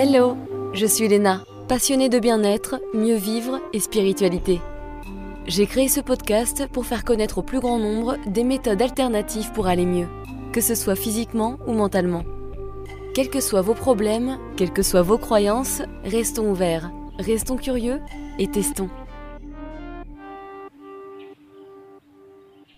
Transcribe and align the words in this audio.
Hello, 0.00 0.36
je 0.74 0.86
suis 0.86 1.08
Léna, 1.08 1.44
passionnée 1.66 2.08
de 2.08 2.20
bien-être, 2.20 2.80
mieux 2.94 3.16
vivre 3.16 3.60
et 3.72 3.80
spiritualité. 3.80 4.60
J'ai 5.48 5.66
créé 5.66 5.88
ce 5.88 5.98
podcast 5.98 6.68
pour 6.68 6.86
faire 6.86 7.04
connaître 7.04 7.38
au 7.38 7.42
plus 7.42 7.58
grand 7.58 7.80
nombre 7.80 8.16
des 8.28 8.44
méthodes 8.44 8.80
alternatives 8.80 9.50
pour 9.50 9.66
aller 9.66 9.86
mieux, 9.86 10.06
que 10.52 10.60
ce 10.60 10.76
soit 10.76 10.94
physiquement 10.94 11.58
ou 11.66 11.72
mentalement. 11.72 12.22
Quels 13.12 13.28
que 13.28 13.40
soient 13.40 13.60
vos 13.60 13.74
problèmes, 13.74 14.38
quelles 14.56 14.72
que 14.72 14.84
soient 14.84 15.02
vos 15.02 15.18
croyances, 15.18 15.82
restons 16.04 16.48
ouverts, 16.48 16.92
restons 17.18 17.56
curieux 17.56 18.00
et 18.38 18.46
testons. 18.48 18.90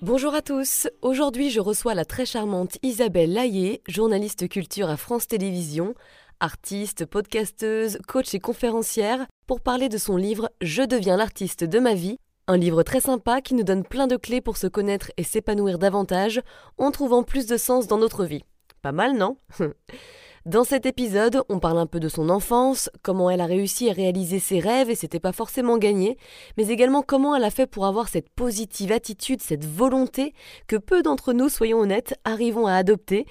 Bonjour 0.00 0.34
à 0.34 0.40
tous, 0.40 0.88
aujourd'hui 1.02 1.50
je 1.50 1.60
reçois 1.60 1.92
la 1.92 2.06
très 2.06 2.24
charmante 2.24 2.78
Isabelle 2.82 3.34
Laillé, 3.34 3.82
journaliste 3.86 4.48
culture 4.48 4.88
à 4.88 4.96
France 4.96 5.28
Télévisions, 5.28 5.94
artiste, 6.40 7.06
podcasteuse, 7.06 7.98
coach 8.06 8.34
et 8.34 8.40
conférencière, 8.40 9.26
pour 9.46 9.60
parler 9.60 9.88
de 9.88 9.98
son 9.98 10.16
livre 10.16 10.50
Je 10.60 10.82
deviens 10.82 11.16
l'artiste 11.16 11.64
de 11.64 11.78
ma 11.78 11.94
vie, 11.94 12.16
un 12.46 12.56
livre 12.56 12.82
très 12.82 13.00
sympa 13.00 13.40
qui 13.40 13.54
nous 13.54 13.62
donne 13.62 13.84
plein 13.84 14.06
de 14.06 14.16
clés 14.16 14.40
pour 14.40 14.56
se 14.56 14.66
connaître 14.66 15.12
et 15.16 15.22
s'épanouir 15.22 15.78
davantage 15.78 16.40
en 16.78 16.90
trouvant 16.90 17.22
plus 17.22 17.46
de 17.46 17.56
sens 17.56 17.86
dans 17.86 17.98
notre 17.98 18.24
vie. 18.24 18.44
Pas 18.82 18.92
mal, 18.92 19.16
non? 19.16 19.36
Dans 20.46 20.64
cet 20.64 20.86
épisode, 20.86 21.42
on 21.50 21.58
parle 21.58 21.76
un 21.76 21.86
peu 21.86 22.00
de 22.00 22.08
son 22.08 22.30
enfance, 22.30 22.88
comment 23.02 23.28
elle 23.28 23.42
a 23.42 23.46
réussi 23.46 23.90
à 23.90 23.92
réaliser 23.92 24.38
ses 24.38 24.58
rêves 24.58 24.88
et 24.88 24.94
c'était 24.94 25.20
pas 25.20 25.32
forcément 25.32 25.76
gagné, 25.76 26.16
mais 26.56 26.68
également 26.68 27.02
comment 27.02 27.36
elle 27.36 27.44
a 27.44 27.50
fait 27.50 27.66
pour 27.66 27.84
avoir 27.84 28.08
cette 28.08 28.30
positive 28.30 28.90
attitude, 28.90 29.42
cette 29.42 29.66
volonté 29.66 30.32
que 30.66 30.76
peu 30.76 31.02
d'entre 31.02 31.34
nous, 31.34 31.50
soyons 31.50 31.80
honnêtes, 31.80 32.14
arrivons 32.24 32.66
à 32.66 32.72
adopter. 32.72 33.26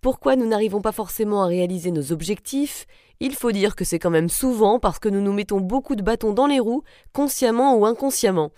Pourquoi 0.00 0.34
nous 0.34 0.48
n'arrivons 0.48 0.80
pas 0.80 0.90
forcément 0.90 1.44
à 1.44 1.46
réaliser 1.46 1.92
nos 1.92 2.10
objectifs? 2.10 2.86
Il 3.20 3.36
faut 3.36 3.52
dire 3.52 3.76
que 3.76 3.84
c'est 3.84 4.00
quand 4.00 4.10
même 4.10 4.28
souvent 4.28 4.80
parce 4.80 4.98
que 4.98 5.08
nous 5.08 5.20
nous 5.20 5.32
mettons 5.32 5.60
beaucoup 5.60 5.94
de 5.94 6.02
bâtons 6.02 6.32
dans 6.32 6.48
les 6.48 6.58
roues, 6.58 6.82
consciemment 7.12 7.76
ou 7.76 7.86
inconsciemment. 7.86 8.50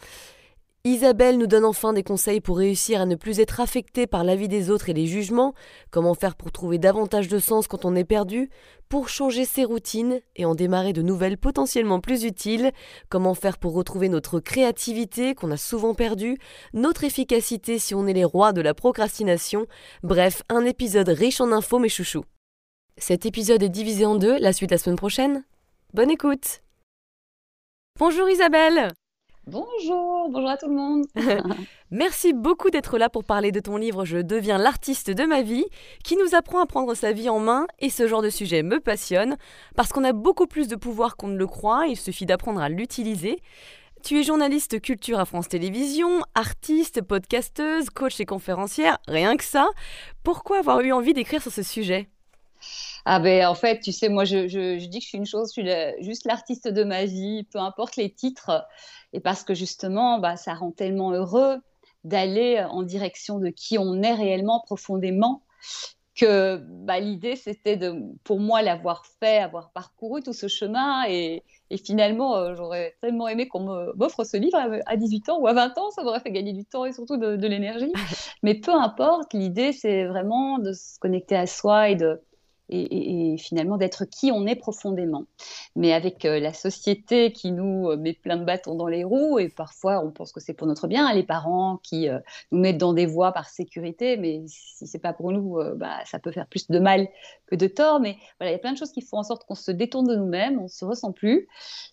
Isabelle 0.84 1.36
nous 1.36 1.46
donne 1.46 1.66
enfin 1.66 1.92
des 1.92 2.02
conseils 2.02 2.40
pour 2.40 2.56
réussir 2.56 3.02
à 3.02 3.06
ne 3.06 3.14
plus 3.14 3.38
être 3.38 3.60
affecté 3.60 4.06
par 4.06 4.24
l'avis 4.24 4.48
des 4.48 4.70
autres 4.70 4.88
et 4.88 4.94
les 4.94 5.06
jugements, 5.06 5.52
comment 5.90 6.14
faire 6.14 6.36
pour 6.36 6.52
trouver 6.52 6.78
davantage 6.78 7.28
de 7.28 7.38
sens 7.38 7.66
quand 7.66 7.84
on 7.84 7.94
est 7.94 8.04
perdu, 8.04 8.48
pour 8.88 9.10
changer 9.10 9.44
ses 9.44 9.64
routines 9.64 10.22
et 10.36 10.46
en 10.46 10.54
démarrer 10.54 10.94
de 10.94 11.02
nouvelles 11.02 11.36
potentiellement 11.36 12.00
plus 12.00 12.24
utiles, 12.24 12.72
comment 13.10 13.34
faire 13.34 13.58
pour 13.58 13.74
retrouver 13.74 14.08
notre 14.08 14.40
créativité 14.40 15.34
qu'on 15.34 15.50
a 15.50 15.58
souvent 15.58 15.92
perdue, 15.92 16.38
notre 16.72 17.04
efficacité 17.04 17.78
si 17.78 17.94
on 17.94 18.06
est 18.06 18.14
les 18.14 18.24
rois 18.24 18.54
de 18.54 18.62
la 18.62 18.72
procrastination, 18.72 19.66
bref, 20.02 20.42
un 20.48 20.64
épisode 20.64 21.10
riche 21.10 21.42
en 21.42 21.52
infos 21.52 21.78
mes 21.78 21.90
chouchous. 21.90 22.24
Cet 22.96 23.26
épisode 23.26 23.62
est 23.62 23.68
divisé 23.68 24.06
en 24.06 24.14
deux, 24.14 24.38
la 24.38 24.54
suite 24.54 24.70
la 24.70 24.78
semaine 24.78 24.96
prochaine. 24.96 25.44
Bonne 25.92 26.10
écoute 26.10 26.62
Bonjour 27.98 28.30
Isabelle 28.30 28.92
Bonjour, 29.46 30.28
bonjour 30.30 30.50
à 30.50 30.56
tout 30.58 30.69
le 30.69 30.74
monde. 30.74 31.06
Merci 31.91 32.33
beaucoup 32.33 32.70
d'être 32.70 32.98
là 32.98 33.08
pour 33.08 33.24
parler 33.24 33.52
de 33.52 33.60
ton 33.60 33.78
livre 33.78 34.05
Je 34.05 34.19
deviens 34.19 34.58
l'artiste 34.58 35.10
de 35.10 35.24
ma 35.24 35.42
vie, 35.42 35.64
qui 36.05 36.16
nous 36.16 36.34
apprend 36.34 36.60
à 36.60 36.66
prendre 36.66 36.94
sa 36.94 37.12
vie 37.12 37.30
en 37.30 37.41
main 37.41 37.66
et 37.78 37.88
ce 37.88 38.06
genre 38.06 38.22
de 38.22 38.28
sujet 38.28 38.62
me 38.62 38.80
passionne 38.80 39.36
parce 39.77 39.91
qu'on 39.91 40.05
a 40.05 40.12
beaucoup 40.12 40.47
plus 40.47 40.69
de 40.69 40.77
pouvoir 40.77 41.16
qu'on 41.16 41.28
ne 41.28 41.38
le 41.38 41.47
croit, 41.47 41.86
il 41.86 41.97
suffit 41.97 42.27
d'apprendre 42.27 42.60
à 42.60 42.69
l'utiliser. 42.69 43.41
Tu 44.02 44.20
es 44.20 44.22
journaliste 44.22 44.80
culture 44.80 45.19
à 45.19 45.24
France 45.24 45.48
Télévisions, 45.48 46.20
artiste, 46.34 47.02
podcasteuse, 47.02 47.91
coach 47.91 48.20
et 48.20 48.27
conférencière, 48.27 48.98
rien 49.08 49.36
que 49.36 49.44
ça. 49.44 49.69
Pourquoi 50.22 50.58
avoir 50.58 50.80
eu 50.82 50.92
envie 50.92 51.14
d'écrire 51.14 51.42
sur 51.42 51.52
ce 51.52 51.62
sujet? 51.62 52.08
Ah 53.05 53.19
ben 53.20 53.47
en 53.47 53.55
fait, 53.55 53.80
tu 53.80 53.92
sais, 53.92 54.08
moi 54.08 54.25
je, 54.25 54.77
dis 54.77 54.98
que 54.98 55.05
je 55.05 55.08
suis 55.08 55.19
une 55.19 55.27
chose, 55.27 55.53
je 55.55 55.62
suis 55.62 56.05
juste 56.05 56.27
l'artiste 56.27 56.69
de 56.69 56.84
ma 56.84 57.04
vie, 57.04 57.44
peu 57.44 57.59
importe 57.59 57.97
les 57.97 58.12
titres. 58.12 58.66
Et 59.12 59.21
parce 59.21 59.43
que 59.44 59.54
justement, 59.54 60.19
bah, 60.19 60.37
ça 60.37 60.54
rend 60.54 60.70
tellement 60.72 61.12
heureux 61.12 61.59
d'aller 62.04 62.65
en 62.70 62.82
direction 62.82 63.38
de 63.38 63.49
qui 63.49 63.78
on 63.78 64.03
est 64.03 64.15
réellement 64.15 64.60
profondément 64.60 65.43
que 66.16 66.56
bah, 66.56 67.00
l'idée 67.00 67.37
c'était 67.37 67.76
de 67.76 67.94
pour 68.25 68.41
moi 68.41 68.62
l'avoir 68.62 69.06
fait, 69.20 69.38
avoir 69.38 69.70
parcouru 69.70 70.22
tout 70.22 70.32
ce 70.32 70.49
chemin. 70.49 71.04
Et, 71.09 71.43
finalement 71.84 72.37
euh, 72.37 72.56
j'aurais 72.56 72.97
tellement 73.00 73.28
aimé 73.28 73.47
qu'on 73.47 73.94
m'offre 73.94 74.25
ce 74.25 74.37
livre 74.37 74.59
à, 74.87 74.97
18 74.97 75.28
ans 75.28 75.38
ou 75.38 75.47
à 75.47 75.53
20 75.53 75.78
ans, 75.78 75.91
ça 75.91 76.03
m'aurait 76.03 76.19
fait 76.20 76.32
gagner 76.32 76.53
du 76.53 76.65
temps 76.65 76.84
et 76.84 76.93
surtout 76.93 77.16
de 77.16 77.47
l'énergie. 77.47 77.93
Mais 78.43 78.54
peu 78.54 78.72
importe, 78.72 79.32
l'idée 79.34 79.72
c'est 79.72 80.04
vraiment 80.04 80.59
de 80.59 80.72
se 80.72 80.99
connecter 80.99 81.37
à 81.37 81.47
soi 81.47 81.91
et 81.91 81.97
de, 81.97 82.20
et, 82.70 83.36
finalement 83.38 83.76
d'être 83.76 84.04
qui 84.04 84.31
on 84.32 84.47
est 84.47 84.54
profondément. 84.54 85.25
Mais 85.76 85.92
avec 85.92 86.25
euh, 86.25 86.38
la 86.41 86.53
société 86.53 87.32
qui 87.32 87.53
nous 87.53 87.91
euh, 87.91 87.97
met 87.97 88.12
plein 88.12 88.36
de 88.36 88.44
bâtons 88.44 88.75
dans 88.75 88.86
les 88.86 89.04
roues, 89.04 89.38
et 89.38 89.48
parfois 89.48 90.00
on 90.04 90.10
pense 90.10 90.32
que 90.32 90.41
c'est 90.41 90.54
pour 90.54 90.66
notre 90.66 90.86
bien, 90.86 91.06
hein, 91.06 91.14
les 91.14 91.22
parents 91.22 91.78
qui 91.82 92.08
euh, 92.08 92.19
nous 92.53 92.60
mettent 92.60 92.78
dans 92.78 92.92
des 92.92 93.06
voies 93.06 93.32
par 93.32 93.48
sécurité, 93.48 94.16
mais 94.16 94.42
si 94.47 94.86
c'est 94.86 94.98
pas 94.98 95.12
pour 95.12 95.32
nous, 95.32 95.58
bah, 95.76 95.98
ça 96.04 96.19
peut 96.19 96.31
faire 96.31 96.47
plus 96.47 96.69
de 96.69 96.78
mal 96.78 97.08
que 97.47 97.56
de 97.56 97.66
tort. 97.66 98.00
Mais 98.00 98.16
voilà, 98.38 98.53
il 98.53 98.54
y 98.54 98.56
a 98.56 98.58
plein 98.58 98.72
de 98.72 98.78
choses 98.78 98.92
qui 98.92 99.02
font 99.02 99.19
en 99.19 99.22
sorte 99.22 99.44
qu'on 99.47 99.54
se 99.54 99.70
détourne 99.70 100.06
de 100.06 100.16
nous-mêmes, 100.16 100.58
on 100.60 100.69
se 100.69 100.84
ressent 100.84 101.12
plus. 101.12 101.48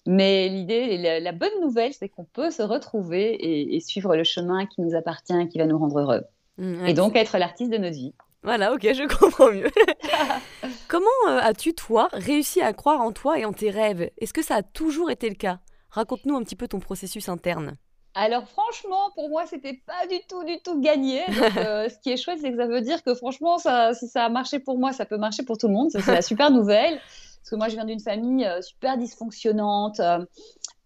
Mais 0.06 0.50
l'idée, 0.50 0.98
la, 0.98 1.20
la, 1.20 1.32
bonne 1.32 1.62
nouvelle, 1.62 1.94
c'est 1.94 2.10
qu'on 2.10 2.26
peut 2.26 2.52
se 2.52 2.62
retrouver 2.62 3.76
et, 3.76 3.80
suivre 3.80 4.16
le 4.16 4.24
chemin 4.24 4.66
qui 4.66 4.82
nous 4.82 4.96
appartient, 4.96 5.48
qui 5.50 5.58
va 5.58 5.66
nous 5.66 5.78
rendre 5.78 6.00
heureux. 6.00 6.24
Mmh, 6.58 6.88
et 6.88 6.94
donc 6.94 7.16
être 7.16 7.38
l'artiste 7.38 7.72
de 7.72 7.78
notre 7.78 7.96
vie. 7.96 8.14
Voilà, 8.44 8.74
ok, 8.74 8.82
je 8.82 9.08
comprends 9.20 9.52
mieux. 9.52 9.70
Comment 10.88 11.08
euh, 11.28 11.40
as-tu, 11.42 11.74
toi, 11.74 12.10
réussi 12.14 12.62
à 12.62 12.74
croire 12.74 13.02
en 13.02 13.12
toi 13.12 13.40
et 13.40 13.46
en 13.46 13.54
tes 13.54 13.70
rêves? 13.70 14.10
Est-ce 14.18 14.34
que 14.34 14.44
ça 14.44 14.56
a 14.56 14.64
toujours 14.64 15.12
été 15.12 15.30
le 15.30 15.36
cas? 15.36 15.60
Raconte-nous 15.90 16.36
un 16.36 16.44
petit 16.44 16.56
peu 16.56 16.68
ton 16.68 16.80
processus 16.80 17.30
interne. 17.30 17.78
Alors 18.14 18.48
franchement, 18.48 19.12
pour 19.14 19.30
moi, 19.30 19.46
c'était 19.46 19.80
pas 19.86 20.08
du 20.08 20.18
tout, 20.28 20.44
du 20.44 20.60
tout 20.64 20.82
gagné. 20.82 21.22
Euh, 21.58 21.90
ce 21.90 21.98
qui 22.00 22.12
est 22.12 22.18
chouette, 22.18 22.40
c'est 22.42 22.52
que 22.52 22.58
ça 22.58 22.68
veut 22.68 22.82
dire 22.82 23.04
que 23.04 23.14
franchement, 23.16 23.58
ça, 23.58 23.94
si 23.94 24.08
ça 24.08 24.26
a 24.26 24.30
marché 24.30 24.60
pour 24.60 24.78
moi, 24.78 24.92
ça 24.92 25.06
peut 25.06 25.18
marcher 25.18 25.44
pour 25.44 25.58
tout 25.58 25.68
le 25.68 25.74
monde. 25.74 25.90
C'est 25.92 26.08
la 26.08 26.22
super 26.22 26.52
nouvelle. 26.52 26.98
Parce 26.98 27.50
que 27.52 27.56
moi, 27.56 27.68
je 27.70 27.76
viens 27.76 27.86
d'une 27.86 28.00
famille 28.00 28.46
euh, 28.46 28.62
super 28.62 28.98
dysfonctionnante 28.98 30.02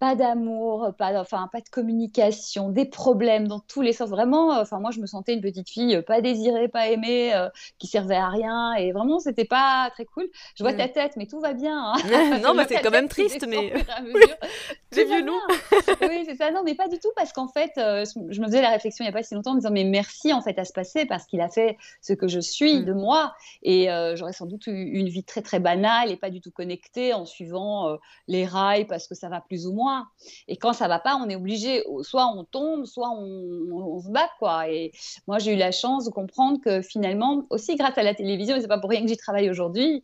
pas 0.01 0.15
d'amour, 0.15 0.95
pas, 0.97 1.13
enfin, 1.21 1.47
pas 1.51 1.59
de 1.59 1.69
communication, 1.69 2.69
des 2.69 2.85
problèmes 2.85 3.47
dans 3.47 3.59
tous 3.59 3.83
les 3.83 3.93
sens. 3.93 4.09
Vraiment, 4.09 4.51
euh, 4.51 4.63
enfin, 4.63 4.79
moi, 4.79 4.89
je 4.89 4.99
me 4.99 5.05
sentais 5.05 5.35
une 5.35 5.41
petite 5.41 5.69
fille 5.69 5.97
euh, 5.97 6.01
pas 6.01 6.21
désirée, 6.21 6.67
pas 6.69 6.87
aimée, 6.87 7.35
euh, 7.35 7.49
qui 7.77 7.85
servait 7.85 8.15
à 8.15 8.27
rien. 8.27 8.73
Et 8.73 8.93
vraiment, 8.93 9.19
c'était 9.19 9.45
pas 9.45 9.91
très 9.91 10.05
cool. 10.05 10.27
Je 10.55 10.63
vois 10.63 10.73
ta 10.73 10.87
mm. 10.87 10.91
tête, 10.93 11.11
mais 11.17 11.27
tout 11.27 11.39
va 11.39 11.53
bien. 11.53 11.93
Hein. 11.93 12.39
non, 12.43 12.55
mais 12.55 12.65
c'est 12.67 12.81
quand 12.81 12.89
même 12.89 13.09
triste, 13.09 13.45
mais. 13.47 13.73
J'ai 14.91 15.05
vu 15.05 15.21
nous. 15.21 15.39
Non, 16.49 16.63
mais 16.63 16.75
pas 16.75 16.87
du 16.87 16.97
tout, 16.97 17.11
parce 17.15 17.33
qu'en 17.33 17.47
fait, 17.47 17.71
je 17.75 18.41
me 18.41 18.47
faisais 18.47 18.61
la 18.61 18.69
réflexion 18.69 19.03
il 19.03 19.07
n'y 19.07 19.09
a 19.09 19.17
pas 19.17 19.23
si 19.23 19.35
longtemps 19.35 19.51
en 19.51 19.55
me 19.55 19.59
disant, 19.59 19.71
mais 19.71 19.83
merci 19.83 20.33
en 20.33 20.41
fait 20.41 20.57
à 20.57 20.65
se 20.65 20.73
passer 20.73 21.05
parce 21.05 21.25
qu'il 21.25 21.41
a 21.41 21.49
fait 21.49 21.77
ce 22.01 22.13
que 22.13 22.27
je 22.27 22.39
suis 22.39 22.79
mm. 22.79 22.85
de 22.85 22.93
moi. 22.93 23.33
Et 23.63 23.87
j'aurais 24.15 24.33
sans 24.33 24.45
doute 24.45 24.67
eu 24.67 24.71
une 24.71 25.09
vie 25.09 25.23
très, 25.23 25.41
très 25.41 25.59
banale 25.59 26.11
et 26.11 26.17
pas 26.17 26.29
du 26.29 26.41
tout 26.41 26.51
connectée 26.51 27.13
en 27.13 27.25
suivant 27.25 27.97
les 28.27 28.45
rails 28.45 28.85
parce 28.85 29.07
que 29.07 29.15
ça 29.15 29.29
va 29.29 29.41
plus 29.41 29.67
ou 29.67 29.73
moins. 29.73 30.07
Et 30.47 30.57
quand 30.57 30.73
ça 30.73 30.87
va 30.87 30.99
pas, 30.99 31.15
on 31.15 31.29
est 31.29 31.35
obligé, 31.35 31.83
soit 32.01 32.27
on 32.27 32.43
tombe, 32.43 32.85
soit 32.85 33.11
on, 33.11 33.99
se 34.01 34.09
bat, 34.09 34.29
quoi. 34.39 34.69
Et 34.69 34.91
moi, 35.27 35.39
j'ai 35.39 35.53
eu 35.53 35.57
la 35.57 35.71
chance 35.71 36.05
de 36.05 36.09
comprendre 36.09 36.59
que 36.63 36.81
finalement, 36.81 37.43
aussi 37.49 37.75
grâce 37.75 37.97
à 37.97 38.03
la 38.03 38.13
télévision, 38.13 38.55
et 38.55 38.61
c'est 38.61 38.67
pas 38.67 38.79
pour 38.79 38.89
rien 38.89 39.01
que 39.01 39.07
j'y 39.07 39.17
travaille 39.17 39.49
aujourd'hui, 39.49 40.03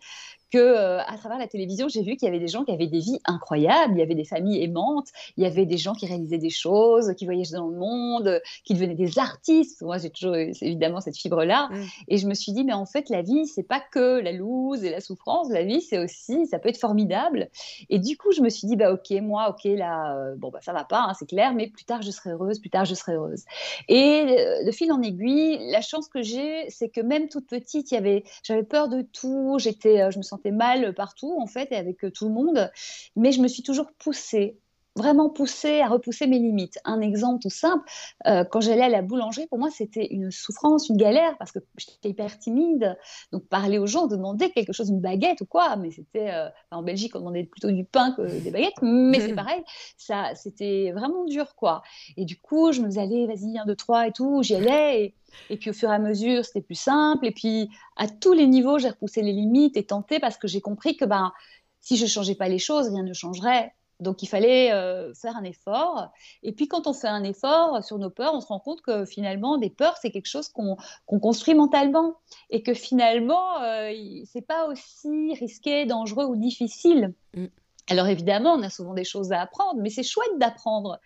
que 0.51 0.57
euh, 0.57 0.99
à 1.01 1.17
travers 1.17 1.37
la 1.37 1.47
télévision, 1.47 1.87
j'ai 1.87 2.01
vu 2.01 2.15
qu'il 2.15 2.25
y 2.25 2.29
avait 2.29 2.39
des 2.39 2.47
gens 2.47 2.63
qui 2.63 2.71
avaient 2.71 2.87
des 2.87 2.99
vies 2.99 3.19
incroyables, 3.25 3.93
il 3.95 3.99
y 3.99 4.01
avait 4.01 4.15
des 4.15 4.25
familles 4.25 4.63
aimantes, 4.63 5.07
il 5.35 5.43
y 5.43 5.47
avait 5.47 5.65
des 5.65 5.77
gens 5.77 5.93
qui 5.93 6.05
réalisaient 6.05 6.37
des 6.37 6.49
choses, 6.49 7.13
qui 7.17 7.25
voyageaient 7.25 7.57
dans 7.57 7.67
le 7.67 7.77
monde, 7.77 8.41
qui 8.63 8.73
devenaient 8.73 8.95
des 8.95 9.19
artistes. 9.19 9.81
Moi, 9.81 9.97
j'ai 9.97 10.09
toujours 10.09 10.35
évidemment 10.35 11.01
cette 11.01 11.17
fibre-là. 11.17 11.69
Mm. 11.69 11.83
Et 12.07 12.17
je 12.17 12.27
me 12.27 12.33
suis 12.33 12.51
dit, 12.51 12.63
mais 12.63 12.73
en 12.73 12.85
fait, 12.85 13.09
la 13.09 13.21
vie, 13.21 13.45
c'est 13.47 13.67
pas 13.67 13.79
que 13.79 14.19
la 14.19 14.31
loose 14.31 14.83
et 14.83 14.89
la 14.89 15.01
souffrance. 15.01 15.49
La 15.49 15.63
vie, 15.63 15.81
c'est 15.81 15.97
aussi, 15.97 16.45
ça 16.47 16.59
peut 16.59 16.69
être 16.69 16.79
formidable. 16.79 17.49
Et 17.89 17.99
du 17.99 18.17
coup, 18.17 18.31
je 18.31 18.41
me 18.41 18.49
suis 18.49 18.67
dit, 18.67 18.75
bah 18.75 18.93
ok, 18.93 19.11
moi, 19.21 19.49
ok, 19.49 19.63
là, 19.65 20.17
euh, 20.17 20.35
bon, 20.37 20.49
bah 20.49 20.59
ça 20.61 20.73
va 20.73 20.83
pas, 20.83 21.05
hein, 21.07 21.13
c'est 21.17 21.27
clair, 21.27 21.53
mais 21.53 21.67
plus 21.67 21.85
tard, 21.85 22.01
je 22.01 22.11
serai 22.11 22.31
heureuse, 22.31 22.59
plus 22.59 22.69
tard, 22.69 22.85
je 22.85 22.95
serai 22.95 23.13
heureuse. 23.13 23.43
Et 23.87 24.23
euh, 24.27 24.65
de 24.65 24.71
fil 24.71 24.91
en 24.91 25.01
aiguille, 25.01 25.59
la 25.71 25.81
chance 25.81 26.07
que 26.07 26.21
j'ai, 26.21 26.69
c'est 26.69 26.89
que 26.89 27.01
même 27.01 27.27
toute 27.29 27.47
petite, 27.47 27.91
il 27.91 27.95
y 27.95 27.97
avait, 27.97 28.23
j'avais 28.43 28.63
peur 28.63 28.87
de 28.87 29.01
tout, 29.01 29.57
j'étais, 29.59 30.11
je 30.11 30.17
me 30.17 30.23
sentais 30.23 30.36
mal 30.45 30.93
partout, 30.93 31.35
en 31.39 31.47
fait, 31.47 31.71
et 31.71 31.75
avec 31.75 32.03
euh, 32.03 32.11
tout 32.11 32.27
le 32.27 32.33
monde. 32.33 32.71
Mais 33.15 33.31
je 33.31 33.41
me 33.41 33.47
suis 33.47 33.63
toujours 33.63 33.91
poussée 33.97 34.57
vraiment 34.97 35.29
poussée 35.29 35.79
à 35.81 35.87
repousser 35.87 36.27
mes 36.27 36.39
limites. 36.39 36.79
Un 36.83 37.01
exemple 37.01 37.41
tout 37.41 37.49
simple, 37.49 37.83
euh, 38.25 38.43
quand 38.43 38.61
j'allais 38.61 38.83
à 38.83 38.89
la 38.89 39.01
boulangerie, 39.01 39.47
pour 39.47 39.59
moi, 39.59 39.69
c'était 39.71 40.07
une 40.07 40.31
souffrance, 40.31 40.89
une 40.89 40.97
galère, 40.97 41.37
parce 41.37 41.51
que 41.51 41.59
j'étais 41.77 42.09
hyper 42.09 42.37
timide. 42.37 42.97
Donc, 43.31 43.47
parler 43.47 43.77
aux 43.77 43.87
gens, 43.87 44.07
demander 44.07 44.51
quelque 44.51 44.73
chose, 44.73 44.89
une 44.89 45.01
baguette 45.01 45.41
ou 45.41 45.45
quoi, 45.45 45.75
mais 45.75 45.91
c'était... 45.91 46.31
Euh, 46.31 46.49
en 46.71 46.83
Belgique, 46.83 47.15
on 47.15 47.19
demandait 47.19 47.43
plutôt 47.43 47.71
du 47.71 47.85
pain 47.85 48.11
que 48.11 48.21
des 48.21 48.51
baguettes, 48.51 48.81
mais 48.81 49.19
c'est 49.19 49.33
pareil, 49.35 49.63
ça, 49.97 50.35
c'était 50.35 50.91
vraiment 50.91 51.25
dur, 51.25 51.55
quoi. 51.55 51.81
Et 52.17 52.25
du 52.25 52.37
coup, 52.39 52.71
je 52.71 52.81
me 52.81 52.87
disais, 52.87 53.01
allez, 53.01 53.27
vas-y, 53.27 53.57
un, 53.57 53.65
deux, 53.65 53.75
trois 53.75 54.07
et 54.07 54.11
tout, 54.11 54.43
j'y 54.43 54.55
allais, 54.55 55.03
et 55.03 55.15
et 55.49 55.57
puis 55.57 55.69
au 55.69 55.73
fur 55.73 55.89
et 55.89 55.93
à 55.93 55.99
mesure, 55.99 56.45
c'était 56.45 56.61
plus 56.61 56.79
simple. 56.79 57.25
Et 57.25 57.31
puis 57.31 57.69
à 57.95 58.07
tous 58.07 58.33
les 58.33 58.47
niveaux, 58.47 58.79
j'ai 58.79 58.89
repoussé 58.89 59.21
les 59.21 59.33
limites 59.33 59.77
et 59.77 59.85
tenté 59.85 60.19
parce 60.19 60.37
que 60.37 60.47
j'ai 60.47 60.61
compris 60.61 60.95
que 60.97 61.05
ben, 61.05 61.31
si 61.79 61.97
je 61.97 62.03
ne 62.03 62.09
changeais 62.09 62.35
pas 62.35 62.49
les 62.49 62.59
choses, 62.59 62.89
rien 62.89 63.03
ne 63.03 63.13
changerait. 63.13 63.73
Donc 63.99 64.21
il 64.21 64.27
fallait 64.27 64.71
euh, 64.71 65.13
faire 65.13 65.35
un 65.35 65.43
effort. 65.43 66.11
Et 66.43 66.51
puis 66.51 66.67
quand 66.67 66.87
on 66.87 66.93
fait 66.93 67.07
un 67.07 67.23
effort 67.23 67.83
sur 67.83 67.97
nos 67.97 68.09
peurs, 68.09 68.33
on 68.33 68.41
se 68.41 68.47
rend 68.47 68.59
compte 68.59 68.81
que 68.81 69.05
finalement, 69.05 69.57
des 69.57 69.69
peurs, 69.69 69.97
c'est 69.97 70.11
quelque 70.11 70.27
chose 70.27 70.49
qu'on 70.49 70.77
construit 71.19 71.55
mentalement. 71.55 72.15
Et 72.49 72.61
que 72.61 72.73
finalement, 72.73 73.61
euh, 73.61 73.91
c'est 74.25 74.45
pas 74.45 74.67
aussi 74.67 75.33
risqué, 75.39 75.85
dangereux 75.85 76.25
ou 76.25 76.35
difficile. 76.35 77.13
Mm. 77.35 77.45
Alors 77.89 78.07
évidemment, 78.07 78.53
on 78.53 78.61
a 78.61 78.69
souvent 78.69 78.93
des 78.93 79.05
choses 79.05 79.31
à 79.31 79.41
apprendre, 79.41 79.79
mais 79.81 79.89
c'est 79.89 80.03
chouette 80.03 80.37
d'apprendre. 80.37 80.99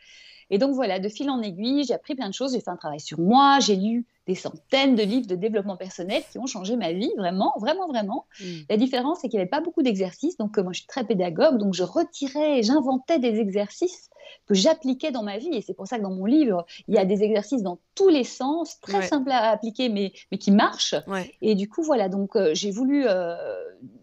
Et 0.50 0.58
donc 0.58 0.74
voilà, 0.76 1.00
de 1.00 1.08
fil 1.08 1.30
en 1.30 1.42
aiguille, 1.42 1.86
j'ai 1.86 1.94
appris 1.94 2.16
plein 2.16 2.28
de 2.28 2.34
choses, 2.34 2.54
j'ai 2.54 2.60
fait 2.60 2.72
un 2.72 2.76
travail 2.76 3.00
sur 3.00 3.20
moi, 3.20 3.60
j'ai 3.62 3.76
lu 3.78 4.06
des 4.28 4.36
centaines 4.36 4.96
de 4.96 5.04
livres 5.04 5.28
de 5.28 5.36
développement 5.36 5.78
personnel 5.78 6.22
qui 6.32 6.38
ont 6.38 6.46
changé 6.46 6.76
ma 6.76 6.94
vie, 6.94 7.12
vraiment, 7.18 7.54
vraiment, 7.60 7.88
vraiment. 7.88 8.26
Mm. 8.40 8.46
La 8.70 8.78
différence, 8.78 9.20
c'est 9.22 9.30
qu'il 9.30 9.38
n'y 9.38 9.42
avait 9.42 9.50
pas 9.50 9.62
beaucoup 9.62 9.82
d'exercices, 9.82 10.38
donc 10.38 10.58
euh, 10.58 10.64
moi 10.64 10.74
je 10.74 10.80
suis 10.80 10.88
très 10.88 11.04
pédagogue, 11.04 11.58
donc 11.58 11.74
je 11.74 11.84
retirais, 11.84 12.62
j'inventais 12.62 13.18
des 13.18 13.40
exercices 13.40 14.10
que 14.48 14.54
j'appliquais 14.54 15.12
dans 15.12 15.24
ma 15.24 15.38
vie. 15.40 15.50
Et 15.54 15.62
c'est 15.62 15.74
pour 15.74 15.88
ça 15.88 15.98
que 15.98 16.04
dans 16.04 16.12
mon 16.12 16.26
livre, 16.26 16.66
il 16.88 16.96
y 16.96 16.98
a 16.98 17.06
des 17.06 17.24
exercices 17.24 17.64
dans 17.64 17.80
tous 17.96 18.10
les 18.10 18.24
sens, 18.24 18.80
très 18.80 19.02
simples 19.02 19.32
à 19.32 19.50
appliquer, 19.50 19.90
mais, 19.90 20.14
mais 20.32 20.38
qui 20.38 20.52
marchent. 20.52 20.96
Et 21.42 21.56
du 21.56 21.68
coup, 21.68 21.82
voilà, 21.82 22.08
donc 22.08 22.36
euh, 22.36 22.52
j'ai 22.54 22.72
voulu, 22.72 23.06
euh, 23.08 23.36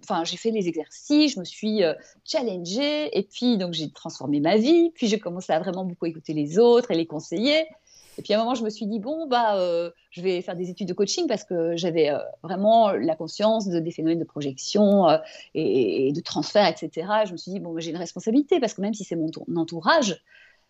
enfin, 0.04 0.24
j'ai 0.24 0.36
fait 0.36 0.50
les 0.50 0.68
exercices, 0.68 1.34
je 1.34 1.40
me 1.40 1.44
suis 1.44 1.82
challengée, 2.24 3.16
et 3.16 3.22
puis 3.22 3.56
donc 3.56 3.72
j'ai 3.72 3.90
transformé 3.90 4.40
ma 4.40 4.56
vie, 4.56 4.90
puis 4.94 5.06
j'ai 5.06 5.20
commencé 5.20 5.52
à 5.52 5.60
vraiment 5.60 5.84
beaucoup 5.84 6.06
écouter 6.06 6.34
les 6.34 6.58
autres 6.58 6.90
et 6.90 6.96
les 6.96 7.06
conseiller. 7.06 7.64
Et 8.18 8.22
puis 8.22 8.34
à 8.34 8.36
un 8.36 8.42
moment, 8.42 8.56
je 8.56 8.64
me 8.64 8.70
suis 8.70 8.86
dit, 8.86 8.98
bon, 8.98 9.28
bah, 9.28 9.56
euh, 9.56 9.90
je 10.10 10.20
vais 10.22 10.42
faire 10.42 10.56
des 10.56 10.70
études 10.70 10.88
de 10.88 10.92
coaching 10.92 11.28
parce 11.28 11.44
que 11.44 11.76
j'avais 11.76 12.10
euh, 12.10 12.18
vraiment 12.42 12.90
la 12.90 13.14
conscience 13.14 13.68
de, 13.68 13.78
des 13.78 13.92
phénomènes 13.92 14.18
de 14.18 14.24
projection 14.24 15.08
euh, 15.08 15.18
et, 15.54 16.12
de 16.12 16.20
transfert, 16.20 16.66
etc. 16.66 17.06
je 17.26 17.32
me 17.32 17.36
suis 17.36 17.52
dit, 17.52 17.60
bon, 17.60 17.78
j'ai 17.78 17.90
une 17.90 17.96
responsabilité 17.96 18.58
parce 18.58 18.74
que 18.74 18.80
même 18.80 18.92
si 18.92 19.04
c'est 19.04 19.14
mon, 19.14 19.30
entourage, 19.56 20.20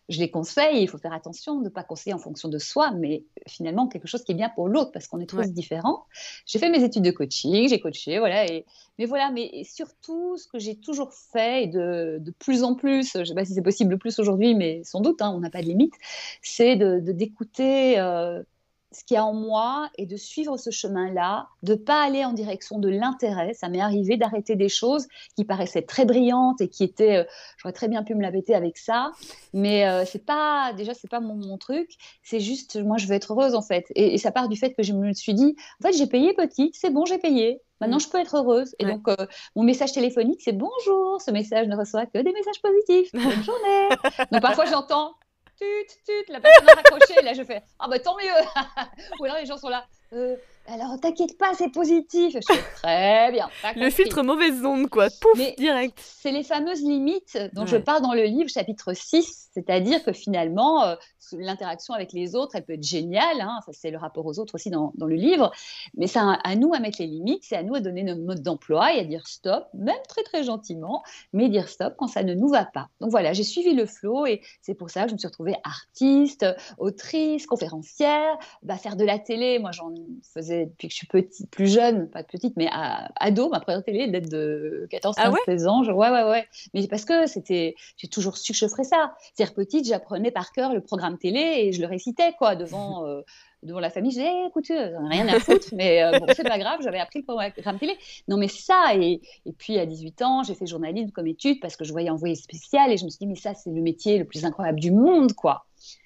je 0.09 0.19
les 0.19 0.31
conseille, 0.31 0.81
il 0.81 0.87
faut 0.87 0.97
faire 0.97 1.13
attention 1.13 1.59
de 1.59 1.65
ne 1.65 1.69
pas 1.69 1.83
conseiller 1.83 2.13
en 2.13 2.19
fonction 2.19 2.49
de 2.49 2.57
soi, 2.57 2.91
mais 2.91 3.23
finalement 3.47 3.87
quelque 3.87 4.07
chose 4.07 4.23
qui 4.23 4.31
est 4.31 4.35
bien 4.35 4.49
pour 4.49 4.67
l'autre 4.67 4.91
parce 4.91 5.07
qu'on 5.07 5.19
est 5.19 5.27
tous 5.27 5.51
différents. 5.51 6.05
J'ai 6.45 6.57
fait 6.59 6.69
mes 6.69 6.83
études 6.83 7.03
de 7.03 7.11
coaching, 7.11 7.69
j'ai 7.69 7.79
coaché, 7.79 8.17
voilà. 8.17 8.51
Et, 8.51 8.65
mais 8.97 9.05
voilà, 9.05 9.31
mais 9.31 9.63
surtout 9.63 10.35
ce 10.37 10.47
que 10.47 10.57
j'ai 10.57 10.75
toujours 10.75 11.13
fait 11.13 11.63
et 11.63 11.67
de, 11.67 12.17
de, 12.19 12.31
plus 12.31 12.63
en 12.63 12.73
plus, 12.73 13.11
je 13.13 13.19
ne 13.19 13.25
sais 13.25 13.35
pas 13.35 13.45
si 13.45 13.53
c'est 13.53 13.61
possible 13.61 13.91
le 13.91 13.97
plus 13.97 14.17
aujourd'hui, 14.19 14.55
mais 14.55 14.81
sans 14.83 14.99
doute, 14.99 15.21
hein, 15.21 15.31
on 15.35 15.39
n'a 15.39 15.51
pas 15.51 15.61
de 15.61 15.67
limite, 15.67 15.93
c'est 16.41 16.75
d'écouter. 16.75 16.99
De, 16.99 17.11
d'écouter 17.11 17.99
euh, 17.99 18.43
ce 18.91 19.03
qu'il 19.03 19.15
y 19.15 19.17
a 19.17 19.25
en 19.25 19.33
moi 19.33 19.89
et 19.97 20.07
de 20.07 20.17
suivre 20.17 20.57
ce 20.57 20.71
chemin-là, 20.71 21.47
de 21.61 21.75
pas 21.75 22.01
aller 22.01 22.25
en 22.25 22.33
direction 22.33 22.79
de 22.79 22.89
l'intérêt. 22.89 23.53
Ça 23.53 23.69
m'est 23.69 23.81
arrivé 23.81 24.17
d'arrêter 24.17 24.55
des 24.55 24.69
choses 24.69 25.07
qui 25.35 25.45
paraissaient 25.45 25.83
très 25.83 26.05
brillantes 26.05 26.59
et 26.61 26.69
qui 26.69 26.83
étaient, 26.83 27.17
euh, 27.17 27.23
j'aurais 27.57 27.73
très 27.73 27.87
bien 27.87 28.03
pu 28.03 28.15
me 28.15 28.21
la 28.21 28.31
bêter 28.31 28.55
avec 28.55 28.77
ça, 28.77 29.11
mais 29.53 29.87
euh, 29.87 30.05
c'est 30.05 30.25
pas, 30.25 30.73
déjà 30.73 30.93
c'est 30.93 31.09
pas 31.09 31.19
mon, 31.19 31.57
truc. 31.57 31.89
C'est 32.23 32.39
juste, 32.39 32.77
moi 32.77 32.97
je 32.97 33.05
veux 33.05 33.13
être 33.13 33.33
heureuse 33.33 33.53
en 33.53 33.61
fait. 33.61 33.85
Et, 33.95 34.17
ça 34.17 34.31
part 34.31 34.49
du 34.49 34.57
fait 34.57 34.73
que 34.73 34.83
je 34.83 34.93
me 34.93 35.13
suis 35.13 35.33
dit, 35.33 35.55
en 35.81 35.87
fait 35.87 35.93
j'ai 35.95 36.07
payé 36.07 36.33
petite, 36.33 36.75
c'est 36.75 36.89
bon, 36.89 37.05
j'ai 37.05 37.17
payé. 37.17 37.61
Maintenant, 37.81 37.97
mmh. 37.97 38.01
je 38.01 38.09
peux 38.09 38.17
être 38.17 38.35
heureuse. 38.35 38.75
Et 38.79 38.85
donc, 38.85 39.07
euh, 39.07 39.15
mon 39.55 39.63
message 39.63 39.93
téléphonique, 39.93 40.41
c'est 40.43 40.51
bonjour. 40.51 41.21
Ce 41.21 41.31
message 41.31 41.65
ne 41.69 41.77
reçoit 41.77 42.05
que 42.07 42.17
des 42.17 42.33
messages 42.33 42.61
positifs. 42.61 43.09
Bonne 43.13 43.41
journée. 43.41 43.89
donc, 44.33 44.41
parfois, 44.41 44.65
j'entends 44.65 45.13
tut, 45.59 45.95
tut, 46.05 46.31
la 46.31 46.39
personne 46.39 46.69
a 46.69 46.73
raccroché. 46.75 47.21
là, 47.21 47.33
je 47.33 47.43
fais 47.43 47.61
Ah, 47.79 47.87
bah 47.87 47.99
tant 47.99 48.15
mieux. 48.17 48.25
Ou 49.19 49.25
alors 49.25 49.37
les 49.37 49.45
gens 49.45 49.57
sont 49.57 49.69
là. 49.69 49.85
Euh, 50.13 50.35
alors, 50.71 50.99
t'inquiète 50.99 51.37
pas, 51.37 51.53
c'est 51.55 51.69
positif. 51.69 52.33
Je 52.33 52.53
fais 52.53 52.61
très 52.75 53.31
bien. 53.31 53.49
Le 53.75 53.89
filtre 53.89 54.21
mauvaise 54.21 54.63
onde, 54.63 54.87
quoi. 54.87 55.07
Pouf, 55.19 55.39
direct. 55.57 55.99
C'est 55.99 56.31
les 56.31 56.43
fameuses 56.43 56.81
limites 56.81 57.37
dont 57.53 57.65
je 57.65 57.77
parle 57.77 58.03
dans 58.03 58.13
le 58.13 58.23
livre, 58.23 58.49
chapitre 58.49 58.93
6. 58.93 59.49
C'est-à-dire 59.53 60.03
que 60.03 60.13
finalement, 60.13 60.83
euh, 60.83 60.95
l'interaction 61.33 61.93
avec 61.93 62.13
les 62.13 62.35
autres, 62.35 62.55
elle 62.55 62.65
peut 62.65 62.73
être 62.73 62.83
géniale. 62.83 63.41
Hein. 63.41 63.59
Ça, 63.65 63.71
c'est 63.73 63.89
le 63.91 63.97
rapport 63.97 64.25
aux 64.25 64.39
autres 64.39 64.55
aussi 64.55 64.69
dans, 64.69 64.91
dans 64.95 65.07
le 65.07 65.15
livre. 65.15 65.51
Mais 65.95 66.07
c'est 66.07 66.19
à, 66.19 66.55
nous 66.55 66.73
à 66.73 66.79
mettre 66.79 66.97
les 66.99 67.07
limites. 67.07 67.43
C'est 67.43 67.55
à 67.55 67.63
nous 67.63 67.75
à 67.75 67.79
donner 67.79 68.03
notre 68.03 68.21
mode 68.21 68.41
d'emploi 68.41 68.93
et 68.93 68.99
à 68.99 69.03
dire 69.03 69.27
stop, 69.27 69.67
même 69.73 69.97
très, 70.07 70.23
très 70.23 70.43
gentiment, 70.43 71.03
mais 71.33 71.49
dire 71.49 71.67
stop 71.67 71.95
quand 71.97 72.07
ça 72.07 72.23
ne 72.23 72.33
nous 72.33 72.49
va 72.49 72.65
pas. 72.65 72.89
Donc 73.01 73.09
voilà, 73.09 73.33
j'ai 73.33 73.43
suivi 73.43 73.73
le 73.73 73.85
flow 73.85 74.25
et 74.25 74.41
c'est 74.61 74.75
pour 74.75 74.89
ça 74.89 75.03
que 75.03 75.09
je 75.09 75.13
me 75.13 75.17
suis 75.17 75.27
retrouvée 75.27 75.55
artiste, 75.63 76.45
autrice, 76.77 77.47
conférencière, 77.47 78.37
bah, 78.61 78.77
faire 78.77 78.95
de 78.95 79.03
la 79.03 79.17
télé. 79.19 79.59
Moi, 79.59 79.71
j'en 79.71 79.93
faisais 80.33 80.58
depuis 80.65 80.87
que 80.87 80.93
je 80.93 80.97
suis 80.97 81.07
petite, 81.07 81.49
plus 81.49 81.71
jeune, 81.71 82.09
pas 82.09 82.23
petite, 82.23 82.55
mais 82.57 82.69
ado, 82.71 83.49
ma 83.49 83.59
première 83.59 83.83
télé 83.83 84.07
date 84.07 84.29
de 84.29 84.87
14, 84.89 85.15
15, 85.15 85.35
16 85.45 85.67
ans. 85.67 85.83
Je, 85.83 85.91
ouais, 85.91 86.09
ouais, 86.09 86.23
ouais. 86.23 86.47
Mais 86.73 86.87
parce 86.87 87.05
que 87.05 87.27
c'était, 87.27 87.75
j'ai 87.97 88.07
toujours 88.07 88.37
su 88.37 88.53
que 88.53 88.57
je 88.57 88.67
ferais 88.67 88.83
ça. 88.83 89.13
C'est-à-dire 89.33 89.53
petite, 89.53 89.85
j'apprenais 89.85 90.31
par 90.31 90.51
cœur 90.51 90.73
le 90.73 90.81
programme 90.81 91.17
télé 91.17 91.39
et 91.39 91.71
je 91.71 91.81
le 91.81 91.87
récitais, 91.87 92.33
quoi, 92.37 92.55
devant. 92.55 92.79
Euh, 93.09 93.21
devant 93.63 93.79
la 93.79 93.89
famille, 93.89 94.11
je 94.11 94.17
disais, 94.17 94.47
écoute, 94.47 94.65
j'en 94.67 95.09
ai 95.09 95.21
rien 95.21 95.27
à 95.27 95.39
foutre, 95.39 95.67
mais 95.73 96.01
euh, 96.01 96.17
bon, 96.17 96.25
c'est 96.33 96.47
pas 96.47 96.57
grave, 96.57 96.79
j'avais 96.81 96.99
appris 96.99 97.19
le 97.19 97.25
programme 97.25 97.79
télé. 97.79 97.97
Non, 98.27 98.37
mais 98.37 98.47
ça, 98.47 98.93
et, 98.95 99.21
et 99.45 99.51
puis 99.51 99.77
à 99.77 99.85
18 99.85 100.21
ans, 100.21 100.43
j'ai 100.43 100.55
fait 100.55 100.65
journalisme 100.65 101.11
comme 101.11 101.27
étude 101.27 101.59
parce 101.59 101.75
que 101.75 101.83
je 101.83 101.91
voyais 101.91 102.09
envoyer 102.09 102.35
spécial 102.35 102.91
et 102.91 102.97
je 102.97 103.05
me 103.05 103.09
suis 103.09 103.19
dit, 103.19 103.27
mais 103.27 103.35
ça, 103.35 103.53
c'est 103.53 103.71
le 103.71 103.81
métier 103.81 104.17
le 104.17 104.25
plus 104.25 104.45
incroyable 104.45 104.79
du 104.79 104.91
monde, 104.91 105.33
quoi. 105.33 105.65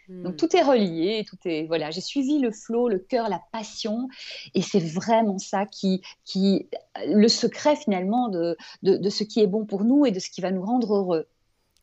Donc 0.10 0.34
hmm. 0.34 0.36
tout 0.36 0.56
est 0.56 0.62
relié, 0.62 1.26
tout 1.28 1.38
est 1.46 1.66
voilà. 1.66 1.92
J'ai 1.92 2.02
suivi 2.02 2.40
le 2.40 2.52
flot, 2.52 2.90
le 2.90 3.00
cœur, 3.00 3.30
la 3.30 3.42
passion, 3.52 4.10
et 4.54 4.62
c'est 4.62 4.80
vraiment 4.80 5.40
ça 5.40 5.66
qui, 5.66 6.02
qui 6.26 6.68
le 7.08 7.28
secret 7.28 7.76
finalement 7.76 8.30
de, 8.30 8.58
de, 8.84 8.98
de, 8.98 9.10
ce 9.10 9.24
qui 9.24 9.40
est 9.40 9.48
bon 9.48 9.66
pour 9.66 9.84
nous 9.84 10.06
et 10.06 10.12
de 10.12 10.20
ce 10.20 10.30
qui 10.30 10.42
va 10.42 10.52
nous 10.52 10.64
rendre 10.64 10.96
heureux. 10.96 11.28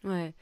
Ouais. 0.05 0.33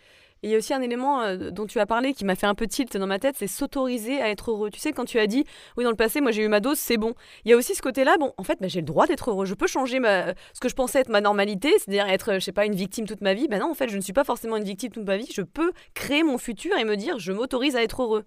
Il 0.43 0.50
y 0.50 0.55
a 0.55 0.58
aussi 0.58 0.73
un 0.73 0.81
élément 0.81 1.20
euh, 1.23 1.50
dont 1.50 1.67
tu 1.67 1.81
as 1.81 1.87
parlé 1.87 2.14
qui 2.14 2.25
m'a 2.25 2.37
fait 2.37 2.46
un 2.46 2.55
peu 2.55 2.67
tilt 2.67 2.96
dans 2.96 3.06
ma 3.06 3.19
tête, 3.19 3.37
c'est 3.38 3.49
s'autoriser 3.49 4.20
à 4.20 4.31
être 4.31 4.50
heureux. 4.50 4.70
Tu 4.70 4.79
sais, 4.79 4.93
quand 4.93 5.05
tu 5.05 5.19
as 5.19 5.26
dit, 5.26 5.44
oui, 5.76 5.85
dans 5.85 5.90
le 5.90 5.96
passé, 5.96 6.20
moi 6.20 6.31
j'ai 6.31 6.43
eu 6.43 6.49
ma 6.49 6.61
dose, 6.61 6.79
c'est 6.79 6.96
bon. 6.96 7.14
Il 7.44 7.50
y 7.50 7.55
a 7.55 7.56
aussi 7.56 7.75
ce 7.75 7.82
côté-là, 7.82 8.17
bon, 8.19 8.32
en 8.37 8.44
fait, 8.44 8.58
bah, 8.61 8.69
j'ai 8.69 8.81
le 8.81 8.87
droit 8.87 9.06
d'être 9.06 9.31
heureux. 9.31 9.46
Je 9.46 9.55
peux 9.55 9.67
changer 9.67 9.99
ma... 9.99 10.35
ce 10.52 10.61
que 10.61 10.69
je 10.69 10.75
pensais 10.75 11.00
être 11.00 11.08
ma 11.08 11.20
normalité, 11.20 11.70
c'est-à-dire 11.79 12.08
être, 12.08 12.35
je 12.35 12.40
sais 12.40 12.52
pas, 12.52 12.67
une 12.67 12.75
victime 12.75 13.06
toute 13.06 13.20
ma 13.20 13.35
vie. 13.35 13.49
Ben 13.49 13.58
non, 13.58 13.70
en 13.70 13.75
fait, 13.75 13.88
je 13.88 13.96
ne 13.96 14.02
suis 14.02 14.12
pas 14.12 14.25
forcément 14.25 14.56
une 14.56 14.64
victime 14.64 14.90
toute 14.93 15.06
ma 15.06 15.17
vie. 15.17 15.29
Je 15.32 15.43
peux 15.43 15.73
créer 15.94 16.23
mon 16.23 16.38
futur 16.38 16.76
et 16.79 16.85
me 16.85 16.96
dire, 16.96 17.19
je 17.19 17.32
m'autorise 17.32 17.76
à 17.76 17.82
être 17.82 18.02
heureux 18.02 18.25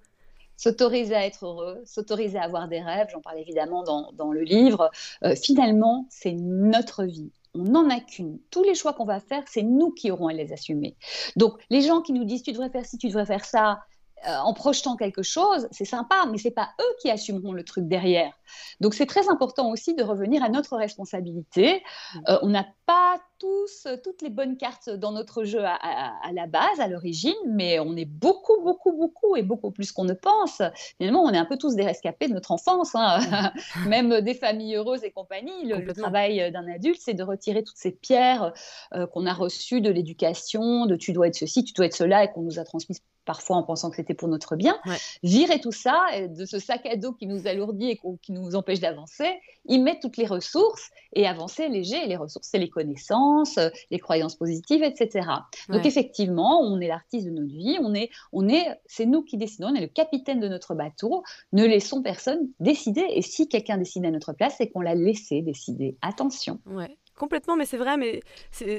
s'autoriser 0.57 1.15
à 1.15 1.25
être 1.25 1.47
heureux, 1.47 1.81
s'autoriser 1.85 2.37
à 2.37 2.43
avoir 2.43 2.67
des 2.67 2.81
rêves, 2.81 3.07
j'en 3.11 3.19
parle 3.19 3.39
évidemment 3.39 3.81
dans, 3.81 4.11
dans 4.11 4.31
le 4.31 4.41
livre, 4.41 4.91
euh, 5.23 5.35
finalement, 5.35 6.05
c'est 6.11 6.33
notre 6.33 7.03
vie 7.03 7.31
on 7.53 7.63
n'en 7.63 7.89
a 7.89 7.99
qu'une. 7.99 8.39
Tous 8.49 8.63
les 8.63 8.75
choix 8.75 8.93
qu'on 8.93 9.05
va 9.05 9.19
faire, 9.19 9.43
c'est 9.47 9.63
nous 9.63 9.91
qui 9.91 10.11
aurons 10.11 10.27
à 10.27 10.33
les 10.33 10.53
assumer. 10.53 10.95
Donc, 11.35 11.53
les 11.69 11.81
gens 11.81 12.01
qui 12.01 12.13
nous 12.13 12.23
disent 12.23 12.43
tu 12.43 12.51
devrais 12.51 12.69
faire 12.69 12.85
ci, 12.85 12.97
tu 12.97 13.07
devrais 13.07 13.25
faire 13.25 13.45
ça, 13.45 13.79
euh, 14.27 14.37
en 14.37 14.53
projetant 14.53 14.95
quelque 14.95 15.23
chose, 15.23 15.67
c'est 15.71 15.85
sympa, 15.85 16.25
mais 16.31 16.37
c'est 16.37 16.51
pas 16.51 16.69
eux 16.79 16.95
qui 17.01 17.09
assumeront 17.09 17.53
le 17.53 17.63
truc 17.63 17.87
derrière. 17.87 18.31
Donc 18.79 18.93
c'est 18.93 19.07
très 19.07 19.27
important 19.29 19.71
aussi 19.71 19.95
de 19.95 20.03
revenir 20.03 20.43
à 20.43 20.49
notre 20.49 20.77
responsabilité. 20.77 21.81
Mmh. 22.13 22.19
Euh, 22.29 22.39
on 22.43 22.49
n'a 22.49 22.67
pas 22.85 23.19
tous 23.41 23.87
toutes 24.03 24.21
les 24.21 24.29
bonnes 24.29 24.55
cartes 24.55 24.89
dans 24.89 25.11
notre 25.11 25.43
jeu 25.43 25.61
à, 25.63 26.31
la 26.31 26.45
base, 26.45 26.79
à 26.79 26.87
l'origine, 26.87 27.33
mais 27.47 27.79
on 27.79 27.95
est 27.95 28.05
beaucoup, 28.05 28.61
beaucoup, 28.61 28.91
beaucoup 28.91 29.35
et 29.35 29.41
beaucoup 29.41 29.71
plus 29.71 29.91
qu'on 29.91 30.03
ne 30.03 30.13
pense. 30.13 30.61
Finalement, 30.97 31.23
on 31.23 31.31
est 31.31 31.37
un 31.37 31.45
peu 31.45 31.57
tous 31.57 31.75
des 31.75 31.83
rescapés 31.83 32.27
de 32.27 32.33
notre 32.33 32.51
enfance, 32.51 32.93
hein. 32.93 33.51
même 33.87 34.21
des 34.21 34.35
familles 34.35 34.75
heureuses 34.75 35.03
et 35.03 35.11
compagnie. 35.11 35.65
Le, 35.65 35.91
travail 35.93 36.51
d'un 36.51 36.67
adulte, 36.71 36.99
c'est 37.01 37.15
de 37.15 37.23
retirer 37.23 37.63
toutes 37.63 37.77
ces 37.77 37.91
pierres 37.91 38.53
euh, 38.93 39.07
qu'on 39.07 39.25
a 39.25 39.33
reçues 39.33 39.81
de 39.81 39.89
l'éducation, 39.89 40.85
de 40.85 40.95
tu 40.95 41.11
dois 41.11 41.27
être 41.27 41.35
ceci, 41.35 41.63
tu 41.63 41.73
dois 41.73 41.87
être 41.87 41.95
cela, 41.95 42.23
et 42.23 42.31
qu'on 42.31 42.43
nous 42.43 42.59
a 42.59 42.63
transmises 42.63 43.01
parfois 43.25 43.57
en 43.57 43.63
pensant 43.63 43.89
que 43.89 43.95
c'était 43.95 44.13
pour 44.13 44.27
notre 44.27 44.55
bien, 44.55 44.77
virer 45.23 45.59
tout 45.59 45.71
ça 45.71 46.05
de 46.27 46.45
ce 46.45 46.59
sac 46.59 46.85
à 46.85 46.95
dos 46.95 47.13
qui 47.13 47.27
nous 47.27 47.47
alourdit 47.47 47.91
et 47.91 47.99
qui 48.21 48.31
nous 48.31 48.55
empêche 48.55 48.79
d'avancer, 48.79 49.39
y 49.67 49.79
mettre 49.79 50.01
toutes 50.01 50.17
les 50.17 50.25
ressources 50.25 50.89
et 51.13 51.27
avancer 51.27 51.69
léger. 51.69 52.07
les 52.07 52.15
ressources, 52.15 52.47
c'est 52.49 52.59
les 52.59 52.69
connaissances, 52.69 53.59
les 53.89 53.99
croyances 53.99 54.35
positives, 54.35 54.83
etc. 54.83 55.27
Donc 55.69 55.85
effectivement, 55.85 56.61
on 56.61 56.79
est 56.79 56.87
l'artiste 56.87 57.27
de 57.27 57.31
notre 57.31 57.53
vie, 57.53 57.77
on 57.81 57.93
est, 57.93 58.09
on 58.31 58.47
est, 58.47 58.65
c'est 58.85 59.05
nous 59.05 59.23
qui 59.23 59.37
décidons, 59.37 59.67
on 59.69 59.75
est 59.75 59.81
le 59.81 59.87
capitaine 59.87 60.39
de 60.39 60.47
notre 60.47 60.73
bateau. 60.73 61.23
Ne 61.53 61.65
laissons 61.65 62.01
personne 62.01 62.49
décider. 62.59 63.05
Et 63.11 63.21
si 63.21 63.47
quelqu'un 63.47 63.77
décide 63.77 64.05
à 64.05 64.11
notre 64.11 64.33
place, 64.33 64.55
c'est 64.57 64.69
qu'on 64.69 64.81
l'a 64.81 64.95
laissé 64.95 65.41
décider. 65.41 65.97
Attention. 66.01 66.59
Ouais. 66.65 66.97
Complètement, 67.21 67.55
mais 67.55 67.67
c'est 67.67 67.77
vrai, 67.77 67.97
mais 67.97 68.21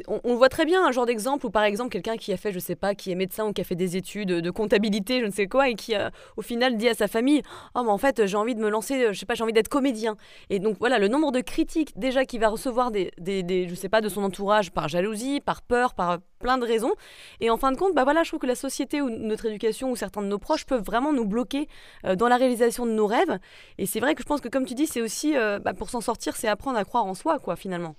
on, 0.08 0.20
on, 0.24 0.34
voit 0.34 0.48
très 0.48 0.64
bien 0.64 0.84
un 0.84 0.90
genre 0.90 1.06
d'exemple 1.06 1.46
où, 1.46 1.50
par 1.50 1.62
exemple, 1.62 1.90
quelqu'un 1.90 2.16
qui 2.16 2.32
a 2.32 2.36
fait, 2.36 2.50
je 2.50 2.58
sais 2.58 2.74
pas, 2.74 2.96
qui 2.96 3.12
est 3.12 3.14
médecin 3.14 3.46
ou 3.46 3.52
qui 3.52 3.60
a 3.60 3.64
fait 3.64 3.76
des 3.76 3.96
études 3.96 4.30
de 4.30 4.50
comptabilité, 4.50 5.20
je 5.20 5.26
ne 5.26 5.30
sais 5.30 5.46
quoi, 5.46 5.68
et 5.68 5.76
qui, 5.76 5.94
a, 5.94 6.10
au 6.36 6.42
final, 6.42 6.76
dit 6.76 6.88
à 6.88 6.94
sa 6.94 7.06
famille 7.06 7.42
Oh, 7.76 7.84
mais 7.84 7.90
en 7.90 7.98
fait, 7.98 8.26
j'ai 8.26 8.36
envie 8.36 8.56
de 8.56 8.60
me 8.60 8.68
lancer, 8.68 9.12
je 9.12 9.16
sais 9.16 9.26
pas, 9.26 9.34
j'ai 9.34 9.44
envie 9.44 9.52
d'être 9.52 9.68
comédien. 9.68 10.16
Et 10.50 10.58
donc, 10.58 10.76
voilà, 10.80 10.98
le 10.98 11.06
nombre 11.06 11.30
de 11.30 11.40
critiques, 11.40 11.96
déjà, 11.96 12.24
qu'il 12.24 12.40
va 12.40 12.48
recevoir 12.48 12.90
des, 12.90 13.12
des, 13.16 13.68
je 13.68 13.74
sais 13.76 13.88
pas, 13.88 14.00
de 14.00 14.08
son 14.08 14.24
entourage 14.24 14.72
par 14.72 14.88
jalousie, 14.88 15.40
par 15.40 15.62
peur, 15.62 15.94
par 15.94 16.18
plein 16.40 16.58
de 16.58 16.66
raisons. 16.66 16.94
Et 17.40 17.48
en 17.48 17.56
fin 17.56 17.70
de 17.70 17.76
compte, 17.76 17.94
bah 17.94 18.02
voilà, 18.02 18.24
je 18.24 18.30
trouve 18.30 18.40
que 18.40 18.46
la 18.46 18.56
société 18.56 19.00
ou 19.00 19.08
notre 19.08 19.46
éducation 19.46 19.92
ou 19.92 19.96
certains 19.96 20.20
de 20.20 20.26
nos 20.26 20.40
proches 20.40 20.66
peuvent 20.66 20.82
vraiment 20.82 21.12
nous 21.12 21.24
bloquer 21.24 21.68
euh, 22.04 22.16
dans 22.16 22.26
la 22.26 22.36
réalisation 22.36 22.84
de 22.86 22.90
nos 22.90 23.06
rêves. 23.06 23.38
Et 23.78 23.86
c'est 23.86 24.00
vrai 24.00 24.16
que 24.16 24.22
je 24.22 24.26
pense 24.26 24.40
que, 24.40 24.48
comme 24.48 24.66
tu 24.66 24.74
dis, 24.74 24.88
c'est 24.88 25.00
aussi, 25.00 25.36
euh, 25.36 25.60
bah, 25.60 25.72
pour 25.72 25.88
s'en 25.88 26.00
sortir, 26.00 26.34
c'est 26.34 26.48
apprendre 26.48 26.76
à 26.76 26.84
croire 26.84 27.06
en 27.06 27.14
soi, 27.14 27.38
quoi, 27.38 27.54
finalement. 27.54 27.94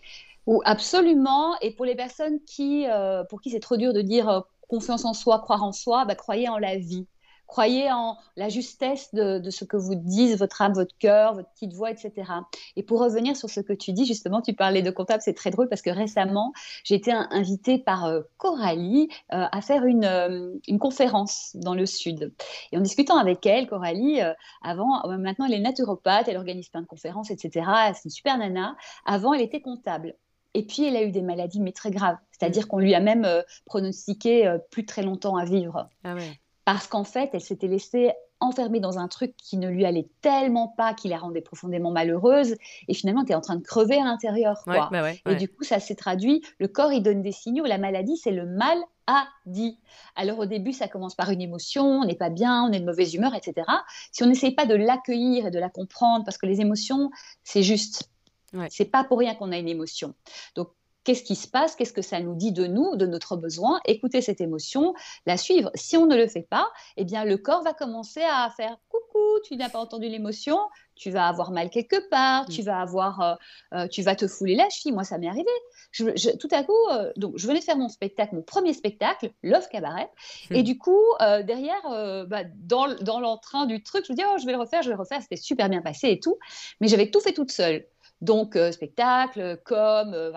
Ou 0.46 0.62
absolument. 0.66 1.56
Et 1.62 1.72
pour 1.72 1.86
les 1.86 1.96
personnes 1.96 2.40
qui, 2.46 2.86
euh, 2.88 3.24
pour 3.26 3.42
qui 3.42 3.50
c'est 3.52 3.60
trop 3.60 3.78
dur 3.78 3.94
de 3.94 4.02
dire 4.02 4.30
euh, 4.30 4.42
confiance 4.68 5.06
en 5.06 5.14
soi, 5.14 5.40
croire 5.40 5.64
en 5.64 5.72
soi, 5.72 6.06
bah, 6.06 6.16
croyez 6.16 6.50
en 6.50 6.58
la 6.58 6.78
vie. 6.78 7.08
Croyez 7.46 7.92
en 7.92 8.18
la 8.36 8.50
justesse 8.50 9.14
de, 9.14 9.50
ce 9.52 9.64
que 9.64 9.78
vous 9.78 9.94
disent 9.94 10.40
votre 10.40 10.62
âme, 10.62 10.74
votre 10.74 10.98
cœur, 10.98 11.36
votre 11.36 11.50
petite 11.52 11.74
voix, 11.74 11.92
etc. 11.92 12.12
Et 12.78 12.84
pour 12.84 13.00
revenir 13.00 13.36
sur 13.36 13.50
ce 13.50 13.60
que 13.60 13.74
tu 13.74 13.92
dis, 13.92 14.06
justement, 14.06 14.42
tu 14.42 14.54
parlais 14.54 14.82
de 14.82 14.90
comptable, 14.90 15.22
c'est 15.22 15.36
très 15.36 15.52
drôle 15.52 15.70
parce 15.70 15.84
que 15.84 15.92
récemment, 15.92 16.54
j'ai 16.84 16.96
été 16.96 17.12
invitée 17.12 17.78
par 17.78 18.06
euh, 18.06 18.22
Coralie 18.38 19.10
à 19.30 19.62
faire 19.62 19.86
une, 19.86 20.60
une, 20.68 20.80
conférence 20.80 21.52
dans 21.56 21.76
le 21.76 21.86
Sud. 21.86 22.34
Et 22.72 22.78
en 22.78 22.82
discutant 22.82 23.18
avec 23.18 23.46
elle, 23.46 23.68
Coralie, 23.68 24.20
avant, 24.64 25.08
maintenant 25.18 25.46
elle 25.46 25.54
est 25.54 25.60
naturopathe, 25.60 26.28
elle 26.30 26.38
organise 26.38 26.70
plein 26.70 26.82
de 26.82 26.88
conférences, 26.88 27.30
etc. 27.30 27.70
C'est 27.94 28.06
une 28.06 28.12
super 28.12 28.38
nana. 28.38 28.76
Avant, 29.06 29.34
elle 29.34 29.42
était 29.42 29.62
comptable. 29.62 30.16
Et 30.54 30.66
puis, 30.66 30.86
elle 30.86 30.96
a 30.96 31.04
eu 31.04 31.12
des 31.12 31.22
maladies, 31.22 31.60
mais 31.60 31.72
très 31.72 31.92
graves. 31.92 32.18
C'est-à-dire 32.32 32.66
mm. 32.66 32.68
qu'on 32.68 32.80
lui 32.80 32.94
a 32.94 33.00
même 33.00 33.28
pronostiqué 33.66 34.58
plus 34.72 34.86
très 34.86 35.04
longtemps 35.04 35.36
à 35.36 35.46
vivre. 35.46 35.90
Ah 36.04 36.16
ouais 36.16 36.40
parce 36.66 36.88
qu'en 36.88 37.04
fait, 37.04 37.30
elle 37.34 37.42
s'était 37.42 37.68
laissée 37.68 38.12
enfermer 38.40 38.82
dans 38.82 39.00
un 39.00 39.08
truc 39.08 39.36
qui 39.38 39.56
ne 39.58 39.70
lui 39.70 39.86
allait 39.86 40.10
tellement 40.22 40.68
pas, 40.68 40.94
qui 40.94 41.08
la 41.08 41.18
rendait 41.18 41.42
profondément 41.42 41.92
malheureuse, 41.92 42.56
et 42.90 42.94
finalement, 42.94 43.24
tu 43.24 43.32
es 43.32 43.36
en 43.36 43.42
train 43.42 43.56
de 43.56 43.64
crever 43.64 43.98
à 43.98 44.04
l'intérieur. 44.04 44.62
Bah 44.66 44.90
et 45.30 45.36
du 45.36 45.48
coup, 45.48 45.64
ça 45.64 45.80
s'est 45.80 45.96
traduit, 45.96 46.42
le 46.60 46.68
corps, 46.68 46.92
il 46.92 47.02
donne 47.02 47.22
des 47.22 47.32
signaux, 47.32 47.64
la 47.64 47.78
maladie, 47.78 48.18
c'est 48.18 48.32
le 48.32 48.46
mal 48.46 48.78
a 49.08 49.28
dit. 49.46 49.78
Alors 50.16 50.40
au 50.40 50.46
début, 50.46 50.72
ça 50.72 50.88
commence 50.88 51.16
par 51.16 51.30
une 51.30 51.42
émotion, 51.42 51.86
on 51.86 52.06
n'est 52.06 52.16
pas 52.16 52.30
bien, 52.30 52.64
on 52.64 52.72
est 52.72 52.80
de 52.80 52.86
mauvaise 52.86 53.14
humeur, 53.14 53.34
etc. 53.36 53.68
Si 54.12 54.24
on 54.24 54.28
n'essaye 54.28 54.52
pas 54.52 54.66
de 54.66 54.76
l'accueillir 54.76 55.48
et 55.48 55.52
de 55.52 55.60
la 55.60 55.70
comprendre, 55.70 56.24
parce 56.24 56.38
que 56.38 56.46
les 56.46 56.62
émotions, 56.62 57.12
c'est 57.44 57.64
juste. 57.64 58.10
C'est 58.70 58.86
pas 58.86 59.04
pour 59.04 59.20
rien 59.20 59.36
qu'on 59.36 59.52
a 59.52 59.58
une 59.58 59.70
émotion. 59.70 60.14
Donc 60.56 60.70
Qu'est-ce 61.04 61.24
qui 61.24 61.36
se 61.36 61.48
passe? 61.48 61.76
Qu'est-ce 61.76 61.92
que 61.92 62.02
ça 62.02 62.20
nous 62.22 62.36
dit 62.36 62.54
de 62.54 62.66
nous, 62.66 62.96
de 62.96 63.06
notre 63.06 63.36
besoin? 63.36 63.82
Écouter 63.86 64.22
cette 64.22 64.40
émotion, 64.40 64.94
la 65.26 65.36
suivre. 65.36 65.70
Si 65.76 65.98
on 65.98 66.06
ne 66.06 66.16
le 66.16 66.28
fait 66.28 66.48
pas, 66.50 66.70
eh 66.96 67.04
bien 67.04 67.26
le 67.26 67.38
corps 67.38 67.62
va 67.64 67.74
commencer 67.74 68.22
à 68.22 68.50
faire 68.56 68.78
coucou, 68.90 69.20
tu 69.44 69.58
n'as 69.58 69.70
pas 69.70 69.80
entendu 69.80 70.08
l'émotion, 70.08 70.58
tu 70.96 71.12
vas 71.12 71.28
avoir 71.28 71.52
mal 71.52 71.70
quelque 71.70 72.08
part, 72.10 72.46
tu 72.48 72.62
mm. 72.62 72.66
vas 72.66 72.80
avoir, 72.80 73.22
euh, 73.22 73.36
euh, 73.74 73.88
tu 73.90 74.02
vas 74.02 74.16
te 74.16 74.28
fouler 74.28 74.56
la 74.56 74.70
cheville. 74.70 74.94
Moi, 74.94 75.04
ça 75.04 75.18
m'est 75.18 75.28
arrivé. 75.28 75.50
Je, 75.92 76.38
tout 76.38 76.48
à 76.52 76.64
coup, 76.64 76.72
euh, 76.92 77.12
donc 77.18 77.34
je 77.36 77.48
venais 77.48 77.60
de 77.60 77.66
faire 77.66 77.78
mon 77.78 77.90
spectacle, 77.90 78.36
mon 78.36 78.42
premier 78.42 78.74
spectacle, 78.74 79.32
Love 79.44 79.68
Cabaret, 79.70 80.10
mm. 80.50 80.56
et 80.56 80.64
du 80.64 80.78
coup 80.78 81.02
derrière, 81.20 81.82
bah, 82.28 82.44
dans, 82.56 82.96
dans 83.02 83.20
l'entrain 83.20 83.66
du 83.66 83.84
truc, 83.84 84.06
je 84.08 84.14
me 84.14 84.18
dis 84.18 84.24
oh 84.26 84.38
je 84.40 84.46
vais 84.46 84.54
le 84.54 84.60
refaire, 84.60 84.82
je 84.84 84.88
vais 84.88 84.96
le 84.96 85.00
refaire. 85.00 85.22
C'était 85.22 85.36
super 85.36 85.68
bien 85.68 85.82
passé 85.82 86.10
et 86.12 86.20
tout, 86.20 86.38
mais 86.80 86.88
j'avais 86.88 87.12
tout 87.12 87.20
fait 87.20 87.34
toute 87.34 87.52
seule. 87.52 87.86
Donc 88.24 88.58
spectacle, 88.72 89.60
com, 89.64 90.34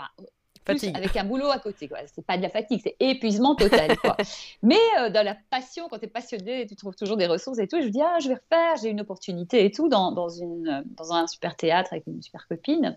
avec 0.94 1.16
un 1.16 1.24
boulot 1.24 1.48
à 1.48 1.58
côté. 1.58 1.88
Ce 1.88 2.12
C'est 2.14 2.26
pas 2.26 2.36
de 2.36 2.42
la 2.42 2.50
fatigue, 2.50 2.80
c'est 2.82 2.96
épuisement 3.00 3.54
total. 3.54 3.96
Quoi. 3.98 4.16
Mais 4.62 4.78
euh, 4.98 5.10
dans 5.10 5.24
la 5.24 5.36
passion, 5.50 5.88
quand 5.88 5.98
tu 5.98 6.06
es 6.06 6.08
passionné, 6.08 6.66
tu 6.66 6.76
trouves 6.76 6.96
toujours 6.96 7.16
des 7.16 7.26
ressources 7.26 7.58
et 7.58 7.68
tout. 7.68 7.80
je 7.80 7.86
me 7.86 7.90
dis, 7.90 8.02
ah, 8.02 8.18
je 8.20 8.28
vais 8.28 8.34
refaire, 8.34 8.76
j'ai 8.82 8.90
une 8.90 9.00
opportunité 9.00 9.64
et 9.64 9.70
tout 9.70 9.88
dans, 9.88 10.12
dans, 10.12 10.28
une, 10.28 10.84
dans 10.96 11.12
un 11.12 11.26
super 11.26 11.56
théâtre 11.56 11.92
avec 11.92 12.06
une 12.06 12.22
super 12.22 12.46
copine. 12.48 12.96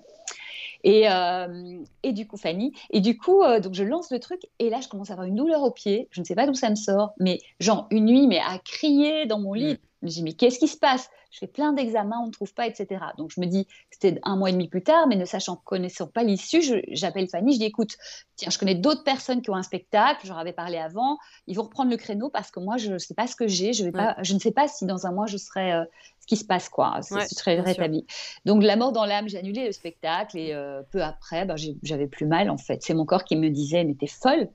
Et, 0.83 1.09
euh, 1.09 1.83
et, 2.03 2.13
du 2.13 2.25
coup, 2.25 2.37
Fanny, 2.37 2.73
et 2.89 3.01
du 3.01 3.17
coup, 3.17 3.43
euh, 3.43 3.59
donc 3.59 3.73
je 3.73 3.83
lance 3.83 4.11
le 4.11 4.19
truc, 4.19 4.43
et 4.59 4.69
là, 4.69 4.79
je 4.79 4.87
commence 4.87 5.09
à 5.09 5.13
avoir 5.13 5.27
une 5.27 5.35
douleur 5.35 5.61
au 5.61 5.71
pied. 5.71 6.07
Je 6.11 6.21
ne 6.21 6.25
sais 6.25 6.35
pas 6.35 6.47
d'où 6.47 6.53
ça 6.53 6.69
me 6.69 6.75
sort, 6.75 7.11
mais 7.19 7.39
genre 7.59 7.87
une 7.91 8.05
nuit, 8.05 8.27
mais 8.27 8.39
à 8.39 8.59
crier 8.59 9.25
dans 9.25 9.39
mon 9.39 9.53
lit. 9.53 9.77
Je 10.01 10.05
me 10.05 10.11
dis, 10.11 10.23
mais 10.23 10.33
qu'est-ce 10.33 10.59
qui 10.59 10.67
se 10.67 10.77
passe? 10.77 11.09
Je 11.31 11.39
fais 11.39 11.47
plein 11.47 11.73
d'examens, 11.73 12.21
on 12.23 12.27
ne 12.27 12.31
trouve 12.31 12.53
pas, 12.53 12.65
etc. 12.65 13.01
Donc 13.17 13.31
je 13.35 13.41
me 13.41 13.45
dis, 13.45 13.67
c'était 13.91 14.19
un 14.23 14.35
mois 14.35 14.49
et 14.49 14.53
demi 14.53 14.67
plus 14.67 14.81
tard, 14.81 15.07
mais 15.07 15.15
ne 15.15 15.25
sachant, 15.25 15.57
connaissant 15.57 16.07
pas 16.07 16.23
l'issue, 16.23 16.61
j'appelle 16.89 17.27
Fanny, 17.27 17.53
je 17.53 17.59
dis, 17.59 17.65
écoute, 17.65 17.97
tiens, 18.35 18.49
je 18.49 18.57
connais 18.57 18.75
d'autres 18.75 19.03
personnes 19.03 19.41
qui 19.41 19.49
ont 19.49 19.55
un 19.55 19.63
spectacle, 19.63 20.25
j'en 20.25 20.37
avais 20.37 20.53
parlé 20.53 20.77
avant, 20.77 21.17
ils 21.47 21.55
vont 21.55 21.63
reprendre 21.63 21.91
le 21.91 21.97
créneau 21.97 22.29
parce 22.29 22.49
que 22.49 22.59
moi, 22.59 22.77
je 22.77 22.93
ne 22.93 22.97
sais 22.97 23.13
pas 23.13 23.27
ce 23.27 23.35
que 23.35 23.47
j'ai, 23.47 23.73
je, 23.73 23.83
vais 23.83 23.91
pas, 23.91 24.15
je 24.21 24.33
ne 24.33 24.39
sais 24.39 24.51
pas 24.51 24.67
si 24.67 24.85
dans 24.85 25.05
un 25.05 25.11
mois, 25.11 25.27
je 25.27 25.37
serai 25.37 25.73
euh, 25.73 25.83
ce 26.21 26.27
qui 26.27 26.37
se 26.37 26.45
passe, 26.45 26.69
quoi, 26.69 27.01
si 27.01 27.13
je 27.13 27.35
serai 27.35 27.59
rétabli. 27.59 28.05
Donc 28.45 28.63
la 28.63 28.75
mort 28.75 28.91
dans 28.91 29.05
l'âme, 29.05 29.27
j'ai 29.27 29.37
annulé 29.37 29.65
le 29.65 29.71
spectacle, 29.71 30.37
et 30.37 30.53
euh, 30.53 30.81
peu 30.91 31.03
après, 31.03 31.45
ben, 31.45 31.57
j'avais 31.83 32.07
plus 32.07 32.25
mal, 32.25 32.49
en 32.49 32.57
fait. 32.57 32.81
C'est 32.81 32.93
mon 32.93 33.05
corps 33.05 33.25
qui 33.25 33.35
me 33.35 33.49
disait, 33.49 33.83
mais 33.83 33.95
t'es 33.95 34.07
folle 34.07 34.49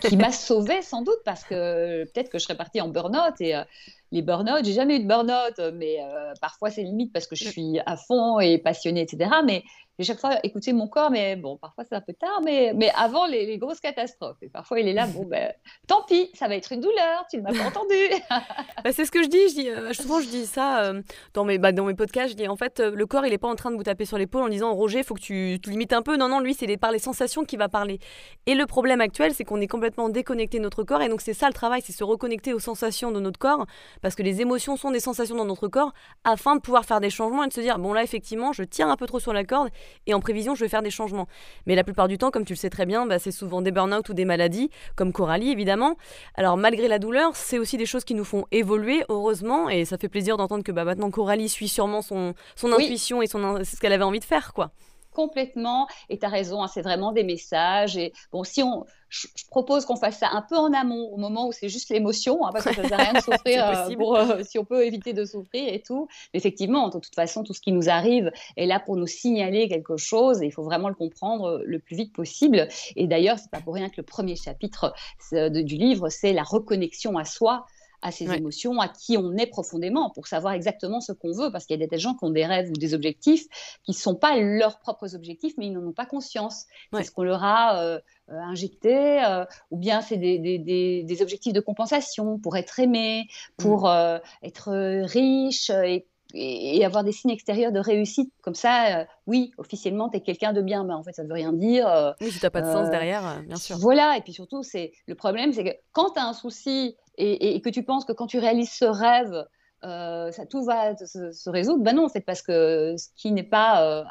qui 0.00 0.16
m'a 0.16 0.32
sauvée 0.32 0.82
sans 0.82 1.02
doute 1.02 1.20
parce 1.24 1.44
que 1.44 2.04
peut-être 2.04 2.30
que 2.30 2.38
je 2.38 2.44
serais 2.44 2.56
partie 2.56 2.80
en 2.80 2.88
burn-out 2.88 3.34
et 3.40 3.54
euh, 3.54 3.64
les 4.10 4.22
burn-out, 4.22 4.64
j'ai 4.64 4.72
jamais 4.72 4.96
eu 4.96 5.00
de 5.00 5.08
burn-out, 5.08 5.60
mais 5.74 5.96
euh, 6.00 6.32
parfois 6.40 6.70
c'est 6.70 6.82
limite 6.82 7.12
parce 7.12 7.26
que 7.26 7.36
je 7.36 7.48
suis 7.48 7.78
à 7.84 7.96
fond 7.96 8.40
et 8.40 8.58
passionnée, 8.58 9.02
etc. 9.02 9.30
Mais 9.44 9.62
j'ai 9.98 10.04
chaque 10.04 10.20
fois 10.20 10.38
écouté 10.44 10.72
mon 10.72 10.88
corps, 10.88 11.10
mais 11.10 11.36
bon, 11.36 11.56
parfois 11.56 11.84
c'est 11.84 11.94
un 11.94 12.00
peu 12.00 12.12
tard, 12.12 12.40
mais, 12.44 12.72
mais 12.74 12.90
avant 12.96 13.26
les, 13.26 13.58
grosses 13.58 13.80
catastrophes. 13.80 14.36
Et 14.42 14.48
parfois 14.48 14.80
il 14.80 14.88
est 14.88 14.92
là, 14.92 15.06
bon, 15.06 15.24
ben, 15.24 15.52
tant 15.86 16.02
pis, 16.04 16.30
ça 16.34 16.48
va 16.48 16.56
être 16.56 16.72
une 16.72 16.80
douleur, 16.80 17.26
tu 17.30 17.38
ne 17.38 17.42
m'as 17.42 17.52
pas 17.52 17.64
entendu. 17.68 17.94
Bah, 18.84 18.92
c'est 18.92 19.04
ce 19.04 19.10
que 19.10 19.22
je 19.22 19.28
dis, 19.28 19.48
je 19.48 19.54
dis 19.54 19.68
euh, 19.68 19.92
souvent 19.92 20.20
je 20.20 20.28
dis 20.28 20.46
ça 20.46 20.84
euh, 20.84 21.02
dans, 21.34 21.44
mes, 21.44 21.58
bah, 21.58 21.72
dans 21.72 21.84
mes 21.84 21.94
podcasts, 21.94 22.30
je 22.30 22.36
dis 22.36 22.46
en 22.46 22.56
fait, 22.56 22.78
le 22.78 23.06
corps 23.06 23.26
il 23.26 23.30
n'est 23.30 23.38
pas 23.38 23.48
en 23.48 23.56
train 23.56 23.70
de 23.72 23.76
vous 23.76 23.82
taper 23.82 24.04
sur 24.04 24.18
l'épaule 24.18 24.42
en 24.42 24.48
disant 24.48 24.72
Roger, 24.72 24.98
il 24.98 25.04
faut 25.04 25.14
que 25.14 25.20
tu 25.20 25.58
te 25.60 25.68
limites 25.68 25.92
un 25.92 26.02
peu. 26.02 26.16
Non, 26.16 26.28
non, 26.28 26.40
lui, 26.40 26.54
c'est 26.54 26.68
par 26.76 26.92
les 26.92 26.98
sensations 26.98 27.44
qu'il 27.44 27.58
va 27.58 27.68
parler. 27.68 27.98
Et 28.46 28.54
le 28.54 28.66
problème 28.66 29.00
actuel, 29.00 29.34
c'est 29.34 29.44
qu'on 29.44 29.60
est 29.60 29.66
complètement 29.66 30.08
déconnecté 30.08 30.58
de 30.58 30.62
notre 30.62 30.84
corps, 30.84 31.02
et 31.02 31.08
donc 31.08 31.20
c'est 31.20 31.34
ça 31.34 31.48
le 31.48 31.54
travail, 31.54 31.82
c'est 31.84 31.92
se 31.92 32.04
reconnecter 32.04 32.52
aux 32.54 32.60
sensations 32.60 33.10
de 33.10 33.20
notre 33.20 33.38
corps 33.38 33.66
parce 34.00 34.14
que 34.14 34.22
les 34.22 34.40
émotions 34.40 34.76
sont 34.76 34.90
des 34.90 35.00
sensations 35.00 35.36
dans 35.36 35.44
notre 35.44 35.68
corps, 35.68 35.92
afin 36.24 36.56
de 36.56 36.60
pouvoir 36.60 36.84
faire 36.84 37.00
des 37.00 37.10
changements 37.10 37.44
et 37.44 37.48
de 37.48 37.52
se 37.52 37.60
dire, 37.60 37.78
bon 37.78 37.92
là 37.92 38.02
effectivement, 38.02 38.52
je 38.52 38.62
tire 38.62 38.88
un 38.88 38.96
peu 38.96 39.06
trop 39.06 39.20
sur 39.20 39.32
la 39.32 39.44
corde, 39.44 39.70
et 40.06 40.14
en 40.14 40.20
prévision, 40.20 40.54
je 40.54 40.64
vais 40.64 40.68
faire 40.68 40.82
des 40.82 40.90
changements. 40.90 41.28
Mais 41.66 41.74
la 41.74 41.84
plupart 41.84 42.08
du 42.08 42.18
temps, 42.18 42.30
comme 42.30 42.44
tu 42.44 42.52
le 42.52 42.58
sais 42.58 42.70
très 42.70 42.86
bien, 42.86 43.06
bah, 43.06 43.18
c'est 43.18 43.30
souvent 43.30 43.62
des 43.62 43.70
burn-out 43.70 44.08
ou 44.08 44.14
des 44.14 44.24
maladies, 44.24 44.70
comme 44.96 45.12
Coralie 45.12 45.50
évidemment. 45.50 45.96
Alors 46.34 46.56
malgré 46.56 46.88
la 46.88 46.98
douleur, 46.98 47.34
c'est 47.34 47.58
aussi 47.58 47.76
des 47.76 47.86
choses 47.86 48.04
qui 48.04 48.14
nous 48.14 48.24
font 48.24 48.46
évoluer, 48.52 49.04
heureusement, 49.08 49.68
et 49.68 49.84
ça 49.84 49.98
fait 49.98 50.08
plaisir 50.08 50.36
d'entendre 50.36 50.64
que 50.64 50.72
bah, 50.72 50.84
maintenant 50.84 51.10
Coralie 51.10 51.48
suit 51.48 51.68
sûrement 51.68 52.02
son, 52.02 52.34
son 52.56 52.72
intuition 52.72 53.22
et 53.22 53.26
son, 53.26 53.64
ce 53.64 53.76
qu'elle 53.76 53.92
avait 53.92 54.04
envie 54.04 54.20
de 54.20 54.24
faire, 54.24 54.52
quoi 54.54 54.70
complètement. 55.18 55.88
Et 56.10 56.18
tu 56.18 56.24
as 56.24 56.28
raison, 56.28 56.62
hein, 56.62 56.68
c'est 56.68 56.82
vraiment 56.82 57.10
des 57.10 57.24
messages. 57.24 57.96
Et 57.96 58.12
bon, 58.30 58.44
si 58.44 58.62
on, 58.62 58.84
je, 59.08 59.26
propose 59.50 59.84
qu'on 59.84 59.96
fasse 59.96 60.18
ça 60.18 60.28
un 60.30 60.42
peu 60.42 60.56
en 60.56 60.72
amont, 60.72 61.08
au 61.12 61.16
moment 61.16 61.48
où 61.48 61.52
c'est 61.52 61.68
juste 61.68 61.90
l'émotion, 61.90 62.46
hein, 62.46 62.50
parce 62.52 62.66
que 62.66 62.74
ça 62.74 62.82
ne 62.82 62.88
sert 62.88 63.00
à 63.00 63.02
rien 63.02 63.12
de 63.14 63.18
souffrir 63.32 63.68
euh, 63.68 63.96
pour, 63.96 64.14
euh, 64.14 64.42
si 64.44 64.60
on 64.60 64.64
peut 64.64 64.86
éviter 64.86 65.12
de 65.14 65.24
souffrir 65.24 65.72
et 65.72 65.82
tout. 65.82 66.06
Mais 66.32 66.38
effectivement, 66.38 66.86
de 66.88 67.00
toute 67.00 67.16
façon, 67.16 67.42
tout 67.42 67.52
ce 67.52 67.60
qui 67.60 67.72
nous 67.72 67.88
arrive 67.88 68.30
est 68.56 68.66
là 68.66 68.78
pour 68.78 68.96
nous 68.96 69.08
signaler 69.08 69.68
quelque 69.68 69.96
chose 69.96 70.40
et 70.40 70.46
il 70.46 70.52
faut 70.52 70.62
vraiment 70.62 70.88
le 70.88 70.94
comprendre 70.94 71.62
le 71.64 71.78
plus 71.80 71.96
vite 71.96 72.12
possible. 72.12 72.68
Et 72.94 73.08
d'ailleurs, 73.08 73.40
c'est 73.40 73.50
pas 73.50 73.60
pour 73.60 73.74
rien 73.74 73.88
que 73.88 73.96
le 73.96 74.04
premier 74.04 74.36
chapitre 74.36 74.94
du 75.32 75.76
livre, 75.76 76.10
c'est 76.10 76.32
la 76.32 76.44
reconnexion 76.44 77.18
à 77.18 77.24
soi 77.24 77.66
à 78.02 78.12
ses 78.12 78.32
émotions, 78.32 78.80
à 78.80 78.88
qui 78.88 79.16
on 79.16 79.36
est 79.36 79.46
profondément, 79.46 80.10
pour 80.10 80.26
savoir 80.26 80.52
exactement 80.52 81.00
ce 81.00 81.12
qu'on 81.12 81.32
veut, 81.32 81.50
parce 81.50 81.66
qu'il 81.66 81.80
y 81.80 81.82
a 81.82 81.86
des 81.86 81.98
gens 81.98 82.14
qui 82.14 82.24
ont 82.24 82.30
des 82.30 82.46
rêves 82.46 82.70
ou 82.70 82.74
des 82.74 82.94
objectifs 82.94 83.46
qui 83.82 83.90
ne 83.90 83.96
sont 83.96 84.14
pas 84.14 84.38
leurs 84.38 84.78
propres 84.78 85.14
objectifs, 85.14 85.54
mais 85.58 85.66
ils 85.66 85.72
n'en 85.72 85.86
ont 85.86 85.92
pas 85.92 86.06
conscience. 86.06 86.66
C'est 86.92 87.04
ce 87.04 87.10
qu'on 87.10 87.24
leur 87.24 87.42
a 87.42 87.82
euh, 87.82 87.98
euh, 88.30 88.38
injecté, 88.38 89.22
euh, 89.24 89.44
ou 89.70 89.78
bien 89.78 90.00
c'est 90.00 90.16
des, 90.16 90.38
des, 90.38 91.02
des, 91.02 91.22
objectifs 91.22 91.52
de 91.52 91.60
compensation 91.60 92.38
pour 92.38 92.56
être 92.56 92.78
aimé, 92.78 93.26
pour 93.56 93.88
mm. 93.88 94.20
être 94.42 95.02
riche 95.04 95.70
et 95.70 96.06
et, 96.34 96.84
avoir 96.84 97.04
des 97.04 97.12
signes 97.12 97.30
extérieurs 97.30 97.72
de 97.72 97.80
réussite. 97.80 98.32
Comme 98.42 98.54
ça, 98.54 99.06
oui, 99.26 99.52
officiellement, 99.58 100.08
tu 100.08 100.18
es 100.18 100.20
quelqu'un 100.20 100.52
de 100.52 100.62
bien, 100.62 100.84
mais 100.84 100.94
en 100.94 101.02
fait, 101.02 101.12
ça 101.12 101.22
ne 101.22 101.28
veut 101.28 101.34
rien 101.34 101.52
dire. 101.52 102.14
oui, 102.20 102.30
si 102.30 102.38
tu 102.38 102.46
n'as 102.46 102.50
pas 102.50 102.62
de 102.62 102.70
sens 102.70 102.90
derrière, 102.90 103.42
bien 103.46 103.56
sûr. 103.56 103.76
Voilà, 103.78 104.16
et 104.16 104.20
puis 104.20 104.32
surtout, 104.32 104.62
c'est 104.62 104.92
le 105.06 105.14
problème, 105.14 105.52
c'est 105.52 105.64
que 105.64 105.76
quand 105.92 106.10
tu 106.10 106.20
as 106.20 106.26
un 106.26 106.34
souci 106.34 106.96
et, 107.18 107.60
que 107.60 107.68
tu 107.68 107.82
penses 107.82 108.04
que 108.04 108.12
quand 108.12 108.26
tu 108.26 108.38
réalises 108.38 108.70
ce 108.70 108.84
rêve, 108.84 109.44
euh, 109.84 110.32
ça, 110.32 110.46
tout 110.46 110.64
va 110.64 110.96
se, 110.96 111.50
résoudre, 111.50 111.82
ben 111.82 111.96
non, 111.96 112.06
en 112.06 112.08
fait, 112.08 112.20
parce 112.20 112.42
que 112.42 112.94
ce 112.96 113.08
qui 113.16 113.32
n'est 113.32 113.42
pas 113.42 113.84
euh, 113.84 114.04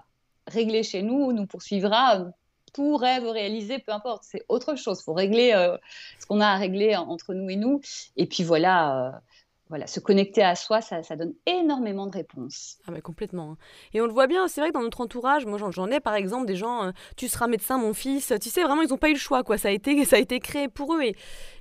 réglé 0.47 0.83
chez 0.83 1.01
nous 1.01 1.31
nous 1.33 1.45
poursuivra. 1.45 2.25
Tout 2.73 2.97
rêve 2.97 3.25
réalisé, 3.27 3.79
peu 3.79 3.91
importe, 3.91 4.23
c'est 4.23 4.43
autre 4.49 4.75
chose. 4.75 4.99
Il 5.01 5.03
faut 5.03 5.13
régler 5.13 5.53
euh, 5.53 5.77
ce 6.19 6.25
qu'on 6.25 6.41
a 6.41 6.47
à 6.47 6.57
régler 6.57 6.95
entre 6.95 7.33
nous 7.33 7.49
et 7.49 7.55
nous. 7.55 7.81
Et 8.17 8.27
puis 8.27 8.43
voilà, 8.43 9.21
voilà, 9.69 9.85
se 9.87 9.99
connecter 9.99 10.43
à 10.43 10.55
soi, 10.55 10.81
ça, 10.81 11.01
donne 11.15 11.33
énormément 11.45 12.07
de 12.07 12.13
réponses. 12.13 12.77
Ah 12.87 12.91
mais 12.91 13.01
complètement. 13.01 13.51
Hein. 13.51 13.57
Et 13.93 14.01
on 14.01 14.05
le 14.05 14.13
voit 14.13 14.27
bien, 14.27 14.47
c'est 14.47 14.61
vrai 14.61 14.69
que 14.69 14.73
dans 14.73 14.81
notre 14.81 15.01
entourage, 15.01 15.45
moi 15.45 15.57
j'en 15.71 15.87
ai 15.91 15.99
par 15.99 16.15
exemple 16.15 16.45
des 16.45 16.55
gens, 16.55 16.85
euh, 16.85 16.91
tu 17.15 17.27
seras 17.27 17.47
médecin 17.47 17.77
mon 17.77 17.93
fils, 17.93 18.33
tu 18.41 18.49
sais 18.49 18.63
vraiment 18.63 18.81
ils 18.81 18.89
n'ont 18.89 18.97
pas 18.97 19.09
eu 19.09 19.13
le 19.13 19.19
choix 19.19 19.43
quoi, 19.43 19.57
ça 19.57 19.67
a 19.67 19.71
été, 19.71 20.05
ça 20.05 20.15
a 20.15 20.19
été 20.19 20.39
créé 20.39 20.67
pour 20.69 20.95
eux. 20.95 21.01
Et, 21.01 21.15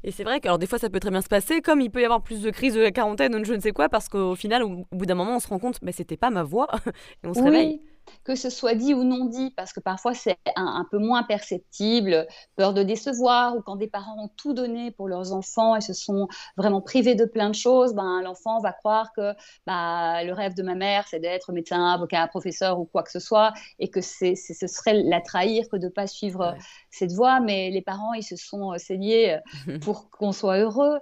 et 0.04 0.12
c'est 0.12 0.25
vrai 0.25 0.40
que 0.40 0.46
alors 0.46 0.58
des 0.58 0.66
fois 0.66 0.78
ça 0.78 0.88
peut 0.88 1.00
très 1.00 1.10
bien 1.10 1.22
se 1.22 1.28
passer, 1.28 1.60
comme 1.60 1.80
il 1.80 1.90
peut 1.90 2.00
y 2.00 2.04
avoir 2.04 2.22
plus 2.22 2.42
de 2.42 2.50
crises 2.50 2.75
de 2.75 2.80
la 2.80 2.92
quarantaine 2.92 3.34
ou 3.34 3.44
je 3.44 3.54
ne 3.54 3.60
sais 3.60 3.72
quoi, 3.72 3.88
parce 3.88 4.08
qu'au 4.08 4.34
final 4.36 4.62
au, 4.62 4.86
bout 4.92 5.06
d'un 5.06 5.14
moment 5.14 5.36
on 5.36 5.40
se 5.40 5.48
rend 5.48 5.58
compte, 5.58 5.80
mais 5.82 5.92
c'était 5.92 6.16
pas 6.16 6.30
ma 6.30 6.42
voix, 6.42 6.68
et 7.25 7.26
on 7.26 7.34
se 7.34 7.42
réveille. 7.42 7.80
Que 8.25 8.34
ce 8.34 8.50
soit 8.50 8.75
dit 8.75 8.94
ou 8.94 9.04
non 9.04 9.26
dit, 9.26 9.52
parce 9.56 9.72
que 9.72 9.80
parfois 9.80 10.14
c'est 10.14 10.36
un, 10.56 10.86
peu 10.90 10.98
moins 10.98 11.22
perceptible, 11.22 12.26
peur 12.56 12.75
de 12.75 12.82
décevoir, 12.82 13.56
ou 13.56 13.62
quand 13.62 13.76
des 13.76 13.88
parents 13.88 14.16
ont 14.18 14.30
tout 14.36 14.52
donné 14.52 14.90
pour 14.90 15.08
leurs 15.08 15.32
enfants 15.32 15.76
et 15.76 15.80
se 15.80 15.92
sont 15.92 16.28
vraiment 16.56 16.80
privés 16.80 17.14
de 17.14 17.25
plein 17.25 17.50
de 17.50 17.54
choses, 17.54 17.94
ben, 17.94 18.20
l'enfant 18.22 18.60
va 18.60 18.72
croire 18.72 19.12
que 19.12 19.32
bah, 19.66 20.25
le 20.25 20.32
rêve 20.32 20.54
de 20.54 20.62
ma 20.62 20.75
mère, 20.75 21.06
c'est 21.08 21.20
d'être 21.20 21.52
médecin, 21.52 21.92
avocat, 21.92 22.26
professeur 22.28 22.78
ou 22.78 22.84
quoi 22.84 23.02
que 23.02 23.10
ce 23.10 23.20
soit, 23.20 23.52
et 23.78 23.88
que 23.88 24.00
c'est, 24.00 24.34
ce 24.34 24.66
serait 24.66 25.02
la 25.02 25.20
trahir 25.20 25.68
que 25.68 25.76
de 25.76 25.86
ne 25.86 25.90
pas 25.90 26.06
suivre 26.06 26.54
cette 26.90 27.12
voie. 27.12 27.40
Mais 27.40 27.70
les 27.70 27.82
parents, 27.82 28.12
ils 28.14 28.22
se 28.22 28.36
sont 28.36 28.72
euh, 28.72 28.78
saignés 28.78 29.38
euh, 29.68 29.78
pour 29.80 30.10
qu'on 30.10 30.32
soit 30.32 30.58
heureux 30.58 30.98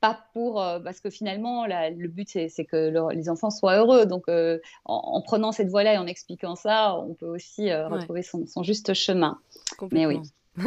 pas 0.00 0.26
pour 0.32 0.62
euh, 0.62 0.78
parce 0.80 1.00
que 1.00 1.10
finalement 1.10 1.66
le 1.66 2.06
but 2.06 2.28
c'est 2.28 2.64
que 2.64 3.10
les 3.12 3.28
enfants 3.28 3.50
soient 3.50 3.76
heureux. 3.76 4.06
Donc 4.06 4.24
euh, 4.28 4.58
en, 4.84 5.20
prenant 5.22 5.52
cette 5.52 5.68
voie 5.68 5.82
là 5.82 5.94
et 5.94 5.98
en 5.98 6.06
expliquant 6.06 6.54
ça 6.54 6.96
on 6.96 7.14
peut 7.14 7.26
aussi 7.26 7.70
euh, 7.70 7.88
retrouver 7.88 8.22
son, 8.22 8.62
juste 8.62 8.94
chemin. 8.94 9.38
Mais 9.92 10.06
oui. 10.06 10.20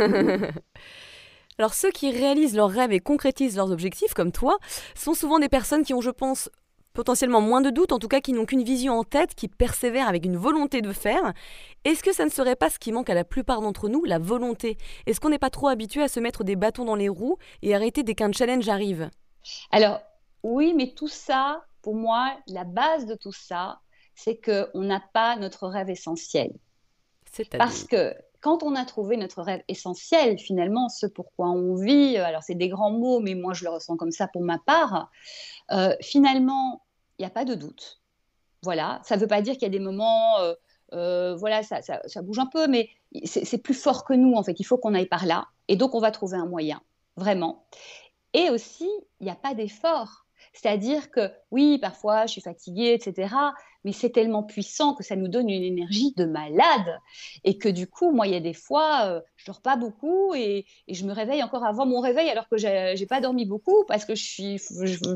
Alors 1.58 1.74
ceux 1.74 1.92
qui 1.92 2.12
réalisent 2.12 2.56
leurs 2.56 2.70
rêves 2.70 2.92
et 2.92 3.00
concrétisent 3.00 3.58
leurs 3.58 3.72
objectifs 3.72 4.14
comme 4.14 4.32
toi 4.32 4.58
sont 4.96 5.14
souvent 5.14 5.40
des 5.40 5.50
personnes 5.50 5.84
qui 5.84 5.94
ont 5.94 6.02
je 6.02 6.10
pense 6.10 6.50
potentiellement 6.94 7.40
moins 7.40 7.62
de 7.62 7.70
doutes, 7.70 7.94
en 7.94 8.00
tout 8.00 8.10
cas 8.10 8.20
qui 8.20 8.34
n'ont 8.34 8.46
qu'une 8.46 8.64
vision 8.64 9.00
en 9.00 9.06
tête, 9.06 9.34
qui 9.34 9.48
persévèrent 9.48 10.10
avec 10.10 10.26
une 10.26 10.36
volonté 10.36 10.82
de 10.82 10.92
faire. 10.92 11.32
Est-ce 11.86 12.04
que 12.04 12.14
ça 12.14 12.26
ne 12.26 12.30
serait 12.30 12.58
pas 12.58 12.70
ce 12.70 12.80
qui 12.80 12.92
manque 12.92 13.10
à 13.10 13.14
la 13.14 13.24
plupart 13.24 13.62
d'entre 13.62 13.88
nous, 13.88 14.04
la 14.04 14.20
volonté? 14.20 14.78
Est-ce 15.06 15.22
qu'on 15.22 15.30
n'est 15.30 15.40
pas 15.40 15.50
trop 15.50 15.70
habitué 15.70 16.02
à 16.02 16.10
se 16.10 16.20
mettre 16.20 16.44
des 16.44 16.58
bâtons 16.58 16.84
dans 16.84 16.96
les 16.96 17.08
roues 17.08 17.38
et 17.62 17.74
arrêter 17.74 18.04
dès 18.04 18.14
qu'un 18.14 18.34
challenge 18.34 18.68
arrive? 18.68 19.10
Alors, 19.72 20.02
oui, 20.44 20.74
mais 20.76 20.94
tout 20.94 21.08
ça, 21.08 21.64
pour 21.82 21.96
moi, 21.96 22.36
la 22.48 22.64
base 22.64 23.06
de 23.06 23.16
tout 23.16 23.32
ça, 23.32 23.80
c'est 24.16 24.40
qu'on 24.40 24.82
n'a 24.82 25.02
pas 25.14 25.36
notre 25.36 25.68
rêve 25.68 25.90
essentiel. 25.90 26.52
Parce 27.58 27.86
que 27.86 28.14
quand 28.42 28.64
on 28.64 28.76
a 28.76 28.86
trouvé 28.86 29.18
notre 29.18 29.42
rêve 29.42 29.64
essentiel, 29.68 30.38
finalement, 30.38 30.90
ce 30.90 31.06
pourquoi 31.06 31.50
on 31.50 31.76
vit, 31.76 32.18
euh, 32.18 32.26
alors 32.26 32.44
c'est 32.44 32.56
des 32.56 32.70
grands 32.70 32.92
mots, 32.92 33.20
mais 33.20 33.36
moi 33.36 33.54
je 33.54 33.64
le 33.64 33.70
ressens 33.70 33.96
comme 33.98 34.12
ça 34.12 34.28
pour 34.28 34.42
ma 34.42 34.58
part, 34.58 35.10
euh, 35.72 35.96
finalement, 36.02 36.84
il 37.18 37.22
n'y 37.22 37.28
a 37.28 37.30
pas 37.30 37.46
de 37.46 37.56
doute. 37.56 38.02
Voilà, 38.64 39.00
ça 39.04 39.16
ne 39.16 39.22
veut 39.22 39.28
pas 39.28 39.42
dire 39.42 39.54
qu'il 39.54 39.64
y 39.64 39.66
a 39.66 39.70
des 39.70 39.80
moments, 39.80 40.38
euh, 40.94 41.36
voilà, 41.36 41.64
ça, 41.64 41.82
ça, 41.82 42.22
bouge 42.22 42.40
un 42.40 42.46
peu, 42.46 42.68
mais 42.68 42.90
c'est 43.26 43.58
plus 43.58 43.74
fort 43.74 44.04
que 44.04 44.14
nous, 44.14 44.34
en 44.34 44.44
fait. 44.44 44.60
Il 44.60 44.64
faut 44.64 44.78
qu'on 44.78 44.94
aille 44.94 45.08
par 45.08 45.26
là. 45.26 45.48
Et 45.68 45.76
donc, 45.76 45.96
on 45.96 46.00
va 46.00 46.12
trouver 46.12 46.38
un 46.38 46.46
moyen, 46.46 46.82
vraiment. 47.16 47.66
Et 48.34 48.50
aussi, 48.50 48.90
il 49.20 49.26
n'y 49.26 49.32
a 49.32 49.36
pas 49.36 49.54
d'effort. 49.54 50.26
C'est-à-dire 50.54 51.12
que 51.12 51.32
oui, 51.52 51.78
parfois 51.80 52.26
je 52.26 52.34
suis 52.34 52.42
fatiguée, 52.42 52.94
etc. 52.94 53.34
Mais 53.84 53.94
c'est 53.94 54.10
tellement 54.10 54.44
puissant 54.44 54.94
que 54.94 55.04
ça 55.04 55.16
nous 55.16 55.28
donne 55.28 55.50
une 55.50 55.64
énergie 55.64 56.14
de 56.16 56.26
malade. 56.26 57.00
Et 57.44 57.58
que 57.58 57.70
du 57.70 57.88
coup, 57.88 58.12
moi, 58.12 58.28
il 58.28 58.34
y 58.34 58.36
a 58.36 58.40
des 58.40 58.54
fois, 58.54 59.06
euh, 59.06 59.22
je 59.38 59.46
dors 59.46 59.62
pas 59.62 59.76
beaucoup 59.76 60.34
et, 60.36 60.66
je 60.88 61.06
me 61.06 61.14
réveille 61.14 61.42
encore 61.42 61.66
avant 61.66 61.86
mon 61.86 62.00
réveil 62.00 62.30
alors 62.30 62.48
que 62.50 62.58
j'ai 62.58 63.06
pas 63.08 63.22
dormi 63.22 63.46
beaucoup 63.46 63.86
parce 63.88 64.06
que 64.06 64.14
je 64.14 64.24
suis. 64.24 64.62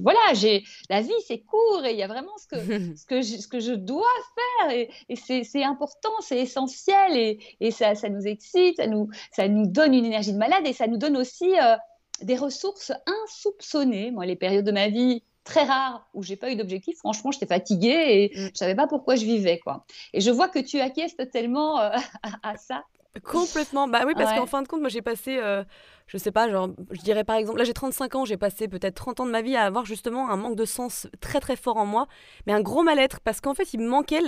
voilà, 0.01 0.33
j'ai 0.33 0.63
la 0.89 1.01
vie, 1.01 1.11
c'est 1.27 1.41
court 1.41 1.85
et 1.85 1.91
il 1.91 1.97
y 1.97 2.03
a 2.03 2.07
vraiment 2.07 2.37
ce 2.37 2.47
que, 2.47 2.57
ce 2.95 3.05
que, 3.05 3.21
je, 3.21 3.37
ce 3.37 3.47
que 3.47 3.59
je 3.59 3.73
dois 3.73 4.05
faire. 4.35 4.71
Et, 4.71 5.15
c'est 5.15 5.63
important, 5.63 6.13
c'est 6.21 6.39
essentiel. 6.39 7.17
Et, 7.17 7.39
et 7.59 7.71
ça, 7.71 7.93
ça, 7.93 8.09
nous 8.09 8.25
excite, 8.25 8.77
ça 8.77 8.87
nous, 8.87 9.09
ça 9.31 9.47
nous 9.47 9.67
donne 9.67 9.93
une 9.93 10.05
énergie 10.05 10.33
de 10.33 10.37
malade 10.37 10.65
et 10.65 10.73
ça 10.73 10.87
nous 10.87 10.97
donne 10.97 11.17
aussi. 11.17 11.51
Euh, 11.59 11.75
des 12.21 12.37
ressources 12.37 12.91
insoupçonnées. 13.05 14.11
Moi, 14.11 14.25
les 14.25 14.35
périodes 14.35 14.65
de 14.65 14.71
ma 14.71 14.87
vie 14.87 15.23
très 15.43 15.63
rares 15.63 16.07
où 16.13 16.23
j'ai 16.23 16.35
pas 16.35 16.51
eu 16.51 16.55
d'objectif, 16.55 16.97
franchement, 16.97 17.31
j'étais 17.31 17.45
fatiguée 17.45 17.89
et 17.89 18.31
mm. 18.33 18.39
je 18.39 18.49
savais 18.53 18.75
pas 18.75 18.87
pourquoi 18.87 19.15
je 19.15 19.25
vivais, 19.25 19.59
quoi. 19.59 19.85
Et 20.13 20.21
je 20.21 20.31
vois 20.31 20.49
que 20.49 20.59
tu 20.59 20.79
acquiesces 20.79 21.15
tellement 21.31 21.79
euh, 21.79 21.91
à, 22.43 22.57
ça. 22.57 22.83
Complètement. 23.23 23.87
Bah 23.87 24.03
oui, 24.05 24.13
parce 24.15 24.37
qu'en 24.37 24.45
fin 24.45 24.61
de 24.61 24.67
compte, 24.67 24.81
moi, 24.81 24.89
j'ai 24.89 25.01
passé 25.01 25.37
euh, 25.37 25.63
je 26.07 26.17
sais 26.17 26.31
pas, 26.31 26.49
genre, 26.49 26.69
je 26.91 27.01
dirais 27.01 27.23
par 27.23 27.35
exemple, 27.35 27.57
là 27.57 27.63
j'ai 27.63 27.73
35 27.73 28.15
ans, 28.15 28.25
j'ai 28.25 28.37
passé 28.37 28.67
peut-être 28.67 28.93
30 28.93 29.21
ans 29.21 29.25
de 29.25 29.31
ma 29.31 29.41
vie 29.41 29.55
à 29.55 29.63
avoir 29.63 29.85
justement 29.85 30.29
un 30.29 30.37
manque 30.37 30.55
de 30.55 30.65
sens 30.65 31.07
très 31.19 31.39
très 31.39 31.55
fort 31.55 31.77
en 31.77 31.85
moi, 31.85 32.07
mais 32.45 32.53
un 32.53 32.61
gros 32.61 32.83
mal-être 32.83 33.19
parce 33.21 33.41
qu'en 33.41 33.55
fait 33.55 33.73
il 33.73 33.79
me 33.79 33.87
manquait 33.87 34.21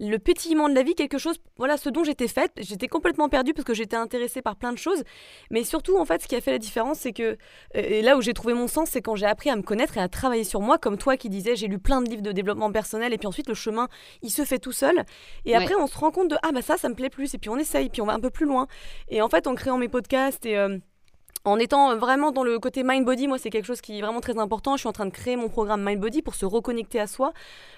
le, 0.00 0.18
pétillement 0.18 0.70
de 0.70 0.74
la 0.74 0.82
vie, 0.82 0.94
quelque 0.94 1.18
chose, 1.18 1.38
voilà, 1.56 1.76
ce 1.76 1.90
dont 1.90 2.02
j'étais 2.02 2.28
faite. 2.28 2.52
J'étais 2.56 2.88
complètement 2.88 3.28
perdue 3.28 3.52
parce 3.52 3.64
que 3.64 3.74
j'étais 3.74 3.96
intéressée 3.96 4.40
par 4.40 4.56
plein 4.56 4.72
de 4.72 4.78
choses, 4.78 5.02
mais 5.50 5.64
surtout 5.64 5.98
en 5.98 6.06
fait 6.06 6.22
ce 6.22 6.28
qui 6.28 6.34
a 6.34 6.40
fait 6.40 6.50
la 6.52 6.58
différence, 6.58 7.00
c'est 7.00 7.12
que, 7.12 7.22
euh, 7.22 7.36
et 7.74 8.00
là 8.00 8.16
où 8.16 8.22
j'ai 8.22 8.32
trouvé 8.32 8.54
mon 8.54 8.66
sens, 8.66 8.88
c'est 8.90 9.02
quand 9.02 9.14
j'ai 9.14 9.26
appris 9.26 9.50
à 9.50 9.56
me 9.56 9.62
connaître 9.62 9.98
et 9.98 10.00
à 10.00 10.08
travailler 10.08 10.44
sur 10.44 10.62
moi, 10.62 10.78
comme 10.78 10.96
toi 10.96 11.18
qui 11.18 11.28
disais, 11.28 11.56
j'ai 11.56 11.68
lu 11.68 11.78
plein 11.78 12.00
de 12.00 12.08
livres 12.08 12.22
de 12.22 12.32
développement 12.32 12.72
personnel 12.72 13.12
et 13.12 13.18
puis 13.18 13.26
ensuite 13.26 13.48
le 13.48 13.54
chemin 13.54 13.88
il 14.22 14.30
se 14.30 14.44
fait 14.44 14.58
tout 14.58 14.72
seul, 14.72 15.04
et 15.44 15.54
après 15.54 15.74
on 15.74 15.86
se 15.86 15.98
rend 15.98 16.10
compte 16.10 16.28
de 16.28 16.36
ah 16.42 16.52
bah 16.52 16.62
ça 16.62 16.78
ça 16.78 16.88
me 16.88 16.94
plaît 16.94 17.10
plus, 17.10 17.34
et 17.34 17.38
puis 17.38 17.50
on 17.50 17.58
essaye, 17.58 17.90
puis 17.90 18.00
on 18.00 18.06
va 18.06 18.14
un 18.14 18.20
peu 18.20 18.30
plus 18.30 18.46
loin, 18.46 18.66
et 19.08 19.20
en 19.20 19.28
fait 19.28 19.46
en 19.46 19.54
créant 19.54 19.76
mes 19.76 19.88
podcasts 19.88 20.46
et 20.46 20.56
euh, 20.56 20.78
en 21.48 21.58
étant 21.58 21.96
vraiment 21.96 22.30
dans 22.30 22.44
le 22.44 22.58
côté 22.58 22.82
mind 22.82 23.04
body, 23.04 23.26
moi 23.26 23.38
c'est 23.38 23.50
quelque 23.50 23.64
chose 23.64 23.80
qui 23.80 23.98
est 23.98 24.02
vraiment 24.02 24.20
très 24.20 24.38
important. 24.38 24.76
Je 24.76 24.80
suis 24.80 24.88
en 24.88 24.92
train 24.92 25.06
de 25.06 25.10
créer 25.10 25.36
mon 25.36 25.48
programme 25.48 25.82
mind 25.82 26.00
body 26.00 26.22
pour 26.22 26.34
se 26.34 26.44
reconnecter 26.44 27.00
à 27.00 27.06
soi. 27.06 27.32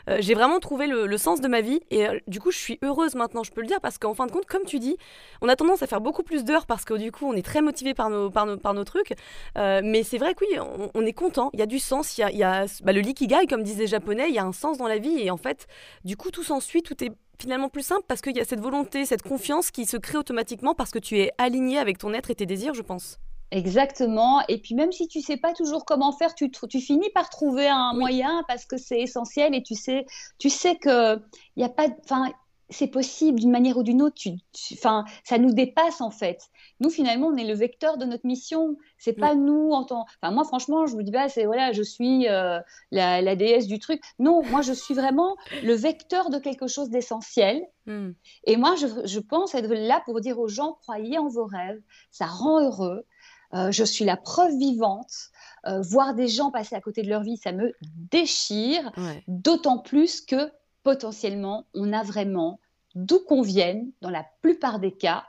Euh, 0.08 0.18
j'ai 0.20 0.34
vraiment 0.34 0.58
trouvé 0.58 0.86
le, 0.86 1.18
sens 1.18 1.40
de 1.40 1.48
ma 1.48 1.60
vie 1.60 1.80
et 1.90 2.08
euh, 2.08 2.18
du 2.26 2.40
coup 2.40 2.50
je 2.50 2.58
suis 2.58 2.78
heureuse 2.82 3.14
maintenant, 3.14 3.42
je 3.44 3.52
peux 3.52 3.60
le 3.60 3.66
dire 3.66 3.80
parce 3.80 3.98
qu'en 3.98 4.14
fin 4.14 4.26
de 4.26 4.32
compte, 4.32 4.46
comme 4.46 4.64
tu 4.64 4.78
dis, 4.78 4.96
on 5.40 5.48
a 5.48 5.56
tendance 5.56 5.82
à 5.82 5.86
faire 5.86 6.00
beaucoup 6.00 6.22
plus 6.22 6.44
d'heures 6.44 6.66
parce 6.66 6.84
que 6.84 6.94
du 6.94 7.12
coup 7.12 7.26
on 7.26 7.34
est 7.34 7.44
très 7.44 7.62
motivé 7.62 7.94
par 7.94 8.10
nos, 8.10 8.30
par 8.30 8.46
nos, 8.46 8.56
par 8.56 8.74
nos 8.74 8.84
trucs. 8.84 9.12
Euh, 9.56 9.80
mais 9.84 10.02
c'est 10.02 10.18
vrai 10.18 10.34
que 10.34 10.44
oui, 10.44 10.58
on, 10.94 11.06
est 11.06 11.12
content, 11.12 11.50
il 11.52 11.60
y 11.60 11.62
a 11.62 11.66
du 11.66 11.78
sens, 11.78 12.18
il 12.18 12.22
y 12.22 12.42
a, 12.42 12.64
y 12.64 12.82
bah, 12.82 12.92
le 12.92 13.00
likigai 13.00 13.46
comme 13.48 13.62
disent 13.62 13.78
les 13.78 13.86
japonais, 13.86 14.26
il 14.28 14.34
y 14.34 14.38
a 14.38 14.44
un 14.44 14.52
sens 14.52 14.78
dans 14.78 14.88
la 14.88 14.98
vie 14.98 15.20
et 15.20 15.30
en 15.30 15.36
fait 15.36 15.66
du 16.04 16.16
coup 16.16 16.30
tout 16.30 16.42
s'ensuit, 16.42 16.82
tout 16.82 17.02
est 17.04 17.12
finalement 17.38 17.68
plus 17.68 17.82
simple 17.82 18.04
parce 18.06 18.20
qu'il 18.20 18.36
y 18.36 18.40
a 18.40 18.44
cette 18.44 18.60
volonté, 18.60 19.04
cette 19.04 19.22
confiance 19.22 19.70
qui 19.70 19.86
se 19.86 19.96
crée 19.96 20.18
automatiquement 20.18 20.74
parce 20.74 20.90
que 20.90 20.98
tu 20.98 21.18
es 21.18 21.30
aligné 21.38 21.78
avec 21.78 21.98
ton 21.98 22.12
être 22.12 22.30
et 22.30 22.34
tes 22.34 22.46
désirs, 22.46 22.74
je 22.74 22.82
pense. 22.82 23.18
Exactement. 23.50 24.42
Et 24.48 24.58
puis 24.58 24.74
même 24.74 24.92
si 24.92 25.08
tu 25.08 25.20
sais 25.20 25.36
pas 25.36 25.52
toujours 25.52 25.84
comment 25.84 26.12
faire, 26.12 26.34
tu, 26.34 26.50
tu 26.50 26.80
finis 26.80 27.10
par 27.14 27.28
trouver 27.30 27.68
un 27.68 27.92
moyen 27.94 28.44
parce 28.46 28.64
que 28.64 28.76
c'est 28.76 29.00
essentiel 29.00 29.54
et 29.54 29.62
tu 29.62 29.74
sais, 29.74 30.06
tu 30.38 30.50
sais 30.50 30.76
que 30.76 31.16
il 31.56 31.62
y 31.62 31.64
a 31.64 31.68
pas, 31.68 31.88
enfin, 32.04 32.30
c'est 32.68 32.86
possible 32.86 33.40
d'une 33.40 33.50
manière 33.50 33.76
ou 33.76 33.82
d'une 33.82 34.00
autre. 34.02 34.14
Tu, 34.14 34.30
ça 34.52 35.04
nous 35.38 35.52
dépasse 35.52 36.00
en 36.00 36.10
fait. 36.10 36.40
Nous 36.78 36.90
finalement, 36.90 37.26
on 37.26 37.36
est 37.36 37.44
le 37.44 37.54
vecteur 37.54 37.98
de 37.98 38.04
notre 38.04 38.24
mission. 38.24 38.76
C'est 38.98 39.12
pas 39.12 39.34
nous 39.34 39.70
en 39.72 39.84
tant. 39.84 40.06
Enfin, 40.22 40.32
moi 40.32 40.44
franchement, 40.44 40.86
je 40.86 40.94
vous 40.94 41.02
dis 41.02 41.10
pas, 41.10 41.28
c'est 41.28 41.46
voilà, 41.46 41.72
je 41.72 41.82
suis 41.82 42.28
euh, 42.28 42.60
la, 42.92 43.34
déesse 43.34 43.66
du 43.66 43.80
truc. 43.80 44.00
Non, 44.20 44.42
moi 44.44 44.62
je 44.62 44.72
suis 44.72 44.94
vraiment 44.94 45.36
le 45.64 45.74
vecteur 45.74 46.30
de 46.30 46.38
quelque 46.38 46.68
chose 46.68 46.88
d'essentiel. 46.88 47.60
Hmm. 47.86 48.12
Et 48.44 48.56
moi, 48.56 48.76
je, 48.76 48.86
je 49.04 49.18
pense 49.18 49.56
être 49.56 49.74
là 49.74 50.02
pour 50.04 50.20
dire 50.20 50.38
aux 50.38 50.48
gens, 50.48 50.78
croyez 50.82 51.18
en 51.18 51.26
vos 51.26 51.46
rêves. 51.46 51.80
Ça 52.12 52.26
rend 52.26 52.60
heureux. 52.60 53.04
Euh, 53.54 53.70
je 53.70 53.84
suis 53.84 54.04
la 54.04 54.16
preuve 54.16 54.56
vivante. 54.56 55.30
Euh, 55.66 55.80
voir 55.82 56.14
des 56.14 56.28
gens 56.28 56.50
passer 56.50 56.74
à 56.74 56.80
côté 56.80 57.02
de 57.02 57.08
leur 57.08 57.22
vie, 57.22 57.36
ça 57.36 57.52
me 57.52 57.74
déchire. 58.10 58.92
D'autant 59.28 59.78
plus 59.78 60.20
que 60.20 60.50
potentiellement, 60.82 61.66
on 61.74 61.92
a 61.92 62.02
vraiment, 62.02 62.60
d'où 62.94 63.18
qu'on 63.18 63.42
vienne, 63.42 63.90
dans 64.00 64.10
la 64.10 64.24
plupart 64.40 64.78
des 64.78 64.92
cas, 64.92 65.24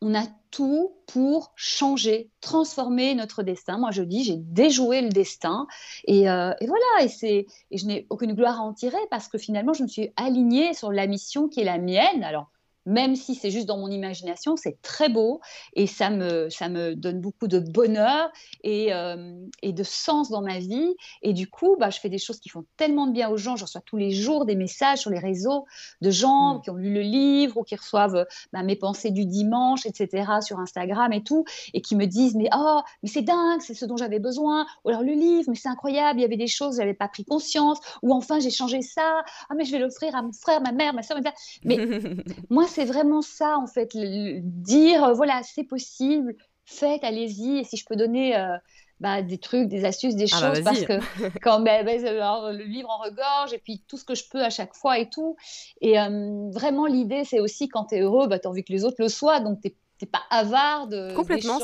on 0.00 0.16
a 0.16 0.26
tout 0.50 0.96
pour 1.06 1.52
changer, 1.54 2.28
transformer 2.40 3.14
notre 3.14 3.44
destin. 3.44 3.78
Moi, 3.78 3.92
je 3.92 4.02
dis, 4.02 4.24
j'ai 4.24 4.36
déjoué 4.36 5.00
le 5.00 5.10
destin. 5.10 5.68
Et, 6.06 6.28
euh, 6.28 6.52
et 6.60 6.66
voilà, 6.66 6.84
et, 7.22 7.46
et 7.70 7.78
je 7.78 7.86
n'ai 7.86 8.06
aucune 8.10 8.34
gloire 8.34 8.60
à 8.60 8.64
en 8.64 8.72
tirer 8.72 8.98
parce 9.10 9.28
que 9.28 9.38
finalement, 9.38 9.72
je 9.72 9.84
me 9.84 9.88
suis 9.88 10.12
alignée 10.16 10.74
sur 10.74 10.90
la 10.90 11.06
mission 11.06 11.48
qui 11.48 11.60
est 11.60 11.64
la 11.64 11.78
mienne. 11.78 12.24
Alors, 12.24 12.50
même 12.86 13.16
si 13.16 13.34
c'est 13.34 13.50
juste 13.50 13.66
dans 13.66 13.78
mon 13.78 13.88
imagination, 13.88 14.56
c'est 14.56 14.80
très 14.82 15.08
beau 15.08 15.40
et 15.74 15.86
ça 15.86 16.10
me, 16.10 16.50
ça 16.50 16.68
me 16.68 16.94
donne 16.94 17.20
beaucoup 17.20 17.48
de 17.48 17.58
bonheur 17.58 18.30
et, 18.64 18.92
euh, 18.92 19.34
et, 19.62 19.72
de 19.72 19.82
sens 19.82 20.30
dans 20.30 20.42
ma 20.42 20.58
vie. 20.58 20.94
Et 21.22 21.32
du 21.32 21.48
coup, 21.48 21.76
bah, 21.78 21.90
je 21.90 22.00
fais 22.00 22.08
des 22.08 22.18
choses 22.18 22.40
qui 22.40 22.48
font 22.48 22.64
tellement 22.76 23.06
de 23.06 23.12
bien 23.12 23.28
aux 23.28 23.36
gens. 23.36 23.56
Je 23.56 23.64
reçois 23.64 23.80
tous 23.84 23.96
les 23.96 24.10
jours 24.10 24.44
des 24.44 24.56
messages 24.56 24.98
sur 24.98 25.10
les 25.10 25.18
réseaux 25.18 25.64
de 26.00 26.10
gens 26.10 26.56
mmh. 26.56 26.62
qui 26.62 26.70
ont 26.70 26.76
lu 26.76 26.92
le 26.92 27.00
livre 27.00 27.58
ou 27.58 27.62
qui 27.62 27.76
reçoivent 27.76 28.26
bah, 28.52 28.62
mes 28.62 28.76
pensées 28.76 29.10
du 29.10 29.24
dimanche, 29.24 29.86
etc., 29.86 30.24
sur 30.40 30.58
Instagram 30.58 31.12
et 31.12 31.22
tout, 31.22 31.44
et 31.74 31.80
qui 31.80 31.96
me 31.96 32.06
disent 32.06 32.34
Mais 32.34 32.48
oh, 32.54 32.80
mais 33.02 33.08
c'est 33.08 33.22
dingue, 33.22 33.60
c'est 33.60 33.74
ce 33.74 33.84
dont 33.84 33.96
j'avais 33.96 34.18
besoin. 34.18 34.66
Ou 34.84 34.90
alors 34.90 35.02
le 35.02 35.12
livre, 35.12 35.44
mais 35.48 35.54
c'est 35.54 35.68
incroyable, 35.68 36.20
il 36.20 36.22
y 36.22 36.26
avait 36.26 36.36
des 36.36 36.46
choses, 36.46 36.74
je 36.74 36.80
n'avais 36.80 36.94
pas 36.94 37.08
pris 37.08 37.24
conscience. 37.24 37.78
Ou 38.02 38.12
enfin, 38.12 38.40
j'ai 38.40 38.50
changé 38.50 38.82
ça. 38.82 39.22
Ah, 39.48 39.54
mais 39.56 39.64
je 39.64 39.72
vais 39.72 39.78
l'offrir 39.78 40.14
à 40.14 40.22
mon 40.22 40.32
frère, 40.32 40.60
ma 40.60 40.72
mère, 40.72 40.94
ma 40.94 41.02
soeur. 41.02 41.18
Mais 41.64 41.78
moi, 42.50 42.66
c'est 42.72 42.84
vraiment 42.84 43.22
ça, 43.22 43.56
en 43.58 43.66
fait, 43.66 43.96
dire, 43.96 45.04
euh, 45.04 45.12
voilà, 45.12 45.42
c'est 45.42 45.64
possible, 45.64 46.34
faites, 46.64 47.04
allez-y. 47.04 47.58
Et 47.58 47.64
si 47.64 47.76
je 47.76 47.84
peux 47.84 47.96
donner 47.96 48.36
euh, 48.36 48.56
bah, 49.00 49.22
des 49.22 49.38
trucs, 49.38 49.68
des 49.68 49.84
astuces, 49.84 50.16
des 50.16 50.26
ah 50.32 50.40
bah 50.40 50.54
choses, 50.54 50.64
parce 50.64 50.82
que 50.82 50.92
quand 51.42 51.60
bah, 51.60 51.82
bah, 51.82 51.92
le 51.94 52.64
livre 52.64 52.88
en 52.90 52.98
regorge, 52.98 53.52
et 53.52 53.58
puis 53.58 53.84
tout 53.88 53.96
ce 53.96 54.04
que 54.04 54.14
je 54.14 54.24
peux 54.30 54.42
à 54.42 54.50
chaque 54.50 54.74
fois 54.74 54.98
et 54.98 55.10
tout. 55.10 55.36
Et 55.80 56.00
euh, 56.00 56.50
vraiment, 56.50 56.86
l'idée, 56.86 57.24
c'est 57.24 57.40
aussi 57.40 57.68
quand 57.68 57.86
tu 57.86 57.96
es 57.96 58.00
heureux, 58.00 58.26
bah, 58.26 58.38
tu 58.38 58.46
as 58.46 58.50
envie 58.50 58.64
que 58.64 58.72
les 58.72 58.84
autres 58.84 58.96
le 58.98 59.08
soient, 59.08 59.40
donc 59.40 59.60
tu 59.60 59.74
pas 60.06 60.22
avare 60.30 60.86
de 60.86 61.14
Complètement, 61.14 61.58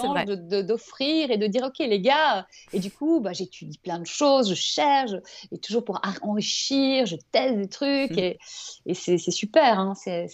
d'offrir 0.62 1.31
et 1.31 1.37
de 1.38 1.46
dire 1.46 1.64
ok 1.64 1.79
les 1.79 2.01
gars. 2.01 2.46
Et 2.72 2.81
du 2.81 2.90
coup, 2.90 3.20
bah, 3.20 3.33
j'étudie 3.33 3.79
plein 3.79 3.98
de 3.98 4.07
choses, 4.07 4.51
je 4.51 4.55
cherche, 4.55 5.12
et 5.53 5.59
toujours 5.59 5.85
pour 5.85 6.01
enrichir, 6.22 7.07
je 7.07 7.16
teste 7.33 7.57
des 7.57 7.68
trucs 7.68 8.12
mmh. 8.12 8.18
et, 8.18 8.38
et 8.87 8.94
c'est 8.94 9.18
super. 9.18 9.79
Hein, 9.79 9.94
c'est, 9.94 10.29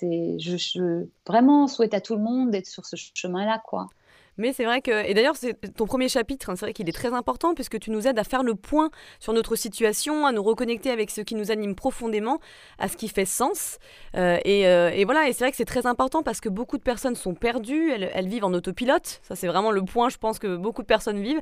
je, 0.00 0.56
je 0.56 1.06
vraiment 1.26 1.66
souhaite 1.66 1.94
à 1.94 2.00
tout 2.00 2.16
le 2.16 2.22
monde 2.22 2.50
d'être 2.50 2.66
sur 2.66 2.84
ce 2.86 2.96
chemin-là, 2.96 3.62
quoi. 3.64 3.88
Mais 4.36 4.52
c'est 4.52 4.64
vrai 4.64 4.80
que, 4.80 5.06
et 5.06 5.14
d'ailleurs, 5.14 5.36
c'est 5.36 5.54
ton 5.74 5.86
premier 5.86 6.08
chapitre, 6.08 6.50
hein, 6.50 6.56
c'est 6.56 6.66
vrai 6.66 6.72
qu'il 6.72 6.88
est 6.88 6.92
très 6.92 7.12
important 7.12 7.54
puisque 7.54 7.78
tu 7.78 7.90
nous 7.90 8.06
aides 8.06 8.18
à 8.18 8.24
faire 8.24 8.42
le 8.42 8.54
point 8.54 8.90
sur 9.20 9.32
notre 9.32 9.56
situation, 9.56 10.26
à 10.26 10.32
nous 10.32 10.42
reconnecter 10.42 10.90
avec 10.90 11.10
ce 11.10 11.20
qui 11.20 11.34
nous 11.34 11.50
anime 11.50 11.74
profondément, 11.74 12.40
à 12.78 12.88
ce 12.88 12.96
qui 12.96 13.08
fait 13.08 13.24
sens. 13.24 13.78
Euh, 14.16 14.38
euh, 14.46 14.90
et, 14.92 15.04
voilà, 15.04 15.28
et 15.28 15.32
c'est 15.32 15.44
vrai 15.44 15.50
que 15.50 15.56
c'est 15.56 15.64
très 15.64 15.86
important 15.86 16.22
parce 16.22 16.40
que 16.40 16.48
beaucoup 16.48 16.78
de 16.78 16.82
personnes 16.82 17.14
sont 17.14 17.34
perdues, 17.34 17.92
elles, 17.92 18.28
vivent 18.28 18.44
en 18.44 18.52
autopilote. 18.52 19.20
Ça, 19.22 19.36
c'est 19.36 19.46
vraiment 19.46 19.70
le 19.70 19.82
point, 19.82 20.08
je 20.08 20.18
pense, 20.18 20.38
que 20.38 20.56
beaucoup 20.56 20.82
de 20.82 20.86
personnes 20.86 21.20
vivent. 21.20 21.40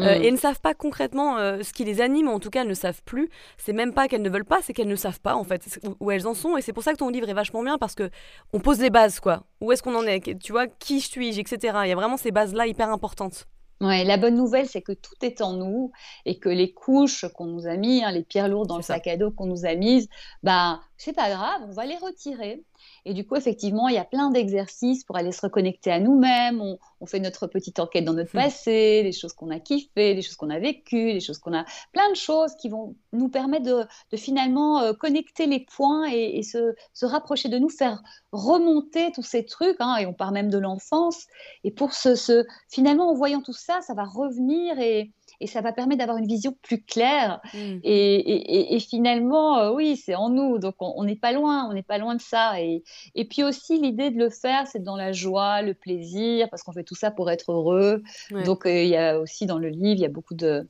Euh, 0.00 0.18
mm. 0.18 0.22
Et 0.22 0.30
ne 0.30 0.36
savent 0.36 0.60
pas 0.60 0.74
concrètement 0.74 1.36
ce 1.36 1.72
qui 1.72 1.84
les 1.84 2.00
anime, 2.00 2.28
en 2.28 2.40
tout 2.40 2.50
cas, 2.50 2.62
elles 2.62 2.68
ne 2.68 2.74
savent 2.74 3.02
plus. 3.04 3.28
C'est 3.56 3.72
même 3.72 3.92
pas 3.92 4.08
qu'elles 4.08 4.22
ne 4.22 4.30
veulent 4.30 4.44
pas, 4.44 4.60
c'est 4.62 4.72
qu'elles 4.72 4.88
ne 4.88 4.96
savent 4.96 5.20
pas, 5.20 5.34
en 5.34 5.44
fait, 5.44 5.80
où, 6.00 6.10
elles 6.10 6.26
en 6.26 6.34
sont. 6.34 6.56
Et 6.56 6.62
c'est 6.62 6.72
pour 6.72 6.82
ça 6.82 6.92
que 6.92 6.98
ton 6.98 7.08
livre 7.08 7.28
est 7.28 7.34
vachement 7.34 7.62
bien 7.62 7.78
parce 7.78 7.94
que 7.94 8.10
on 8.52 8.60
pose 8.60 8.80
les 8.80 8.90
bases, 8.90 9.20
quoi. 9.20 9.44
Où 9.60 9.70
est-ce 9.70 9.82
qu'on 9.82 9.94
en 9.94 10.06
est? 10.06 10.38
Tu 10.40 10.52
vois, 10.52 10.66
qui 10.66 11.00
suis-je, 11.00 11.40
etc. 11.40 11.78
Il 11.84 11.88
y 11.88 11.92
a 11.92 11.94
vraiment 11.94 12.16
ces 12.16 12.31
bases-là 12.32 12.66
hyper 12.66 12.90
importantes. 12.90 13.46
Ouais, 13.82 14.04
la 14.04 14.16
bonne 14.16 14.36
nouvelle, 14.36 14.68
c'est 14.68 14.80
que 14.80 14.92
tout 14.92 15.16
est 15.22 15.40
en 15.40 15.54
nous 15.54 15.90
et 16.24 16.38
que 16.38 16.48
les 16.48 16.72
couches 16.72 17.26
qu'on 17.34 17.46
nous 17.46 17.66
a 17.66 17.76
mis, 17.76 18.04
hein, 18.04 18.12
les 18.12 18.22
pierres 18.22 18.48
lourdes 18.48 18.68
dans 18.68 18.76
le 18.76 18.82
sac 18.82 19.08
à 19.08 19.16
dos 19.16 19.32
qu'on 19.32 19.46
nous 19.46 19.66
a 19.66 19.74
mises, 19.74 20.08
bah, 20.44 20.80
c'est 20.96 21.12
pas 21.12 21.28
grave, 21.30 21.62
on 21.66 21.72
va 21.72 21.84
les 21.84 21.96
retirer. 21.96 22.62
Et 23.04 23.14
du 23.14 23.26
coup, 23.26 23.34
effectivement, 23.34 23.88
il 23.88 23.94
y 23.94 23.98
a 23.98 24.04
plein 24.04 24.30
d'exercices 24.30 25.04
pour 25.04 25.16
aller 25.16 25.32
se 25.32 25.40
reconnecter 25.40 25.90
à 25.90 25.98
nous-mêmes. 25.98 26.60
On, 26.60 26.78
fait 27.06 27.18
notre 27.18 27.48
petite 27.48 27.80
enquête 27.80 28.04
dans 28.04 28.12
notre 28.12 28.30
hmm. 28.30 28.42
passé, 28.42 29.02
les 29.02 29.10
choses 29.10 29.32
qu'on 29.32 29.50
a 29.50 29.58
kiffées, 29.58 30.14
les 30.14 30.22
choses 30.22 30.36
qu'on 30.36 30.50
a 30.50 30.60
vécues, 30.60 31.12
les 31.12 31.20
choses 31.20 31.38
qu'on 31.38 31.52
a. 31.52 31.64
plein 31.92 32.08
de 32.10 32.16
choses 32.16 32.54
qui 32.54 32.68
vont 32.68 32.94
nous 33.12 33.28
permettre 33.28 33.64
de, 33.64 34.16
finalement 34.16 34.80
euh, 34.80 34.92
connecter 34.92 35.46
les 35.46 35.60
points 35.60 36.08
et, 36.12 36.42
se, 36.42 37.04
rapprocher 37.04 37.48
de 37.48 37.58
nous, 37.58 37.68
faire 37.68 38.00
remonter 38.30 39.10
tous 39.12 39.24
ces 39.24 39.44
trucs. 39.44 39.76
Hein, 39.80 39.96
et 39.96 40.06
on 40.06 40.14
part 40.14 40.30
même 40.30 40.48
de 40.48 40.58
l'enfance. 40.58 41.26
Et 41.64 41.72
pour 41.72 41.92
ce, 41.92 42.44
finalement, 42.68 43.10
en 43.10 43.14
voyant 43.14 43.42
tout 43.42 43.52
ça, 43.52 43.80
ça 43.80 43.94
va 43.94 44.04
revenir 44.04 44.78
et 44.78 45.12
et 45.42 45.46
ça 45.46 45.60
va 45.60 45.72
permettre 45.72 45.98
d'avoir 45.98 46.18
une 46.18 46.26
vision 46.26 46.54
plus 46.62 46.82
claire. 46.82 47.40
Mm. 47.54 47.78
Et, 47.82 48.78
finalement, 48.80 49.58
euh, 49.58 49.72
oui, 49.72 49.96
c'est 49.96 50.14
en 50.14 50.28
nous, 50.28 50.58
donc 50.58 50.76
on 50.78 51.04
n'est 51.04 51.16
pas 51.16 51.32
loin, 51.32 51.68
on 51.68 51.72
n'est 51.72 51.82
pas 51.82 51.98
loin 51.98 52.14
de 52.14 52.20
ça. 52.20 52.60
Et, 52.60 52.82
et 53.14 53.24
puis 53.24 53.42
aussi, 53.42 53.80
l'idée 53.80 54.10
de 54.10 54.18
le 54.18 54.30
faire, 54.30 54.66
c'est 54.66 54.82
dans 54.82 54.96
la 54.96 55.12
joie, 55.12 55.62
le 55.62 55.74
plaisir, 55.74 56.48
parce 56.50 56.62
qu'on 56.62 56.72
fait 56.72 56.84
tout 56.84 56.94
ça 56.94 57.10
pour 57.10 57.30
être 57.30 57.52
heureux. 57.52 58.02
Donc 58.44 58.66
euh, 58.66 58.82
il 58.82 58.88
y 58.88 58.96
a 58.96 59.18
aussi 59.18 59.46
dans 59.46 59.58
le 59.58 59.68
livre, 59.68 59.98
il 59.98 60.00
y 60.00 60.06
a 60.06 60.08
beaucoup 60.08 60.34
de 60.34 60.66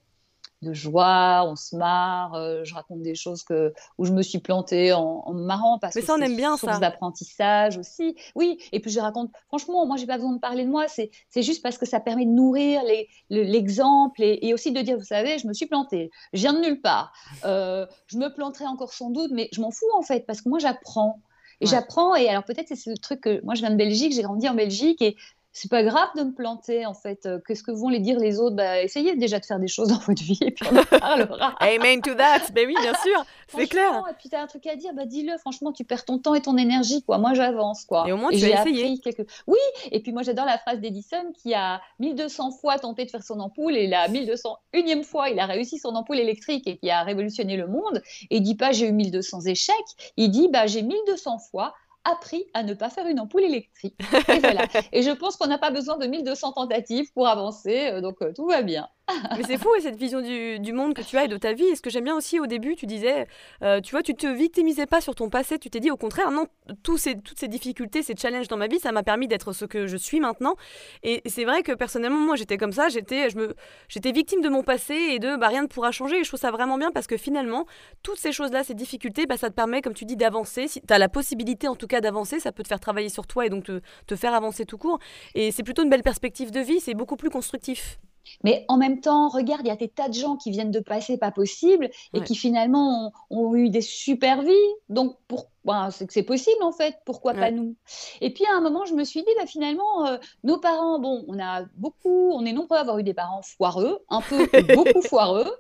de 0.63 0.73
joie, 0.73 1.45
on 1.47 1.57
se 1.57 1.77
marre, 1.77 2.35
euh, 2.35 2.65
je 2.65 2.75
raconte 2.75 3.03
des 3.03 3.15
choses 3.15 3.43
que, 3.43 3.73
où 3.99 4.05
je 4.05 4.13
me 4.13 4.23
suis 4.23 4.39
plantée 4.39 4.93
en, 4.93 5.33
me 5.33 5.45
marrant 5.45 5.79
parce 5.79 5.95
Mais 5.95 6.03
ça, 6.03 6.15
on 6.15 6.21
aime 6.21 6.37
bien 6.37 6.57
source 6.57 6.81
d'apprentissage 6.81 7.77
aussi. 7.77 8.17
Oui, 8.35 8.59
et 8.73 8.81
puis 8.81 8.91
je 8.91 9.01
raconte, 9.01 9.31
franchement, 9.49 9.85
moi, 9.87 9.97
j'ai 9.97 10.07
pas 10.07 10.17
besoin 10.17 10.33
de 10.33 10.41
parler 10.41 10.65
de 10.65 10.71
moi, 10.71 10.87
c'est 10.89 11.11
juste 11.37 11.63
parce 11.63 11.79
que 11.79 11.87
ça 11.87 12.01
permet 12.01 12.25
de 12.25 12.31
nourrir 12.31 12.83
l'exemple 13.29 14.23
et, 14.23 14.55
aussi 14.55 14.73
de 14.73 14.81
dire, 14.81 14.97
vous 14.97 15.05
savez, 15.05 15.39
je 15.39 15.47
me 15.47 15.53
suis 15.53 15.67
plantée, 15.67 16.11
je 16.33 16.41
viens 16.41 16.53
de 16.53 16.61
nulle 16.61 16.81
part, 16.81 17.13
euh, 17.45 17.87
je 18.07 18.19
me 18.19 18.33
planterai 18.33 18.67
encore 18.67 18.93
sans 18.93 19.11
doute, 19.11 19.31
mais 19.33 19.49
je 19.53 19.61
m'en 19.61 19.71
fous 19.71 19.87
en 19.97 20.03
fait, 20.03 20.27
parce 20.27 20.41
que 20.41 20.49
moi, 20.49 20.59
j'apprends. 20.59 21.21
Et 21.61 21.67
j'apprends, 21.67 22.17
et 22.17 22.29
alors 22.29 22.43
peut-être 22.43 22.75
c'est 22.75 22.91
le 22.91 22.99
truc 22.99 23.21
que 23.21 23.41
moi 23.45 23.55
je 23.55 23.61
viens 23.61 23.71
de 23.71 23.77
Belgique, 23.77 24.13
j'ai 24.13 24.23
grandi 24.23 24.49
en 24.49 24.55
Belgique, 24.55 25.01
et 25.01 25.17
c'est 25.53 25.71
pas 25.71 25.83
grave 25.83 26.09
de 26.17 26.23
me 26.23 26.33
planter 26.33 26.87
en 26.87 26.95
fait. 26.95 27.27
Euh, 27.27 27.39
qu'est-ce 27.47 27.63
que 27.63 27.71
vont 27.71 27.91
les 27.91 28.01
dire 28.01 28.19
les 28.19 28.41
autres? 28.41 28.57
Bah, 28.57 28.83
Essayez 28.83 29.17
déjà 29.17 29.39
de 29.39 29.45
faire 29.45 29.59
des 29.59 29.69
choses 29.69 29.89
dans 29.89 29.99
votre 29.99 30.23
vie 30.23 30.39
et 30.41 30.51
puis 30.51 30.67
on 30.71 30.77
en 30.77 30.85
parlera. 30.85 31.55
Amen 31.61 32.01
to 32.01 32.15
that. 32.15 32.51
Ben 32.55 32.67
oui, 32.67 32.75
bien 32.81 32.95
sûr, 32.95 33.25
c'est 33.49 33.67
clair. 33.67 34.03
Et 34.11 34.15
puis 34.19 34.31
tu 34.31 34.37
as 34.37 34.43
un 34.43 34.47
truc 34.47 34.67
à 34.67 34.77
dire, 34.77 34.93
bah 34.95 35.05
dis-le. 35.05 35.37
Franchement, 35.39 35.73
tu 35.73 35.85
perds 35.85 36.07
ton 36.07 36.19
temps 36.19 36.35
et 36.35 36.41
ton 36.41 36.57
énergie 36.57 37.03
quoi. 37.03 37.19
Moi, 37.19 37.35
j'avance 37.35 37.85
quoi. 37.85 38.05
Et 38.09 38.13
au 38.13 38.17
moins 38.17 38.31
tu 38.31 38.43
as 38.45 38.61
essayé. 38.61 38.99
Quelques... 38.99 39.29
Oui. 39.47 39.59
Et 39.91 40.01
puis 40.01 40.13
moi, 40.13 40.23
j'adore 40.23 40.47
la 40.47 40.59
phrase 40.59 40.81
d'Edison 40.81 41.33
qui 41.35 41.53
a 41.53 41.81
1200 41.99 42.53
fois 42.53 42.79
tenté 42.79 43.05
de 43.05 43.11
faire 43.11 43.23
son 43.23 43.39
ampoule 43.41 43.77
et 43.77 43.87
la 43.87 44.09
1201e 44.09 45.05
fois, 45.05 45.29
il 45.29 45.39
a 45.39 45.47
réussi 45.47 45.79
son 45.79 45.91
ampoule 45.91 46.19
électrique 46.19 46.67
et 46.67 46.79
qui 46.79 46.89
a 46.89 47.03
révolutionné 47.03 47.57
le 47.57 47.67
monde. 47.67 48.03
Et 48.31 48.37
il 48.37 48.43
dit 48.43 48.55
pas 48.55 48.73
j'ai 48.73 48.89
eu 48.89 48.93
1200 48.93 49.43
échecs. 49.43 49.77
Il 50.17 50.31
dit 50.31 50.49
bah 50.49 50.67
j'ai 50.67 50.83
1200 50.83 51.39
fois 51.51 51.75
appris 52.05 52.45
à 52.55 52.63
ne 52.63 52.75
pas 52.75 52.91
faire 52.91 53.07
une 53.07 53.21
ampoule 53.21 53.43
électrique. 53.43 53.97
Et 54.29 54.39
voilà. 54.39 54.67
Et 54.93 55.03
je 55.03 55.11
pense 55.11 55.37
qu'on 55.37 55.47
n'a 55.47 55.59
pas 55.59 55.71
besoin 55.71 55.99
de 55.99 56.07
1200 56.07 56.53
tentatives 56.53 57.13
pour 57.13 57.29
avancer, 57.29 57.89
euh, 57.89 58.01
donc 58.01 58.23
euh, 58.23 58.33
tout 58.35 58.47
va 58.47 58.63
bien. 58.63 58.89
Mais 59.37 59.45
c'est 59.45 59.59
fou, 59.59 59.69
cette 59.81 59.97
vision 59.97 60.21
du, 60.21 60.73
monde 60.73 60.95
que 60.95 61.03
tu 61.03 61.17
as 61.17 61.25
et 61.25 61.29
de 61.29 61.37
ta 61.37 61.53
vie. 61.53 61.65
Et 61.65 61.77
ce 61.77 61.83
que 61.83 61.91
j'aime 61.91 62.05
bien 62.05 62.17
aussi 62.17 62.41
au 62.41 62.47
début, 62.47 62.77
tu 62.77 62.87
disais, 62.87 63.27
euh, 63.63 63.81
tu 63.81 63.93
vois, 63.93 64.03
tu 64.03 64.15
te 64.15 64.27
victimisais 64.27 64.87
pas 64.87 65.01
sur 65.01 65.15
ton 65.15 65.29
passé, 65.29 65.59
tu 65.59 65.71
t'es 65.71 65.81
dit 65.81 65.91
au 65.91 65.97
contraire, 65.97 66.31
non, 66.31 66.47
tous 66.83 66.97
ces, 66.97 67.19
toutes 67.19 67.39
ces 67.39 67.49
difficultés, 67.49 68.03
ces 68.03 68.15
challenges 68.17 68.49
dans 68.49 68.57
ma 68.57 68.67
vie, 68.67 68.79
ça 68.79 68.93
m'a 68.93 69.03
permis 69.03 69.29
d'être 69.29 69.53
ce 69.53 69.65
que 69.65 69.87
je 69.87 69.97
suis 69.97 70.21
maintenant. 70.21 70.57
Et 71.03 71.23
c'est 71.27 71.45
vrai 71.45 71.63
que 71.63 71.73
personnellement, 71.73 72.21
moi, 72.21 72.37
j'étais 72.37 72.57
comme 72.57 72.73
ça, 72.73 72.89
j'étais, 72.89 73.31
je 73.31 73.37
me, 73.37 73.55
j'étais 73.89 74.13
victime 74.13 74.41
de 74.41 74.49
mon 74.49 74.63
passé 74.63 74.95
et 74.95 75.19
de 75.19 75.37
bah, 75.37 75.49
rien 75.49 75.63
ne 75.63 75.67
pourra 75.67 75.91
changer. 75.91 76.21
Et 76.21 76.25
je 76.25 76.29
trouve 76.29 76.41
ça 76.41 76.51
vraiment 76.51 76.79
bien 76.79 76.91
parce 76.91 77.07
que 77.07 77.17
finalement, 77.17 77.67
toutes 78.03 78.19
ces 78.19 78.33
choses-là, 78.33 78.65
ces 78.65 78.75
difficultés, 78.75 79.27
bah, 79.27 79.37
ça 79.37 79.51
te 79.51 79.55
permet, 79.55 79.83
comme 79.83 79.95
tu 79.95 80.05
dis, 80.05 80.17
d'avancer. 80.17 80.69
Si 80.69 80.81
tu 80.81 80.93
as 80.93 80.99
la 80.99 81.09
possibilité 81.09 81.69
en 81.69 81.77
tout 81.77 81.87
cas 81.87 82.01
d'avancer, 82.01 82.41
ça 82.41 82.53
peut 82.53 82.63
te 82.63 82.69
faire 82.69 82.81
travailler 82.81 83.09
sur 83.09 83.27
toi 83.27 83.47
et 83.47 83.51
donc 83.51 83.65
te, 83.65 83.81
te 84.07 84.17
faire 84.17 84.35
avancer 84.35 84.65
tout 84.65 84.79
court. 84.79 84.99
Et 85.35 85.51
c'est 85.53 85.63
plutôt 85.63 85.83
une 85.83 85.91
belle 85.91 86.03
perspective 86.03 86.51
de 86.51 86.61
vie, 86.61 86.81
c'est 86.81 86.95
beaucoup 86.95 87.17
plus 87.17 87.31
constructif. 87.31 87.99
Mais 88.45 88.65
en 88.69 88.77
même 88.77 89.01
temps, 89.01 89.29
regarde, 89.29 89.63
il 89.65 89.69
y 89.69 89.73
a 89.73 89.77
des 89.77 89.89
tas 89.89 90.09
de 90.09 90.15
gens 90.15 90.37
qui 90.37 90.51
viennent 90.51 90.71
de 90.71 90.81
passer 90.81 91.19
pas 91.19 91.31
possible 91.31 91.91
et 92.15 92.23
qui 92.23 92.35
finalement 92.35 93.13
ont, 93.31 93.55
eu 93.55 93.69
des 93.69 93.81
super 93.81 94.43
vies. 94.43 94.53
Donc, 94.89 95.17
pour, 95.29 95.49
ben, 95.65 95.91
c'est 95.91 96.07
que 96.07 96.13
c'est 96.13 96.23
possible 96.23 96.63
en 96.63 96.73
fait. 96.73 96.97
Pourquoi 97.05 97.35
pas 97.35 97.51
nous? 97.51 97.77
Et 98.21 98.33
puis 98.33 98.45
à 98.47 98.57
un 98.57 98.61
moment, 98.61 98.85
je 98.85 98.95
me 98.95 99.05
suis 99.05 99.23
dit, 99.23 99.31
bah, 99.39 99.47
finalement, 99.47 100.07
euh, 100.07 100.17
nos 100.45 100.59
parents, 100.59 100.99
bon, 100.99 101.25
on 101.29 101.39
a 101.39 101.65
beaucoup, 101.77 102.33
on 102.33 102.45
est 102.45 102.53
nombreux 102.53 102.77
à 102.77 102.81
avoir 102.81 102.99
eu 102.99 103.03
des 103.03 103.15
parents 103.15 103.43
foireux, 103.43 104.01
un 104.09 104.21
peu 104.21 104.47
beaucoup 104.75 105.03
foireux. 105.03 105.51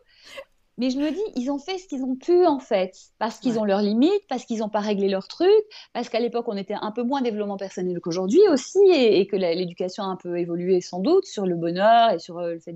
Mais 0.78 0.90
je 0.90 0.98
me 0.98 1.10
dis, 1.10 1.20
ils 1.36 1.50
ont 1.50 1.58
fait 1.58 1.78
ce 1.78 1.86
qu'ils 1.86 2.02
ont 2.02 2.16
pu 2.16 2.46
en 2.46 2.58
fait, 2.58 2.96
parce 3.18 3.38
qu'ils 3.38 3.58
ont 3.58 3.64
leurs 3.64 3.82
limites, 3.82 4.26
parce 4.28 4.44
qu'ils 4.44 4.58
n'ont 4.58 4.68
pas 4.68 4.80
réglé 4.80 5.08
leurs 5.08 5.28
trucs, 5.28 5.50
parce 5.92 6.08
qu'à 6.08 6.18
l'époque 6.18 6.46
on 6.48 6.56
était 6.56 6.76
un 6.80 6.90
peu 6.92 7.02
moins 7.02 7.20
développement 7.20 7.58
personnel 7.58 8.00
qu'aujourd'hui 8.00 8.40
aussi, 8.50 8.78
et, 8.90 9.26
que 9.26 9.36
l'éducation 9.36 10.04
a 10.04 10.06
un 10.06 10.16
peu 10.16 10.38
évolué 10.38 10.80
sans 10.80 11.00
doute 11.00 11.26
sur 11.26 11.46
le 11.46 11.56
bonheur 11.56 12.10
et 12.10 12.18
sur 12.18 12.38
euh, 12.38 12.54
le 12.54 12.58
fait 12.58 12.74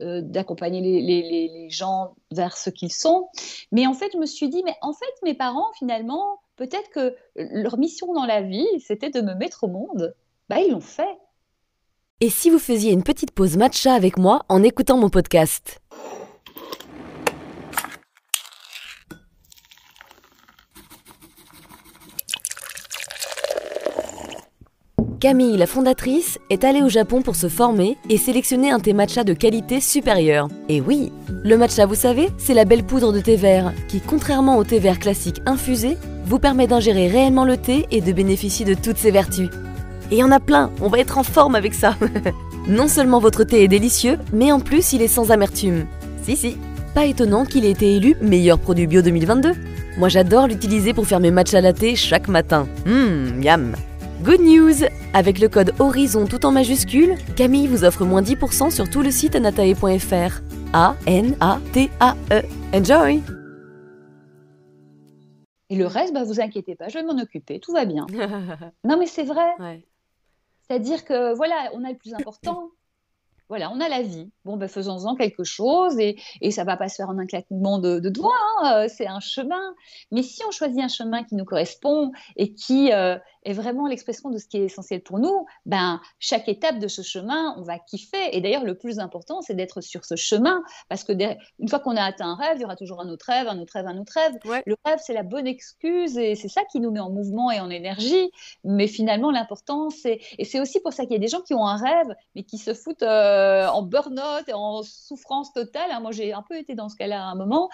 euh, 0.00 0.20
d'accompagner 0.22 0.80
les, 0.80 1.00
les, 1.00 1.48
les, 1.48 1.70
gens 1.70 2.14
vers 2.30 2.56
ce 2.56 2.70
qu'ils 2.70 2.92
sont. 2.92 3.28
Mais 3.72 3.86
en 3.86 3.94
fait, 3.94 4.10
je 4.12 4.18
me 4.18 4.26
suis 4.26 4.48
dit, 4.48 4.62
mais 4.64 4.74
en 4.82 4.92
fait, 4.92 5.06
mes 5.22 5.34
parents 5.34 5.72
finalement, 5.78 6.40
peut-être 6.56 6.90
que 6.90 7.16
leur 7.36 7.78
mission 7.78 8.12
dans 8.12 8.26
la 8.26 8.42
vie, 8.42 8.66
c'était 8.80 9.10
de 9.10 9.20
me 9.20 9.34
mettre 9.34 9.64
au 9.64 9.68
monde. 9.68 10.14
Bah, 10.48 10.60
ils 10.60 10.72
l'ont 10.72 10.80
fait. 10.80 11.18
Et 12.20 12.30
si 12.30 12.50
vous 12.50 12.58
faisiez 12.58 12.92
une 12.92 13.04
petite 13.04 13.30
pause 13.30 13.56
matcha 13.56 13.94
avec 13.94 14.18
moi 14.18 14.44
en 14.48 14.62
écoutant 14.62 14.96
mon 14.96 15.08
podcast? 15.08 15.80
Camille, 25.20 25.56
la 25.56 25.66
fondatrice, 25.66 26.38
est 26.48 26.62
allée 26.62 26.80
au 26.80 26.88
Japon 26.88 27.22
pour 27.22 27.34
se 27.34 27.48
former 27.48 27.98
et 28.08 28.18
sélectionner 28.18 28.70
un 28.70 28.78
thé 28.78 28.92
matcha 28.92 29.24
de 29.24 29.32
qualité 29.32 29.80
supérieure. 29.80 30.46
Et 30.68 30.80
oui, 30.80 31.12
le 31.42 31.56
matcha, 31.56 31.86
vous 31.86 31.96
savez, 31.96 32.28
c'est 32.38 32.54
la 32.54 32.64
belle 32.64 32.84
poudre 32.84 33.12
de 33.12 33.18
thé 33.18 33.34
vert 33.34 33.72
qui, 33.88 34.00
contrairement 34.00 34.58
au 34.58 34.62
thé 34.62 34.78
vert 34.78 35.00
classique 35.00 35.42
infusé, 35.44 35.96
vous 36.24 36.38
permet 36.38 36.68
d'ingérer 36.68 37.08
réellement 37.08 37.44
le 37.44 37.56
thé 37.56 37.86
et 37.90 38.00
de 38.00 38.12
bénéficier 38.12 38.64
de 38.64 38.74
toutes 38.74 38.96
ses 38.96 39.10
vertus. 39.10 39.48
Et 40.12 40.16
il 40.16 40.18
y 40.18 40.22
en 40.22 40.30
a 40.30 40.38
plein, 40.38 40.70
on 40.80 40.88
va 40.88 41.00
être 41.00 41.18
en 41.18 41.24
forme 41.24 41.56
avec 41.56 41.74
ça. 41.74 41.96
non 42.68 42.86
seulement 42.86 43.18
votre 43.18 43.42
thé 43.42 43.64
est 43.64 43.68
délicieux, 43.68 44.18
mais 44.32 44.52
en 44.52 44.60
plus 44.60 44.92
il 44.92 45.02
est 45.02 45.08
sans 45.08 45.32
amertume. 45.32 45.86
Si 46.22 46.36
si, 46.36 46.56
pas 46.94 47.06
étonnant 47.06 47.44
qu'il 47.44 47.64
ait 47.64 47.72
été 47.72 47.96
élu 47.96 48.14
meilleur 48.20 48.60
produit 48.60 48.86
bio 48.86 49.02
2022. 49.02 49.52
Moi 49.98 50.08
j'adore 50.08 50.46
l'utiliser 50.46 50.94
pour 50.94 51.08
faire 51.08 51.18
mes 51.18 51.32
matcha 51.32 51.60
latte 51.60 51.96
chaque 51.96 52.28
matin. 52.28 52.68
Hum, 52.86 53.42
yam. 53.42 53.74
Good 54.22 54.40
news 54.40 54.84
Avec 55.14 55.38
le 55.38 55.48
code 55.48 55.72
HORIZON 55.78 56.26
tout 56.26 56.44
en 56.44 56.50
majuscule, 56.50 57.14
Camille 57.36 57.68
vous 57.68 57.84
offre 57.84 58.04
moins 58.04 58.20
10% 58.20 58.72
sur 58.72 58.90
tout 58.90 59.00
le 59.00 59.12
site 59.12 59.36
anatae.fr. 59.36 60.42
A-N-A-T-A-E. 60.72 62.42
Enjoy 62.74 63.22
Et 65.70 65.76
le 65.76 65.86
reste, 65.86 66.12
bah, 66.12 66.24
vous 66.24 66.40
inquiétez 66.40 66.74
pas, 66.74 66.88
je 66.88 66.94
vais 66.94 67.04
m'en 67.04 67.16
occuper, 67.16 67.60
tout 67.60 67.72
va 67.72 67.84
bien. 67.84 68.06
non 68.84 68.98
mais 68.98 69.06
c'est 69.06 69.22
vrai. 69.22 69.46
C'est-à-dire 70.66 71.04
que 71.04 71.36
voilà, 71.36 71.70
on 71.74 71.84
a 71.84 71.90
le 71.90 71.96
plus 71.96 72.12
important. 72.12 72.70
voilà, 73.48 73.70
on 73.70 73.80
a 73.80 73.88
la 73.88 74.02
vie. 74.02 74.32
Bon, 74.44 74.56
ben, 74.56 74.68
faisons-en 74.68 75.14
quelque 75.14 75.44
chose 75.44 75.96
et, 76.00 76.16
et 76.40 76.50
ça 76.50 76.64
va 76.64 76.76
pas 76.76 76.88
se 76.88 76.96
faire 76.96 77.08
en 77.08 77.18
un 77.18 77.26
claquement 77.26 77.78
de, 77.78 78.00
doigts. 78.00 78.34
Hein, 78.62 78.72
euh, 78.74 78.88
c'est 78.88 79.06
un 79.06 79.20
chemin. 79.20 79.74
Mais 80.10 80.22
si 80.22 80.42
on 80.44 80.50
choisit 80.50 80.80
un 80.80 80.88
chemin 80.88 81.22
qui 81.22 81.36
nous 81.36 81.44
correspond 81.44 82.10
et 82.34 82.52
qui 82.52 82.92
euh, 82.92 83.16
est 83.44 83.52
vraiment 83.52 83.86
l'expression 83.86 84.30
de 84.30 84.38
ce 84.38 84.46
qui 84.46 84.58
est 84.58 84.64
essentiel 84.64 85.02
pour 85.02 85.18
nous, 85.18 85.46
ben 85.66 86.00
chaque 86.18 86.48
étape 86.48 86.78
de 86.78 86.88
ce 86.88 87.02
chemin, 87.02 87.54
on 87.58 87.62
va 87.62 87.78
kiffer. 87.78 88.36
Et 88.36 88.40
d'ailleurs, 88.40 88.64
le 88.64 88.76
plus 88.76 88.98
important, 88.98 89.40
c'est 89.40 89.54
d'être 89.54 89.80
sur 89.80 90.04
ce 90.04 90.16
chemin 90.16 90.62
parce 90.88 91.04
que 91.04 91.12
une 91.58 91.68
fois 91.68 91.80
qu'on 91.80 91.96
a 91.96 92.02
atteint 92.02 92.28
un 92.28 92.34
rêve, 92.36 92.56
il 92.56 92.62
y 92.62 92.64
aura 92.64 92.76
toujours 92.76 93.00
un 93.00 93.08
autre 93.08 93.26
rêve, 93.26 93.48
un 93.48 93.58
autre 93.58 93.74
rêve, 93.74 93.86
un 93.86 93.98
autre 93.98 94.12
rêve. 94.14 94.62
Le 94.66 94.76
rêve, 94.84 94.98
c'est 95.04 95.14
la 95.14 95.22
bonne 95.22 95.46
excuse 95.46 96.18
et 96.18 96.34
c'est 96.34 96.48
ça 96.48 96.62
qui 96.70 96.80
nous 96.80 96.90
met 96.90 97.00
en 97.00 97.10
mouvement 97.10 97.50
et 97.50 97.60
en 97.60 97.70
énergie. 97.70 98.30
Mais 98.64 98.86
finalement, 98.86 99.30
l'important, 99.30 99.90
c'est 99.90 100.20
et 100.38 100.44
c'est 100.44 100.60
aussi 100.60 100.80
pour 100.80 100.92
ça 100.92 101.04
qu'il 101.04 101.12
y 101.12 101.16
a 101.16 101.20
des 101.20 101.28
gens 101.28 101.40
qui 101.40 101.54
ont 101.54 101.66
un 101.66 101.76
rêve 101.76 102.14
mais 102.34 102.42
qui 102.42 102.58
se 102.58 102.74
foutent 102.74 103.02
euh, 103.02 103.66
en 103.68 103.82
burn-out 103.82 104.48
et 104.48 104.52
en 104.54 104.82
souffrance 104.82 105.52
totale. 105.52 105.90
Hein. 105.90 106.00
Moi, 106.00 106.12
j'ai 106.12 106.32
un 106.32 106.42
peu 106.42 106.56
été 106.56 106.74
dans 106.74 106.88
ce 106.88 106.96
cas-là 106.96 107.22
à 107.22 107.26
un 107.26 107.34
moment. 107.34 107.68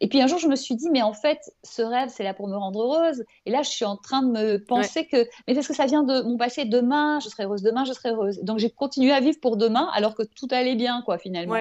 Et 0.00 0.08
puis 0.08 0.20
un 0.20 0.26
jour, 0.26 0.38
je 0.38 0.48
me 0.48 0.56
suis 0.56 0.74
dit, 0.74 0.88
mais 0.90 1.02
en 1.02 1.12
fait, 1.12 1.38
ce 1.62 1.82
rêve, 1.82 2.10
c'est 2.10 2.24
là 2.24 2.34
pour 2.34 2.48
me 2.48 2.56
rendre 2.56 2.82
heureuse. 2.82 3.24
Et 3.46 3.50
là, 3.50 3.62
je 3.62 3.70
suis 3.70 3.84
en 3.84 3.96
train 3.96 4.22
de 4.22 4.30
me 4.30 4.64
penser 4.64 5.06
que, 5.06 5.19
mais 5.46 5.54
parce 5.54 5.66
que 5.68 5.74
ça 5.74 5.86
vient 5.86 6.02
de 6.02 6.22
mon 6.22 6.36
passé, 6.36 6.64
demain, 6.64 7.20
je 7.20 7.28
serai 7.28 7.44
heureuse, 7.44 7.62
demain, 7.62 7.84
je 7.84 7.92
serai 7.92 8.10
heureuse. 8.10 8.40
Donc, 8.42 8.58
j'ai 8.58 8.70
continué 8.70 9.12
à 9.12 9.20
vivre 9.20 9.38
pour 9.40 9.56
demain, 9.56 9.88
alors 9.92 10.14
que 10.14 10.22
tout 10.22 10.48
allait 10.50 10.76
bien, 10.76 11.02
quoi, 11.02 11.18
finalement. 11.18 11.56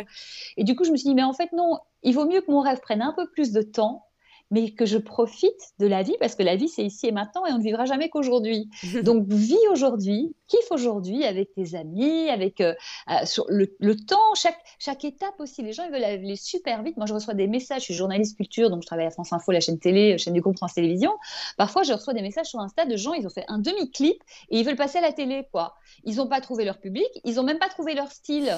Et 0.57 0.63
du 0.63 0.75
coup, 0.75 0.83
je 0.83 0.91
me 0.91 0.97
suis 0.97 1.09
dit, 1.09 1.15
mais 1.15 1.23
en 1.23 1.33
fait, 1.33 1.51
non, 1.53 1.79
il 2.03 2.13
vaut 2.13 2.25
mieux 2.25 2.41
que 2.41 2.51
mon 2.51 2.61
rêve 2.61 2.79
prenne 2.81 3.01
un 3.01 3.13
peu 3.13 3.29
plus 3.29 3.51
de 3.51 3.61
temps 3.61 4.05
mais 4.51 4.71
que 4.71 4.85
je 4.85 4.97
profite 4.97 5.73
de 5.79 5.87
la 5.87 6.03
vie 6.03 6.15
parce 6.19 6.35
que 6.35 6.43
la 6.43 6.55
vie 6.55 6.67
c'est 6.67 6.83
ici 6.83 7.07
et 7.07 7.11
maintenant 7.11 7.45
et 7.45 7.51
on 7.51 7.57
ne 7.57 7.63
vivra 7.63 7.85
jamais 7.85 8.09
qu'aujourd'hui. 8.09 8.69
Donc 9.03 9.25
vis 9.27 9.67
aujourd'hui, 9.71 10.35
kiffe 10.47 10.71
aujourd'hui 10.71 11.23
avec 11.23 11.53
tes 11.53 11.75
amis, 11.75 12.29
avec 12.29 12.61
euh, 12.61 12.73
euh, 13.09 13.25
sur 13.25 13.45
le, 13.49 13.67
temps, 13.95 14.33
chaque, 14.35 14.59
chaque 14.79 15.05
étape 15.05 15.39
aussi. 15.39 15.61
Les 15.61 15.73
gens 15.73 15.83
ils 15.83 15.91
veulent 15.91 16.03
aller 16.03 16.35
super 16.35 16.83
vite. 16.83 16.97
Moi 16.97 17.05
je 17.05 17.13
reçois 17.13 17.33
des 17.33 17.47
messages, 17.47 17.81
je 17.81 17.85
suis 17.85 17.93
journaliste 17.93 18.35
culture 18.35 18.69
donc 18.69 18.81
je 18.81 18.87
travaille 18.87 19.05
à 19.05 19.11
France 19.11 19.33
Info, 19.33 19.51
la 19.51 19.59
chaîne 19.59 19.79
télé, 19.79 20.17
chaîne 20.17 20.33
du 20.33 20.41
groupe 20.41 20.57
France 20.57 20.73
Télévisions. 20.73 21.13
Parfois 21.57 21.83
je 21.83 21.93
reçois 21.93 22.13
des 22.13 22.21
messages 22.21 22.47
sur 22.47 22.59
Insta 22.59 22.85
de 22.85 22.95
gens, 22.95 23.13
ils 23.13 23.25
ont 23.27 23.31
fait 23.31 23.45
un 23.47 23.59
demi-clip 23.59 24.21
et 24.49 24.59
ils 24.59 24.65
veulent 24.65 24.75
passer 24.75 24.97
à 24.97 25.01
la 25.01 25.13
télé 25.13 25.47
quoi. 25.51 25.75
Ils 26.03 26.17
n'ont 26.17 26.27
pas 26.27 26.41
trouvé 26.41 26.65
leur 26.65 26.79
public, 26.79 27.07
ils 27.23 27.35
n'ont 27.35 27.43
même 27.43 27.59
pas 27.59 27.69
trouvé 27.69 27.93
leur 27.93 28.11
style. 28.11 28.51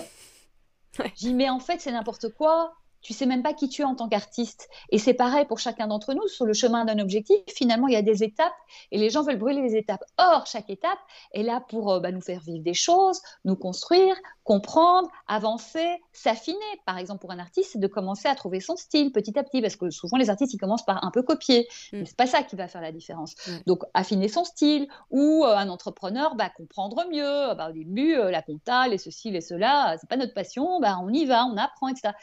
Ouais. 1.00 1.12
J'y 1.16 1.34
mais 1.34 1.50
en 1.50 1.60
fait 1.60 1.80
c'est 1.80 1.92
n'importe 1.92 2.30
quoi 2.34 2.74
tu 3.02 3.14
sais 3.14 3.26
même 3.26 3.44
pas 3.44 3.54
qui 3.54 3.70
tu 3.70 3.82
es 3.82 3.86
en 3.86 3.96
tant 3.96 4.08
qu'artiste. 4.08 4.70
Et 4.90 4.98
c'est 4.98 5.14
pareil 5.14 5.46
pour 5.46 5.60
chacun 5.60 5.88
d'entre 5.88 6.14
nous, 6.14 6.28
sur 6.28 6.46
le 6.46 6.54
chemin 6.54 6.86
d'un 6.86 7.00
objectif, 7.00 7.40
finalement, 7.48 7.88
il 7.88 7.94
y 7.94 7.98
a 7.98 8.02
des 8.02 8.24
étapes 8.24 8.54
et 8.92 8.98
les 8.98 9.10
gens 9.10 9.24
veulent 9.24 9.40
brûler 9.40 9.62
les 9.62 9.76
étapes. 9.76 10.04
Or, 10.18 10.46
chaque 10.46 10.70
étape 10.70 11.00
est 11.34 11.44
là 11.44 11.64
pour 11.70 11.92
euh, 11.92 12.00
bah, 12.00 12.12
nous 12.12 12.22
faire 12.22 12.42
vivre 12.42 12.64
des 12.64 12.74
choses, 12.74 13.22
nous 13.46 13.56
construire, 13.56 14.16
comprendre, 14.44 15.10
avancer, 15.28 15.88
s'affiner. 16.14 16.58
Par 16.86 16.98
exemple, 16.98 17.22
pour 17.22 17.32
un 17.32 17.40
artiste, 17.40 17.72
c'est 17.74 17.80
de 17.80 17.88
commencer 17.88 18.28
à 18.28 18.36
trouver 18.36 18.60
son 18.60 18.76
style 18.76 19.12
petit 19.12 19.38
à 19.38 19.44
petit, 19.44 19.62
parce 19.62 19.76
que 19.76 19.90
souvent, 19.90 20.18
les 20.18 20.30
artistes, 20.30 20.54
ils 20.54 20.60
commencent 20.60 20.86
par 20.86 21.04
un 21.04 21.12
peu 21.12 21.24
copier. 21.24 21.68
Mm. 21.92 22.00
Mais 22.00 22.06
c'est 22.06 22.18
pas 22.18 22.28
ça 22.28 22.44
qui 22.44 22.56
va 22.56 22.68
faire 22.68 22.82
la 22.82 22.92
différence. 22.92 23.36
Donc, 23.66 23.84
affiner 23.94 24.28
son 24.28 24.44
style, 24.44 24.88
ou 25.10 25.44
euh, 25.46 25.56
un 25.56 25.70
entrepreneur, 25.70 26.36
bah, 26.36 26.50
comprendre 26.56 27.04
mieux. 27.12 27.56
Bah, 27.56 27.70
au 27.70 27.74
début, 27.74 28.16
euh, 28.16 28.32
la 28.32 28.42
compta, 28.42 28.88
les 28.88 28.98
ceci, 28.98 29.32
les 29.32 29.42
cela, 29.42 29.96
c'est 30.00 30.10
pas 30.10 30.18
notre 30.18 30.34
passion, 30.34 30.80
bah, 30.80 30.98
on 31.02 31.10
y 31.10 31.26
va, 31.26 31.46
on 31.46 31.58
apprend, 31.58 31.88
etc 31.88 32.14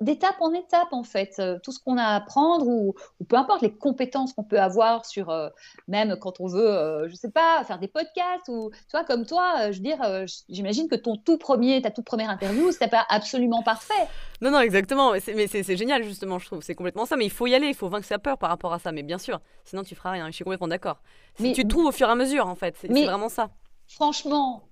d'étape 0.00 0.36
en 0.40 0.52
étape, 0.52 0.92
en 0.92 1.04
fait, 1.04 1.36
euh, 1.38 1.58
tout 1.62 1.70
ce 1.72 1.78
qu'on 1.78 1.96
a 1.96 2.02
à 2.02 2.16
apprendre 2.16 2.66
ou, 2.66 2.94
peu 3.28 3.36
importe 3.36 3.62
les 3.62 3.72
compétences 3.72 4.32
qu'on 4.32 4.42
peut 4.42 4.60
avoir 4.60 5.04
sur, 5.06 5.30
euh, 5.30 5.48
même 5.88 6.16
quand 6.20 6.40
on 6.40 6.46
veut, 6.46 6.68
euh, 6.68 7.08
je 7.08 7.14
sais 7.14 7.30
pas, 7.30 7.62
faire 7.64 7.78
des 7.78 7.88
podcasts 7.88 8.48
ou, 8.48 8.70
tu 8.70 8.90
vois, 8.92 9.04
comme 9.04 9.24
toi, 9.24 9.70
je 9.70 9.78
veux 9.78 9.84
dire, 9.84 10.00
j'imagine 10.48 10.88
que 10.88 10.96
ton 10.96 11.16
tout 11.16 11.38
premier, 11.38 11.80
ta 11.80 11.90
toute 11.90 12.04
première 12.04 12.30
interview, 12.30 12.72
c'était 12.72 12.88
pas 12.88 13.06
absolument 13.08 13.62
parfait. 13.62 14.08
Non, 14.40 14.50
non, 14.50 14.60
exactement. 14.60 15.12
Mais 15.12 15.46
c'est 15.46 15.76
génial, 15.76 16.02
justement, 16.02 16.38
je 16.38 16.46
trouve. 16.46 16.62
C'est 16.62 16.74
complètement 16.74 17.06
ça. 17.06 17.16
Mais 17.16 17.24
il 17.24 17.30
faut 17.30 17.46
y 17.46 17.54
aller, 17.54 17.68
il 17.68 17.74
faut 17.74 17.88
vaincre 17.88 18.06
sa 18.06 18.18
peur 18.18 18.36
par 18.36 18.50
rapport 18.50 18.72
à 18.72 18.78
ça. 18.78 18.92
Mais 18.92 19.02
bien 19.02 19.18
sûr, 19.18 19.40
sinon 19.64 19.84
tu 19.84 19.94
feras 19.94 20.10
rien. 20.10 20.26
Je 20.26 20.32
suis 20.32 20.44
complètement 20.44 20.68
d'accord. 20.68 20.98
Mais 21.38 21.52
tu 21.52 21.62
te 21.62 21.68
trouves 21.68 21.86
au 21.86 21.92
fur 21.92 22.08
et 22.08 22.10
à 22.10 22.14
mesure, 22.14 22.46
en 22.46 22.54
fait. 22.54 22.76
C'est 22.80 22.88
vraiment 22.88 23.28
ça. 23.28 23.50
Franchement, 23.86 24.62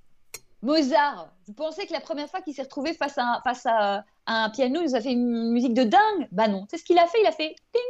Mozart, 0.62 1.28
vous 1.46 1.54
pensez 1.54 1.86
que 1.86 1.92
la 1.92 2.00
première 2.00 2.28
fois 2.28 2.40
qu'il 2.40 2.54
s'est 2.54 2.62
retrouvé 2.62 2.94
face 2.94 3.18
à, 3.18 3.40
face 3.44 3.66
à, 3.66 4.04
un 4.26 4.50
piano, 4.50 4.80
il 4.80 4.84
nous 4.84 4.94
a 4.94 5.00
fait 5.00 5.10
une 5.10 5.50
musique 5.50 5.74
de 5.74 5.82
dingue? 5.82 6.28
Bah 6.30 6.46
non, 6.46 6.66
c'est 6.70 6.78
ce 6.78 6.84
qu'il 6.84 6.98
a 6.98 7.06
fait, 7.06 7.20
il 7.20 7.26
a 7.26 7.32
fait 7.32 7.56
ding 7.74 7.82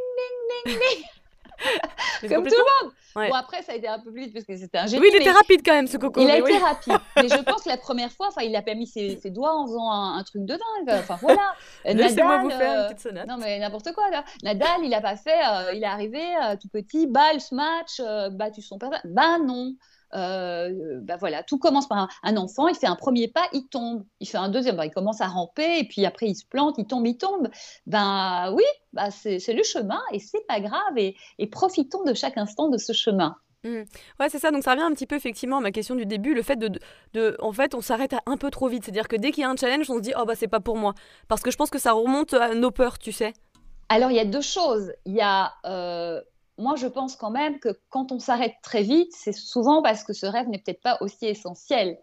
ding 0.64 0.74
ding 0.74 0.78
ding 0.78 2.30
Comme 2.30 2.44
tout 2.44 2.54
le 2.54 2.85
monde. 2.85 2.92
Bon, 3.14 3.35
après, 3.35 3.62
ça 3.62 3.72
a 3.72 3.74
été 3.74 3.87
un 3.87 3.98
peu 3.98 4.11
plus 4.11 4.22
vite 4.22 4.32
parce 4.32 4.46
que 4.46 4.56
c'était 4.56 4.78
un 4.78 4.87
génie. 4.87 5.02
Oui, 5.02 5.11
il 5.12 5.20
était 5.20 5.30
rapide 5.30 5.61
quand 5.64 5.74
même, 5.74 5.87
ce 5.87 5.98
coco. 5.98 6.20
Il 6.20 6.30
a 6.30 6.38
été 6.38 6.56
rapide. 6.56 6.94
Mais 7.16 7.28
je 7.28 7.42
pense 7.42 7.62
que 7.62 7.68
la 7.68 7.76
première 7.76 8.11
fois, 8.11 8.28
il 8.42 8.56
a 8.56 8.62
pas 8.62 8.74
mis 8.74 8.87
ses, 8.87 9.18
doigts 9.26 9.54
en 9.54 9.66
faisant 9.66 9.90
un, 9.90 10.22
truc 10.24 10.44
de 10.44 10.54
dingue. 10.54 10.98
Enfin, 10.98 11.18
voilà. 11.20 11.54
Laissez-moi 11.85 12.38
vous 12.38 12.50
faire 12.50 12.72
une 12.72 12.78
euh, 12.78 12.88
petite 12.88 13.00
sonate. 13.00 13.26
Non, 13.26 13.37
mais 13.38 13.58
n'importe 13.58 13.92
quoi, 13.92 14.08
là. 14.11 14.24
Nadal, 14.42 14.80
il 14.82 14.94
a 14.94 15.00
pas 15.00 15.16
fait. 15.16 15.30
Euh, 15.30 15.74
il 15.74 15.82
est 15.82 15.87
arrivé 15.87 16.22
euh, 16.42 16.56
tout 16.61 16.68
petit, 16.68 17.06
balle, 17.06 17.38
match, 17.52 18.00
battu 18.32 18.62
son 18.62 18.78
père. 18.78 18.90
Bah 19.04 19.38
non. 19.38 19.74
Euh, 20.14 21.01
bah 21.01 21.16
voilà, 21.16 21.42
tout 21.42 21.59
commence 21.59 21.88
par 21.88 22.09
un, 22.22 22.37
enfant, 22.37 22.68
il 22.68 22.75
fait 22.75 22.87
un 22.87 22.96
premier 22.96 23.29
pas, 23.29 23.46
il 23.53 23.66
tombe, 23.68 24.05
il 24.20 24.29
fait 24.29 24.38
un 24.38 24.51
deuxième, 24.51 24.77
bah, 24.77 24.87
il 24.87 24.90
commence 24.90 25.20
à 25.20 25.27
ramper, 25.27 25.79
et 25.79 25.85
puis 25.85 26.05
après 26.05 26.27
il 26.27 26.35
se 26.35 26.44
plante, 26.44 26.75
il 26.79 26.87
tombe, 26.87 27.07
il 27.07 27.16
tombe. 27.16 27.48
Ben 27.87 28.53
oui, 28.55 28.64
bah 28.92 29.11
c'est 29.11 29.38
le 29.53 29.62
chemin, 29.62 30.01
et 30.12 30.18
c'est 30.18 30.46
pas 30.46 30.61
grave, 30.61 30.96
et, 30.96 31.16
profitons 31.51 32.05
de 32.05 32.14
chaque 32.14 32.38
instant 32.38 32.68
de 32.68 32.79
ce 32.79 32.92
chemin. 32.92 33.37
Mmh. 33.64 33.83
Ouais, 34.18 34.29
c'est 34.29 34.40
ça. 34.40 34.51
Donc 34.51 34.64
ça 34.64 34.72
revient 34.72 34.83
un 34.83 34.92
petit 34.92 35.07
peu 35.07 35.14
effectivement 35.14 35.59
à 35.59 35.61
ma 35.61 35.70
question 35.70 35.94
du 35.94 36.05
début, 36.05 36.35
le 36.35 36.42
fait 36.42 36.57
de, 36.57 36.81
de, 37.14 37.37
en 37.40 37.53
fait, 37.53 37.75
on 37.75 37.81
s'arrête 37.81 38.14
un 38.27 38.37
peu 38.37 38.51
trop 38.51 38.68
vite. 38.68 38.85
C'est-à-dire 38.85 39.07
que 39.07 39.16
dès 39.16 39.31
qu'il 39.31 39.42
y 39.42 39.44
a 39.44 39.51
un 39.51 39.57
challenge, 39.57 39.88
on 39.88 39.96
se 39.96 40.01
dit 40.01 40.12
oh 40.18 40.25
bah 40.25 40.35
c'est 40.35 40.48
pas 40.48 40.61
pour 40.61 40.77
moi, 40.77 40.94
parce 41.29 41.42
que 41.42 41.51
je 41.51 41.57
pense 41.57 41.70
que 41.70 41.79
ça 41.79 41.92
remonte 41.92 42.35
à 42.35 42.55
nos 42.55 42.70
peurs, 42.70 42.98
tu 42.98 43.12
sais. 43.12 43.35
Alors 43.88 44.11
il 44.11 44.16
y 44.16 44.20
a 44.20 44.25
deux 44.25 44.40
choses. 44.40 44.92
Il 45.05 45.14
y 45.14 45.20
a 45.20 45.53
euh, 45.66 46.20
moi, 46.62 46.77
je 46.77 46.87
pense 46.87 47.16
quand 47.16 47.31
même 47.31 47.59
que 47.59 47.68
quand 47.90 48.12
on 48.12 48.18
s'arrête 48.18 48.55
très 48.62 48.83
vite, 48.83 49.12
c'est 49.12 49.33
souvent 49.33 49.83
parce 49.83 50.05
que 50.05 50.12
ce 50.12 50.27
rêve 50.27 50.48
n'est 50.48 50.59
peut-être 50.59 50.81
pas 50.81 50.96
aussi 51.01 51.27
essentiel. 51.27 51.98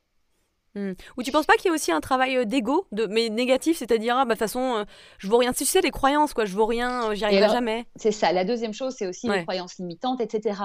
Hmm. 0.75 0.91
Ou 1.17 1.23
tu 1.23 1.31
penses 1.31 1.47
pas 1.47 1.55
qu'il 1.55 1.67
y 1.67 1.69
a 1.69 1.73
aussi 1.73 1.91
un 1.91 2.01
travail 2.01 2.37
euh, 2.37 2.45
d'ego, 2.45 2.85
de, 2.91 3.07
mais 3.07 3.29
négatif, 3.29 3.77
c'est-à-dire, 3.77 4.17
ah, 4.17 4.25
bah, 4.25 4.35
de 4.35 4.39
toute 4.39 4.39
façon, 4.39 4.75
euh, 4.75 4.83
je 5.17 5.27
vaux 5.27 5.37
rien. 5.37 5.53
Tu 5.53 5.65
sais, 5.65 5.81
les 5.81 5.91
croyances, 5.91 6.33
quoi, 6.33 6.45
je 6.45 6.55
vaux 6.55 6.67
rien, 6.67 7.09
euh, 7.09 7.15
j'y 7.15 7.25
arriverai 7.25 7.49
jamais. 7.49 7.85
C'est 7.95 8.11
ça. 8.11 8.31
La 8.31 8.45
deuxième 8.45 8.73
chose, 8.73 8.93
c'est 8.97 9.07
aussi 9.07 9.27
les 9.27 9.43
croyances 9.43 9.77
limitantes, 9.77 10.21
etc. 10.21 10.61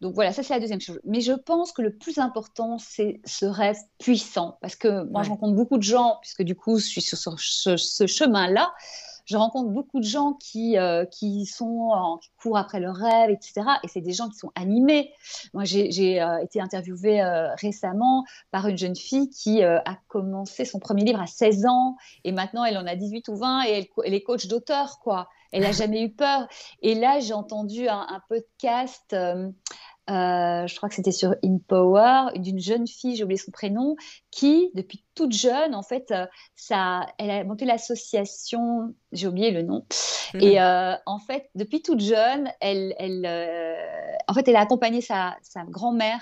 Donc 0.00 0.14
voilà, 0.14 0.32
ça 0.32 0.42
c'est 0.42 0.52
la 0.52 0.58
deuxième 0.58 0.80
chose. 0.80 1.00
Mais 1.04 1.20
je 1.20 1.32
pense 1.32 1.70
que 1.70 1.80
le 1.80 1.96
plus 1.96 2.18
important, 2.18 2.76
c'est 2.78 3.20
ce 3.24 3.46
rêve 3.46 3.76
puissant. 3.98 4.58
Parce 4.60 4.74
que 4.74 5.04
moi, 5.04 5.22
je 5.22 5.30
rencontre 5.30 5.54
beaucoup 5.54 5.78
de 5.78 5.84
gens, 5.84 6.18
puisque 6.20 6.42
du 6.42 6.56
coup, 6.56 6.78
je 6.78 6.86
suis 6.86 7.00
sur 7.00 7.16
ce 7.16 8.06
chemin-là 8.06 8.72
je 9.24 9.36
rencontre 9.36 9.70
beaucoup 9.70 10.00
de 10.00 10.04
gens 10.04 10.34
qui, 10.34 10.78
euh, 10.78 11.04
qui, 11.04 11.46
sont 11.46 11.90
en, 11.92 12.18
qui 12.18 12.30
courent 12.40 12.58
après 12.58 12.80
leurs 12.80 12.96
rêves, 12.96 13.30
etc. 13.30 13.62
Et 13.82 13.88
c'est 13.88 14.00
des 14.00 14.12
gens 14.12 14.28
qui 14.28 14.36
sont 14.36 14.50
animés. 14.54 15.12
Moi, 15.54 15.64
j'ai 15.64 16.20
euh, 16.20 16.38
été 16.38 16.60
interviewée 16.60 17.22
euh, 17.22 17.54
récemment 17.54 18.24
par 18.50 18.66
une 18.68 18.78
jeune 18.78 18.96
fille 18.96 19.30
qui 19.30 19.62
a 19.62 19.98
commencé 20.08 20.64
son 20.64 20.78
premier 20.78 21.04
livre 21.04 21.20
à 21.20 21.26
16 21.26 21.66
ans 21.66 21.96
et 22.24 22.32
maintenant 22.32 22.64
elle 22.64 22.76
en 22.76 22.86
a 22.86 22.96
18 22.96 23.28
ou 23.28 23.36
20 23.36 23.64
et 23.64 23.70
elle, 23.70 23.86
elle 24.04 24.14
est 24.14 24.22
coach 24.22 24.46
d'auteur, 24.46 24.98
quoi. 25.00 25.28
Elle 25.52 25.62
n'a 25.62 25.72
jamais 25.72 26.02
eu 26.02 26.10
peur. 26.10 26.46
Et 26.80 26.94
là, 26.94 27.20
j'ai 27.20 27.34
entendu 27.34 27.88
un, 27.88 28.06
un 28.08 28.20
podcast 28.28 29.14
euh, 30.10 30.66
je 30.66 30.76
crois 30.76 30.88
que 30.88 30.94
c'était 30.94 31.12
sur 31.12 31.34
InPower, 31.44 32.38
d'une 32.38 32.58
jeune 32.58 32.86
fille, 32.86 33.16
j'ai 33.16 33.24
oublié 33.24 33.38
son 33.38 33.52
prénom, 33.52 33.96
qui, 34.30 34.70
depuis 34.74 35.04
toute 35.14 35.32
jeune, 35.32 35.74
en 35.74 35.82
fait, 35.82 36.10
euh, 36.10 36.26
ça, 36.56 37.06
elle 37.18 37.30
a 37.30 37.44
monté 37.44 37.64
l'association, 37.64 38.94
j'ai 39.12 39.28
oublié 39.28 39.50
le 39.52 39.62
nom, 39.62 39.86
mhm. 40.34 40.40
et 40.40 40.60
euh, 40.60 40.94
en 41.06 41.18
fait, 41.18 41.50
depuis 41.54 41.82
toute 41.82 42.00
jeune, 42.00 42.50
elle, 42.60 42.94
elle, 42.98 43.26
en 44.26 44.34
fait, 44.34 44.48
elle 44.48 44.56
a 44.56 44.60
accompagné 44.60 45.00
sa, 45.00 45.36
sa 45.42 45.64
grand-mère 45.64 46.20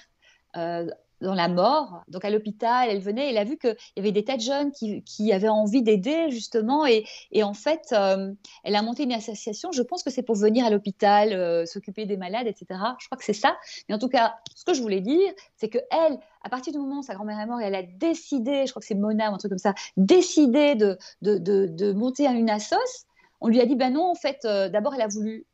dans 1.21 1.35
la 1.35 1.49
mort, 1.49 2.03
donc 2.09 2.25
à 2.25 2.31
l'hôpital, 2.31 2.89
elle 2.91 3.01
venait, 3.01 3.31
elle 3.31 3.39
a 3.39 3.45
vu 3.45 3.59
qu'il 3.59 3.77
y 3.97 4.01
avait 4.01 4.13
des 4.13 4.25
tas 4.25 4.37
de 4.37 4.43
jeunes 4.43 4.73
qui, 4.73 5.03
qui 5.03 5.33
avaient 5.33 5.49
envie 5.49 5.83
d'aider 5.83 6.31
justement, 6.31 6.87
et, 6.87 7.05
et, 7.31 7.43
en 7.43 7.55
fait, 7.55 7.89
euh, 7.93 8.33
elle 8.65 8.77
a 8.77 8.83
monté 8.83 9.03
une 9.03 9.13
association, 9.13 9.73
je 9.73 9.83
pense 9.83 10.03
que 10.03 10.11
c'est 10.11 10.23
pour 10.23 10.37
venir 10.37 10.65
à 10.65 10.71
l'hôpital, 10.71 11.33
euh, 11.33 11.67
s'occuper 11.67 12.07
des 12.07 12.17
malades, 12.17 12.47
etc. 12.47 12.81
Je 12.99 13.07
crois 13.07 13.19
que 13.19 13.25
c'est 13.25 13.33
ça, 13.33 13.57
mais 13.89 13.95
en 13.95 13.99
tout 13.99 14.09
cas, 14.09 14.37
ce 14.55 14.65
que 14.65 14.75
je 14.75 14.81
voulais 14.81 15.01
dire, 15.01 15.33
c'est 15.57 15.69
que 15.69 15.79
elle, 15.91 16.19
à 16.43 16.49
partir 16.49 16.73
du 16.73 16.79
moment 16.79 17.01
où 17.01 17.03
sa 17.03 17.15
grand-mère 17.15 17.39
est 17.39 17.47
morte, 17.47 17.63
elle 17.63 17.75
a 17.75 17.83
décidé, 17.83 18.65
je 18.67 18.73
crois 18.73 18.81
que 18.81 18.87
c'est 18.87 18.95
Mona 18.95 19.31
ou 19.31 19.35
un 19.35 19.39
truc 19.39 19.51
comme 19.51 19.59
ça, 19.59 19.75
décidé 19.97 20.75
de, 20.75 20.97
de, 21.23 21.39
de, 21.39 21.67
de 21.67 21.93
monter 21.93 22.27
une 22.27 22.49
assos, 22.49 23.07
on 23.43 23.49
lui 23.49 23.61
a 23.61 23.67
dit, 23.67 23.77
ben 23.77 23.93
non, 23.93 24.11
en 24.11 24.15
fait, 24.15 24.45
euh, 24.45 24.69
d'abord, 24.69 24.95
elle 24.95 25.03
a 25.03 25.09
voulu 25.09 25.47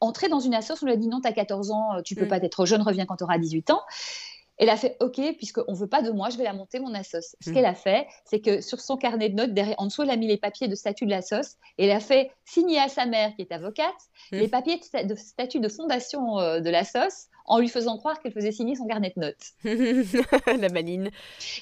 entrer 0.00 0.28
dans 0.28 0.40
une 0.40 0.54
assos, 0.54 0.74
on 0.82 0.86
lui 0.86 0.92
a 0.92 0.96
dit 0.96 1.06
non, 1.06 1.20
tu 1.20 1.28
as 1.28 1.32
14 1.32 1.70
ans, 1.70 2.02
tu 2.04 2.16
peux 2.16 2.24
mm. 2.24 2.28
pas 2.28 2.38
être 2.38 2.66
jeune, 2.66 2.82
reviens 2.82 3.06
quand 3.06 3.16
tu 3.16 3.24
auras 3.24 3.38
18 3.38 3.70
ans. 3.70 3.80
Elle 4.58 4.68
a 4.68 4.76
fait 4.76 4.96
OK, 5.00 5.20
puisqu'on 5.36 5.72
ne 5.72 5.76
veut 5.76 5.88
pas 5.88 6.02
de 6.02 6.10
moi, 6.10 6.30
je 6.30 6.36
vais 6.36 6.44
la 6.44 6.52
monter, 6.52 6.78
mon 6.78 6.94
assos. 6.94 7.36
Ce 7.40 7.50
mmh. 7.50 7.54
qu'elle 7.54 7.64
a 7.64 7.74
fait, 7.74 8.06
c'est 8.24 8.40
que 8.40 8.60
sur 8.60 8.80
son 8.80 8.96
carnet 8.96 9.28
de 9.28 9.34
notes, 9.34 9.54
derrière, 9.54 9.76
en 9.78 9.86
dessous, 9.86 10.02
elle 10.02 10.10
a 10.10 10.16
mis 10.16 10.28
les 10.28 10.36
papiers 10.36 10.68
de 10.68 10.74
statut 10.74 11.06
de 11.06 11.10
l'assos 11.10 11.56
et 11.78 11.86
elle 11.86 11.90
a 11.90 12.00
fait 12.00 12.30
signer 12.44 12.78
à 12.78 12.88
sa 12.88 13.06
mère, 13.06 13.34
qui 13.34 13.42
est 13.42 13.52
avocate, 13.52 13.86
mmh. 14.30 14.36
les 14.36 14.48
papiers 14.48 14.80
de, 15.04 15.14
statut 15.14 15.60
de 15.60 15.68
fondation 15.68 16.38
euh, 16.38 16.60
de 16.60 16.70
l'assos 16.70 17.28
en 17.46 17.58
lui 17.58 17.68
faisant 17.68 17.98
croire 17.98 18.20
qu'elle 18.20 18.32
faisait 18.32 18.52
signer 18.52 18.76
son 18.76 18.86
carnet 18.86 19.12
de 19.16 19.20
notes. 19.20 19.52
la 20.60 20.68
maline. 20.68 21.10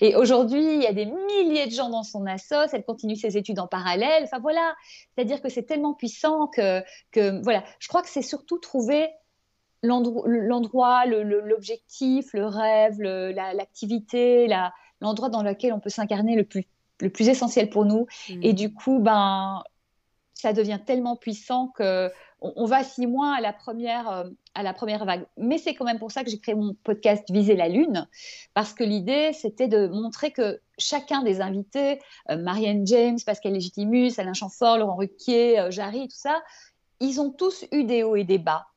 Et 0.00 0.14
aujourd'hui, 0.14 0.74
il 0.74 0.82
y 0.82 0.86
a 0.86 0.92
des 0.92 1.06
milliers 1.06 1.66
de 1.66 1.72
gens 1.72 1.88
dans 1.88 2.02
son 2.02 2.26
assos, 2.26 2.68
elle 2.72 2.84
continue 2.84 3.16
ses 3.16 3.36
études 3.36 3.58
en 3.58 3.66
parallèle. 3.66 4.24
Enfin 4.24 4.38
voilà, 4.40 4.74
c'est-à-dire 5.14 5.40
que 5.40 5.48
c'est 5.48 5.62
tellement 5.62 5.94
puissant 5.94 6.48
que, 6.48 6.82
que 7.12 7.42
voilà, 7.42 7.64
je 7.78 7.88
crois 7.88 8.02
que 8.02 8.08
c'est 8.08 8.22
surtout 8.22 8.58
trouver 8.58 9.08
l'endroit, 9.82 11.06
l'objectif, 11.06 12.32
le, 12.32 12.46
rêve, 12.46 13.00
l'activité, 13.00 14.48
l'endroit 15.00 15.28
dans 15.28 15.42
lequel 15.42 15.72
on 15.72 15.80
peut 15.80 15.90
s'incarner 15.90 16.36
le 16.36 16.44
plus, 16.44 16.66
le 17.00 17.10
plus 17.10 17.28
essentiel 17.28 17.70
pour 17.70 17.84
nous. 17.84 18.06
Mmh. 18.28 18.40
Et 18.42 18.52
du 18.52 18.72
coup, 18.72 18.98
ben, 18.98 19.62
ça 20.34 20.52
devient 20.52 20.78
tellement 20.84 21.16
puissant 21.16 21.68
que 21.68 22.10
on, 22.40 22.64
va 22.64 22.82
si 22.84 23.06
moins 23.06 23.34
à 23.34 23.40
la 23.40 23.52
première 23.52 24.08
euh, 24.10 24.24
à 24.54 24.62
la 24.62 24.72
première 24.72 25.04
vague. 25.04 25.26
Mais 25.36 25.58
c'est 25.58 25.74
quand 25.74 25.84
même 25.84 25.98
pour 25.98 26.10
ça 26.10 26.24
que 26.24 26.30
j'ai 26.30 26.38
créé 26.38 26.54
mon 26.54 26.74
podcast 26.82 27.30
Viser 27.30 27.54
la 27.54 27.68
lune, 27.68 28.08
parce 28.54 28.72
que 28.72 28.82
l'idée 28.82 29.32
c'était 29.32 29.68
de 29.68 29.86
montrer 29.88 30.30
que 30.30 30.60
chacun 30.78 31.22
des 31.22 31.40
invités, 31.40 32.00
euh, 32.30 32.36
Marianne 32.36 32.86
James, 32.86 33.18
Pascal 33.24 33.52
Légitimus, 33.52 34.12
Alain 34.18 34.32
Chamfort, 34.32 34.78
Laurent 34.78 34.96
Ruquier, 34.96 35.60
euh, 35.60 35.70
Jarry, 35.70 36.08
tout 36.08 36.16
ça, 36.16 36.42
ils 37.00 37.20
ont 37.20 37.30
tous 37.30 37.66
eu 37.72 37.84
des 37.84 38.02
hauts 38.02 38.16
et 38.16 38.24
des 38.24 38.38
bas, 38.38 38.68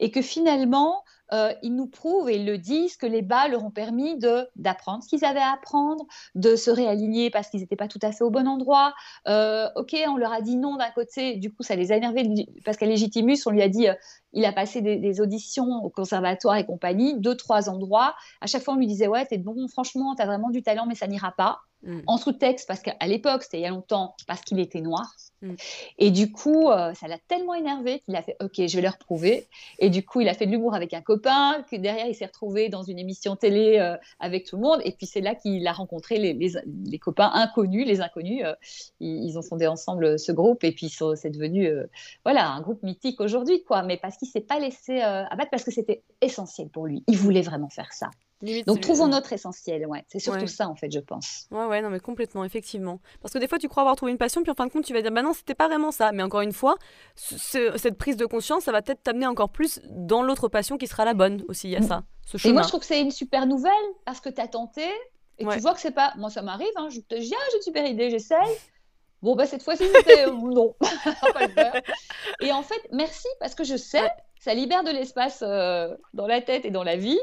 et 0.00 0.10
que 0.10 0.22
finalement 0.22 1.02
euh, 1.32 1.52
ils 1.62 1.74
nous 1.74 1.86
prouvent 1.86 2.28
et 2.28 2.36
ils 2.36 2.46
le 2.46 2.58
disent 2.58 2.96
que 2.96 3.06
les 3.06 3.22
bas 3.22 3.48
leur 3.48 3.64
ont 3.64 3.70
permis 3.70 4.18
d'apprendre 4.56 5.02
ce 5.02 5.08
qu'ils 5.08 5.24
avaient 5.24 5.40
à 5.40 5.52
apprendre, 5.52 6.04
de 6.34 6.54
se 6.54 6.70
réaligner 6.70 7.30
parce 7.30 7.48
qu'ils 7.48 7.60
n'étaient 7.60 7.76
pas 7.76 7.88
tout 7.88 7.98
à 8.02 8.12
fait 8.12 8.22
au 8.24 8.30
bon 8.30 8.46
endroit. 8.46 8.94
Euh, 9.26 9.68
ok, 9.74 9.96
on 10.06 10.16
leur 10.16 10.32
a 10.32 10.42
dit 10.42 10.56
non 10.56 10.76
d'un 10.76 10.90
côté, 10.90 11.36
du 11.36 11.52
coup 11.52 11.62
ça 11.62 11.76
les 11.76 11.92
a 11.92 11.96
énervés 11.96 12.46
parce 12.64 12.76
qu'à 12.76 12.86
Légitimus, 12.86 13.38
on 13.46 13.50
lui 13.50 13.62
a 13.62 13.68
dit 13.68 13.88
euh, 13.88 13.94
il 14.32 14.44
a 14.44 14.52
passé 14.52 14.82
des, 14.82 15.20
auditions 15.20 15.82
au 15.84 15.90
conservatoire 15.90 16.56
et 16.56 16.66
compagnie, 16.66 17.18
deux, 17.18 17.36
trois 17.36 17.68
endroits. 17.70 18.14
À 18.40 18.46
chaque 18.46 18.62
fois, 18.62 18.74
on 18.74 18.76
lui 18.76 18.86
disait 18.86 19.06
ouais, 19.06 19.24
t'es 19.26 19.38
bon, 19.38 19.68
franchement, 19.68 20.14
t'as 20.16 20.26
vraiment 20.26 20.50
du 20.50 20.62
talent, 20.62 20.86
mais 20.86 20.96
ça 20.96 21.06
n'ira 21.06 21.32
pas. 21.32 21.60
Mm. 21.84 22.00
En 22.06 22.16
sous-texte, 22.16 22.66
parce 22.66 22.80
qu'à 22.80 23.06
l'époque, 23.06 23.42
c'était 23.42 23.58
il 23.58 23.62
y 23.62 23.66
a 23.66 23.70
longtemps, 23.70 24.14
parce 24.26 24.40
qu'il 24.40 24.58
était 24.58 24.80
noir. 24.80 25.14
Mm. 25.42 25.54
Et 25.98 26.10
du 26.10 26.32
coup, 26.32 26.70
euh, 26.70 26.94
ça 26.94 27.08
l'a 27.08 27.18
tellement 27.28 27.54
énervé 27.54 28.00
qu'il 28.00 28.16
a 28.16 28.22
fait 28.22 28.36
OK, 28.40 28.54
je 28.56 28.76
vais 28.76 28.82
leur 28.82 28.96
prouver. 28.96 29.46
Et 29.78 29.90
du 29.90 30.04
coup, 30.04 30.20
il 30.20 30.28
a 30.28 30.34
fait 30.34 30.46
de 30.46 30.50
l'humour 30.50 30.74
avec 30.74 30.94
un 30.94 31.02
copain, 31.02 31.62
que 31.70 31.76
derrière, 31.76 32.06
il 32.06 32.14
s'est 32.14 32.26
retrouvé 32.26 32.68
dans 32.68 32.82
une 32.82 32.98
émission 32.98 33.36
télé 33.36 33.78
euh, 33.78 33.96
avec 34.18 34.46
tout 34.46 34.56
le 34.56 34.62
monde. 34.62 34.80
Et 34.84 34.92
puis, 34.92 35.06
c'est 35.06 35.20
là 35.20 35.34
qu'il 35.34 35.66
a 35.66 35.72
rencontré 35.72 36.18
les, 36.18 36.32
les, 36.32 36.98
copains 36.98 37.30
inconnus, 37.34 37.86
les 37.86 38.00
inconnus. 38.00 38.42
Euh, 38.44 38.54
ils, 39.00 39.38
ont 39.38 39.42
fondé 39.42 39.66
ensemble 39.66 40.18
ce 40.18 40.32
groupe. 40.32 40.64
Et 40.64 40.72
puis, 40.72 40.88
c'est 40.88 41.30
devenu 41.30 41.70
voilà, 42.24 42.48
un 42.48 42.60
groupe 42.60 42.82
mythique 42.82 43.20
aujourd'hui, 43.20 43.62
quoi. 43.64 43.82
Mais 43.82 43.96
parce 43.96 44.16
qu'il 44.16 44.28
ne 44.28 44.32
s'est 44.32 44.40
pas 44.40 44.58
laissé 44.58 45.00
abattre, 45.00 45.50
parce 45.50 45.64
que 45.64 45.70
c'était 45.70 46.02
essentiel 46.20 46.68
pour 46.68 46.86
lui. 46.86 47.02
Il 47.08 47.16
voulait 47.16 47.42
vraiment 47.42 47.68
faire 47.68 47.92
ça. 47.92 48.10
Donc 48.66 48.80
trouvons 48.80 49.06
notre 49.06 49.32
essentiel, 49.32 49.86
ouais. 49.86 50.04
C'est 50.08 50.18
surtout 50.18 50.46
ça 50.46 50.68
en 50.68 50.74
fait, 50.74 50.90
je 50.92 50.98
pense. 50.98 51.46
Ouais, 51.50 51.64
ouais, 51.66 51.80
non 51.80 51.90
mais 51.90 52.00
complètement, 52.00 52.44
effectivement. 52.44 53.00
Parce 53.22 53.32
que 53.32 53.38
des 53.38 53.48
fois 53.48 53.58
tu 53.58 53.68
crois 53.68 53.82
avoir 53.82 53.96
trouvé 53.96 54.12
une 54.12 54.18
passion, 54.18 54.42
puis 54.42 54.50
en 54.50 54.54
fin 54.54 54.66
de 54.66 54.72
compte 54.72 54.84
tu 54.84 54.92
vas 54.92 55.02
dire, 55.02 55.12
bah 55.12 55.22
non, 55.22 55.32
c'était 55.32 55.54
pas 55.54 55.68
vraiment 55.68 55.90
ça. 55.90 56.12
Mais 56.12 56.22
encore 56.22 56.42
une 56.42 56.52
fois, 56.52 56.76
cette 57.14 57.96
prise 57.96 58.16
de 58.16 58.26
conscience, 58.26 58.64
ça 58.64 58.72
va 58.72 58.82
peut-être 58.82 59.02
t'amener 59.02 59.26
encore 59.26 59.50
plus 59.50 59.80
dans 59.88 60.22
l'autre 60.22 60.48
passion 60.48 60.76
qui 60.76 60.86
sera 60.86 61.04
la 61.04 61.14
bonne 61.14 61.42
aussi. 61.48 61.68
Il 61.68 61.72
y 61.72 61.76
a 61.76 61.82
ça, 61.82 62.02
ce 62.26 62.36
chemin. 62.36 62.50
Et 62.50 62.54
moi 62.54 62.62
je 62.62 62.68
trouve 62.68 62.80
que 62.80 62.86
c'est 62.86 63.00
une 63.00 63.10
super 63.10 63.46
nouvelle 63.46 63.72
parce 64.04 64.20
que 64.20 64.28
tu 64.28 64.40
as 64.40 64.48
tenté 64.48 64.84
et 65.38 65.46
tu 65.46 65.58
vois 65.60 65.74
que 65.74 65.80
c'est 65.80 65.94
pas. 65.94 66.12
Moi 66.16 66.30
ça 66.30 66.42
m'arrive, 66.42 66.68
hein, 66.76 66.88
je 66.90 67.00
te 67.00 67.14
dis, 67.14 67.34
ah, 67.34 67.44
j'ai 67.50 67.56
une 67.56 67.62
super 67.62 67.86
idée, 67.86 68.10
j'essaye. 68.10 68.38
Bon, 69.24 69.36
bah 69.36 69.46
cette 69.46 69.62
fois-ci, 69.62 69.84
c'était 69.94 70.26
non, 70.30 70.74
pas 71.32 71.46
le 71.46 71.52
faire. 71.54 71.80
Et 72.40 72.52
en 72.52 72.62
fait, 72.62 72.80
merci 72.92 73.26
parce 73.40 73.54
que 73.54 73.64
je 73.64 73.74
sais, 73.74 74.06
ça 74.38 74.52
libère 74.52 74.84
de 74.84 74.90
l'espace 74.90 75.42
euh, 75.42 75.96
dans 76.12 76.26
la 76.26 76.42
tête 76.42 76.66
et 76.66 76.70
dans 76.70 76.82
la 76.84 76.96
vie. 76.96 77.18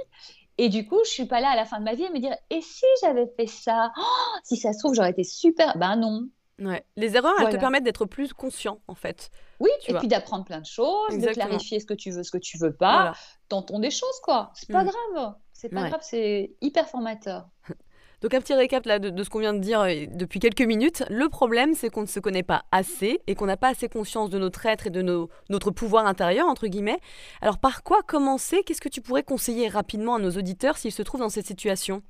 Et 0.57 0.69
du 0.69 0.85
coup, 0.85 0.99
je 1.05 1.09
suis 1.09 1.25
pas 1.25 1.41
là 1.41 1.49
à 1.49 1.55
la 1.55 1.65
fin 1.65 1.79
de 1.79 1.83
ma 1.83 1.95
vie 1.95 2.05
à 2.05 2.11
me 2.11 2.19
dire 2.19 2.35
et 2.49 2.61
si 2.61 2.85
j'avais 3.01 3.27
fait 3.35 3.47
ça? 3.47 3.91
Oh, 3.97 4.37
Si 4.43 4.57
ça 4.57 4.73
se 4.73 4.79
trouve, 4.79 4.93
j'aurais 4.93 5.11
été 5.11 5.23
super. 5.23 5.77
Ben 5.77 5.95
non. 5.95 6.27
Ouais. 6.59 6.85
Les 6.95 7.15
erreurs, 7.15 7.33
elles 7.39 7.49
te 7.49 7.57
permettent 7.57 7.83
d'être 7.83 8.05
plus 8.05 8.33
conscient, 8.33 8.79
en 8.87 8.93
fait. 8.93 9.31
Oui, 9.59 9.69
et 9.87 9.93
puis 9.95 10.07
d'apprendre 10.07 10.45
plein 10.45 10.59
de 10.59 10.65
choses, 10.65 11.17
de 11.17 11.27
clarifier 11.29 11.79
ce 11.79 11.85
que 11.85 11.93
tu 11.93 12.11
veux, 12.11 12.23
ce 12.23 12.31
que 12.31 12.37
tu 12.37 12.57
veux 12.57 12.73
pas. 12.73 13.13
Tentons 13.49 13.79
des 13.79 13.91
choses, 13.91 14.19
quoi. 14.23 14.51
C'est 14.53 14.71
pas 14.71 14.83
mm. 14.83 14.87
grave. 14.87 15.35
C'est 15.53 15.69
pas 15.69 15.89
grave, 15.89 16.01
c'est 16.03 16.55
hyper 16.61 16.87
formateur. 16.87 17.47
Donc 18.21 18.33
un 18.35 18.39
petit 18.39 18.53
récap 18.53 18.85
là, 18.85 18.99
de, 18.99 19.23
ce 19.23 19.29
qu'on 19.29 19.39
vient 19.39 19.53
de 19.53 19.59
dire 19.59 19.81
euh, 19.81 20.05
depuis 20.11 20.39
quelques 20.39 20.61
minutes. 20.61 21.03
Le 21.09 21.27
problème, 21.27 21.73
c'est 21.73 21.89
qu'on 21.89 22.01
ne 22.01 22.07
se 22.07 22.19
connaît 22.19 22.43
pas 22.43 22.63
assez 22.71 23.19
et 23.27 23.35
qu'on 23.35 23.47
n'a 23.47 23.57
pas 23.57 23.69
assez 23.69 23.89
conscience 23.89 24.29
de 24.29 24.37
notre 24.37 24.65
être 24.65 24.87
et 24.87 24.89
de 24.91 25.27
notre 25.49 25.71
pouvoir 25.71 26.05
intérieur, 26.05 26.47
entre 26.47 26.67
guillemets. 26.67 26.99
Alors 27.41 27.57
par 27.57 27.83
quoi 27.83 28.01
commencer? 28.03 28.63
Qu'est-ce 28.63 28.81
que 28.81 28.89
tu 28.89 29.01
pourrais 29.01 29.23
conseiller 29.23 29.67
rapidement 29.67 30.15
à 30.15 30.19
nos 30.19 30.31
auditeurs 30.31 30.77
s'ils 30.77 30.91
se 30.91 31.01
trouvent 31.01 31.21
dans 31.21 31.29
cette 31.29 31.47
situation? 31.47 32.03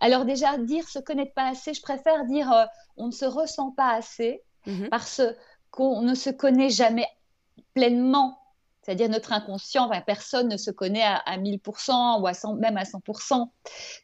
Alors 0.00 0.24
déjà, 0.24 0.56
dire 0.58 0.88
se 0.88 0.98
connaître 0.98 1.34
pas 1.34 1.48
assez, 1.48 1.74
je 1.74 1.82
préfère 1.82 2.24
dire 2.24 2.50
euh, 2.52 2.64
on 2.96 3.06
ne 3.06 3.12
se 3.12 3.26
ressent 3.26 3.72
pas 3.72 3.92
assez 3.92 4.42
mhm. 4.66 4.88
parce 4.88 5.20
qu'on 5.70 6.00
ne 6.02 6.14
se 6.14 6.30
connaît 6.30 6.70
jamais 6.70 7.06
pleinement. 7.74 8.38
C'est-à-dire 8.82 9.08
notre 9.08 9.32
inconscient, 9.32 9.90
personne 10.06 10.48
ne 10.48 10.56
se 10.56 10.70
connaît 10.70 11.02
à, 11.02 11.38
1000% 11.38 12.20
ou 12.20 12.26
à 12.28 12.34
100, 12.34 12.54
même 12.54 12.76
à 12.76 12.84
100%. 12.84 13.48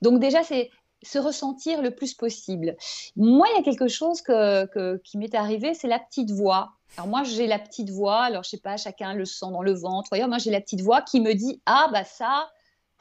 Donc 0.03 0.19
déjà, 0.19 0.43
c'est 0.43 0.71
se 1.03 1.19
ressentir 1.19 1.83
le 1.83 1.91
plus 1.91 2.15
possible. 2.15 2.77
Moi, 3.17 3.47
il 3.53 3.57
y 3.57 3.61
a 3.61 3.63
quelque 3.63 3.89
chose 3.89 4.23
que, 4.23 4.97
qui 4.99 5.19
m'est 5.19 5.35
arrivé, 5.35 5.75
c'est 5.75 5.89
la 5.89 5.99
petite 5.99 6.31
voix. 6.31 6.73
Alors 6.97 7.09
moi, 7.09 7.23
j'ai 7.23 7.47
la 7.47 7.59
petite 7.59 7.91
voix, 7.91 8.23
alors 8.23 8.45
je 8.45 8.51
sais 8.51 8.59
pas, 8.59 8.77
chacun 8.77 9.15
le 9.15 9.25
sent 9.25 9.47
dans 9.51 9.63
le 9.63 9.73
ventre. 9.73 10.11
D'ailleurs, 10.11 10.29
moi, 10.29 10.39
j'ai 10.39 10.51
la 10.51 10.61
petite 10.61 10.83
voix 10.83 11.01
qui 11.03 11.21
me 11.21 11.33
dit, 11.35 11.63
ah 11.65 11.89
bah 11.93 12.05
ça, 12.05 12.51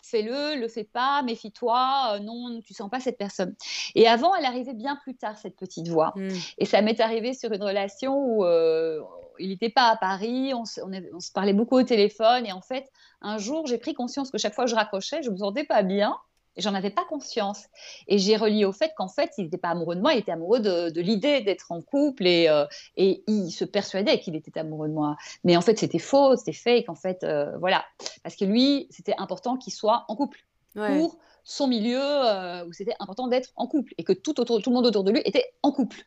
fais-le, 0.01 0.59
le 0.59 0.67
fais 0.67 0.83
pas, 0.83 1.21
méfie-toi, 1.23 2.13
euh, 2.15 2.19
non, 2.19 2.61
tu 2.65 2.73
sens 2.73 2.89
pas 2.89 2.99
cette 2.99 3.17
personne. 3.17 3.55
Et 3.95 4.07
avant, 4.07 4.33
elle 4.35 4.45
arrivait 4.45 4.73
bien 4.73 4.97
plus 5.03 5.15
tard, 5.15 5.37
cette 5.37 5.57
petite 5.57 5.87
voix. 5.87 6.13
Hmm. 6.15 6.29
Et 6.57 6.65
ça 6.65 6.81
m'est 6.81 6.99
arrivé 6.99 7.33
sur 7.33 7.51
une 7.51 7.63
relation 7.63 8.15
où 8.15 8.45
euh, 8.45 9.01
il 9.39 9.49
n'était 9.49 9.69
pas 9.69 9.89
à 9.89 9.97
Paris, 9.97 10.53
on 10.53 10.65
se, 10.65 10.81
on, 10.81 11.19
se, 11.19 11.31
parlait 11.31 11.53
beaucoup 11.53 11.77
au 11.77 11.83
téléphone, 11.83 12.45
et 12.45 12.51
en 12.51 12.61
fait, 12.61 12.89
un 13.21 13.37
jour, 13.37 13.67
j'ai 13.67 13.77
pris 13.77 13.93
conscience 13.93 14.31
que 14.31 14.37
chaque 14.37 14.53
fois 14.53 14.65
que 14.65 14.69
je 14.69 14.75
raccrochais, 14.75 15.21
je 15.21 15.29
me 15.29 15.37
sentais 15.37 15.65
pas 15.65 15.83
bien. 15.83 16.15
J'en 16.57 16.73
avais 16.73 16.89
pas 16.89 17.05
conscience. 17.05 17.65
Et 18.07 18.17
j'ai 18.17 18.35
relié 18.35 18.65
au 18.65 18.73
fait 18.73 18.91
qu'en 18.95 19.07
fait, 19.07 19.31
il 19.37 19.45
n'était 19.45 19.57
pas 19.57 19.69
amoureux 19.69 19.95
de 19.95 20.01
moi, 20.01 20.13
il 20.13 20.19
était 20.19 20.31
amoureux 20.31 20.59
de, 20.59 20.99
l'idée 20.99 21.41
d'être 21.41 21.71
en 21.71 21.81
couple 21.81 22.27
et, 22.27 22.49
euh, 22.49 22.65
et 22.97 23.23
il 23.27 23.51
se 23.51 23.65
persuadait 23.65 24.19
qu'il 24.19 24.35
était 24.35 24.59
amoureux 24.59 24.89
de 24.89 24.93
moi. 24.93 25.15
Mais 25.43 25.55
en 25.55 25.61
fait, 25.61 25.77
c'était 25.77 25.99
faux, 25.99 26.35
c'était 26.35 26.53
fake, 26.53 26.89
en 26.89 26.95
fait, 26.95 27.23
euh, 27.23 27.57
voilà. 27.59 27.85
Parce 28.23 28.35
que 28.35 28.45
lui, 28.45 28.87
c'était 28.89 29.15
important 29.17 29.57
qu'il 29.57 29.73
soit 29.73 30.05
en 30.07 30.15
couple 30.15 30.39
pour 30.73 31.17
son 31.43 31.67
milieu 31.67 31.99
euh, 31.99 32.65
où 32.65 32.73
c'était 32.73 32.95
important 32.99 33.27
d'être 33.27 33.49
en 33.55 33.67
couple 33.67 33.93
et 33.97 34.03
que 34.03 34.13
tout, 34.13 34.39
autour, 34.39 34.61
tout 34.61 34.69
le 34.69 34.75
monde 34.75 34.85
autour 34.85 35.03
de 35.03 35.11
lui 35.11 35.21
était 35.25 35.53
en 35.63 35.71
couple. 35.71 35.97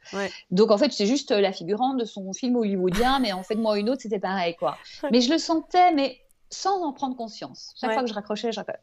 Donc 0.50 0.70
en 0.70 0.78
fait, 0.78 0.92
c'est 0.92 1.06
juste 1.06 1.32
la 1.32 1.52
figurante 1.52 1.98
de 1.98 2.04
son 2.04 2.32
film 2.32 2.56
hollywoodien, 2.56 3.18
mais 3.18 3.32
en 3.32 3.42
fait, 3.42 3.56
moi 3.56 3.78
une 3.78 3.90
autre, 3.90 4.02
c'était 4.02 4.20
pareil, 4.20 4.56
quoi. 4.56 4.76
Mais 5.10 5.20
je 5.20 5.30
le 5.30 5.38
sentais, 5.38 5.92
mais 5.92 6.20
sans 6.50 6.82
en 6.82 6.92
prendre 6.92 7.16
conscience. 7.16 7.74
Chaque 7.80 7.92
fois 7.92 8.02
que 8.02 8.08
je 8.08 8.14
raccrochais, 8.14 8.52
je 8.52 8.60
raccrochais. 8.60 8.80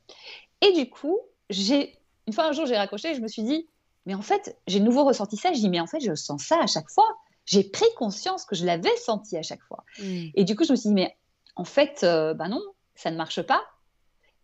Et 0.61 0.73
du 0.73 0.89
coup, 0.89 1.19
j'ai 1.51 1.97
une 2.27 2.33
fois 2.33 2.45
un 2.45 2.51
jour 2.51 2.65
j'ai 2.65 2.77
raccroché 2.77 3.11
et 3.11 3.15
je 3.15 3.21
me 3.21 3.27
suis 3.27 3.43
dit 3.43 3.67
mais 4.05 4.15
en 4.15 4.21
fait 4.21 4.57
j'ai 4.67 4.79
de 4.79 4.85
nouveau 4.85 5.03
ressenti 5.03 5.37
ça. 5.37 5.53
Je 5.53 5.59
dis 5.59 5.69
mais 5.69 5.79
en 5.79 5.87
fait 5.87 5.99
je 5.99 6.15
sens 6.15 6.43
ça 6.43 6.59
à 6.61 6.67
chaque 6.67 6.89
fois. 6.89 7.17
J'ai 7.45 7.63
pris 7.63 7.85
conscience 7.97 8.45
que 8.45 8.55
je 8.55 8.65
l'avais 8.65 8.95
senti 8.97 9.37
à 9.37 9.43
chaque 9.43 9.61
fois. 9.63 9.83
Mm. 9.99 10.29
et 10.35 10.43
du 10.43 10.55
coup 10.55 10.63
je 10.63 10.71
me 10.71 10.75
suis 10.75 10.89
dit 10.89 10.95
mais 10.95 11.15
en 11.55 11.65
fait 11.65 12.03
euh, 12.03 12.33
ben 12.33 12.47
non 12.47 12.61
ça 12.95 13.11
ne 13.11 13.17
marche 13.17 13.41
pas. 13.41 13.63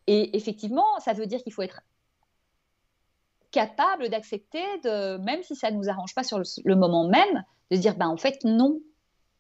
Et 0.06 0.36
effectivement 0.38 1.00
ça 1.00 1.14
veut 1.14 1.26
dire 1.26 1.42
qu'il 1.44 1.54
faut 1.54 1.64
être 1.64 1.82
capable 3.52 4.10
d'accepter 4.10 4.64
de 4.84 5.18
même 5.18 5.42
si 5.44 5.56
ça 5.56 5.72
ne 5.72 5.78
nous 5.78 5.90
arrange 5.90 6.14
pas 6.14 6.24
sur 6.24 6.38
le, 6.38 6.76
moment 6.76 7.08
même 7.08 7.44
de 7.72 7.78
dire 7.78 7.96
ben 7.96 8.08
en 8.08 8.18
fait 8.18 8.44
non 8.44 8.80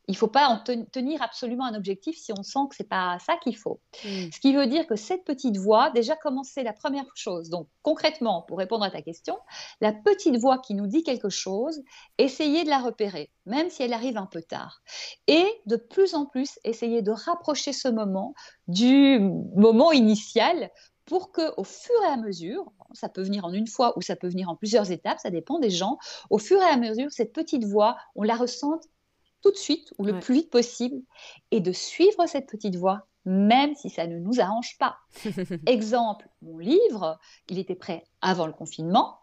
il 0.07 0.13
ne 0.13 0.17
faut 0.17 0.27
pas 0.27 0.47
en 0.47 0.63
tenir 0.91 1.21
absolument 1.21 1.65
un 1.65 1.73
objectif 1.73 2.17
si 2.17 2.31
on 2.31 2.41
sent 2.41 2.59
que 2.69 2.75
c'est 2.77 2.87
pas 2.87 3.17
ça 3.19 3.35
qu'il 3.43 3.57
faut. 3.57 3.81
Hmm. 4.05 4.29
Ce 4.33 4.39
qui 4.39 4.53
veut 4.53 4.67
dire 4.67 4.87
que 4.87 4.95
cette 4.95 5.25
petite 5.25 5.57
voix, 5.57 5.89
déjà 5.89 6.15
commencer 6.15 6.63
la 6.63 6.71
première 6.71 7.05
chose. 7.15 7.49
Donc 7.49 7.67
concrètement, 7.81 8.43
pour 8.43 8.57
répondre 8.57 8.85
à 8.85 8.91
ta 8.91 9.01
question, 9.01 9.37
la 9.81 9.91
petite 9.91 10.37
voix 10.37 10.59
qui 10.59 10.75
nous 10.75 10.87
dit 10.87 11.03
quelque 11.03 11.29
chose, 11.29 11.81
essayez 12.17 12.63
de 12.63 12.69
la 12.69 12.79
repérer, 12.79 13.31
même 13.45 13.69
si 13.69 13.83
elle 13.83 13.93
arrive 13.93 14.17
un 14.17 14.27
peu 14.27 14.41
tard. 14.41 14.81
Et 15.27 15.45
de 15.65 15.75
plus 15.75 16.13
en 16.13 16.25
plus, 16.25 16.57
essayez 16.63 17.01
de 17.01 17.11
rapprocher 17.11 17.73
ce 17.73 17.89
moment 17.89 18.33
du 18.67 19.19
moment 19.55 19.91
initial 19.91 20.71
pour 21.07 21.31
que, 21.31 21.53
au 21.57 21.63
fur 21.63 21.95
et 22.03 22.11
à 22.11 22.17
mesure, 22.17 22.71
ça 22.93 23.09
peut 23.09 23.21
venir 23.21 23.45
en 23.45 23.53
une 23.53 23.67
fois 23.67 23.97
ou 23.97 24.01
ça 24.01 24.15
peut 24.15 24.27
venir 24.27 24.49
en 24.49 24.55
plusieurs 24.55 24.91
étapes, 24.91 25.19
ça 25.19 25.29
dépend 25.29 25.57
des 25.57 25.69
gens, 25.69 25.97
au 26.29 26.37
fur 26.37 26.61
et 26.61 26.65
à 26.65 26.77
mesure, 26.77 27.11
cette 27.11 27.33
petite 27.33 27.63
voix, 27.63 27.97
on 28.15 28.23
la 28.23 28.35
ressente 28.35 28.83
tout 29.41 29.51
de 29.51 29.57
suite 29.57 29.93
ou 29.97 30.05
le 30.05 30.19
plus 30.19 30.35
vite 30.35 30.49
possible 30.49 31.01
et 31.51 31.59
de 31.59 31.71
suivre 31.71 32.25
cette 32.27 32.47
petite 32.47 32.75
voie, 32.75 33.07
même 33.25 33.75
si 33.75 33.89
ça 33.89 34.07
ne 34.07 34.17
nous 34.17 34.39
arrange 34.39 34.77
pas. 34.79 34.97
Exemple, 35.65 36.27
mon 36.41 36.57
livre, 36.57 37.19
il 37.49 37.59
était 37.59 37.75
prêt 37.75 38.03
avant 38.21 38.47
le 38.47 38.53
confinement. 38.53 39.19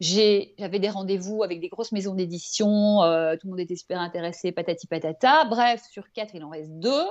J'avais 0.00 0.78
des 0.78 0.88
rendez-vous 0.88 1.42
avec 1.42 1.60
des 1.60 1.68
grosses 1.68 1.92
maisons 1.92 2.14
d'édition, 2.14 3.02
euh, 3.02 3.34
tout 3.34 3.46
le 3.46 3.50
monde 3.50 3.60
était 3.60 3.76
super 3.76 4.00
intéressé, 4.00 4.52
patati 4.52 4.86
patata. 4.86 5.44
Bref, 5.44 5.82
sur 5.90 6.10
quatre, 6.12 6.34
il 6.34 6.44
en 6.44 6.50
reste 6.50 6.70
deux. 6.70 7.04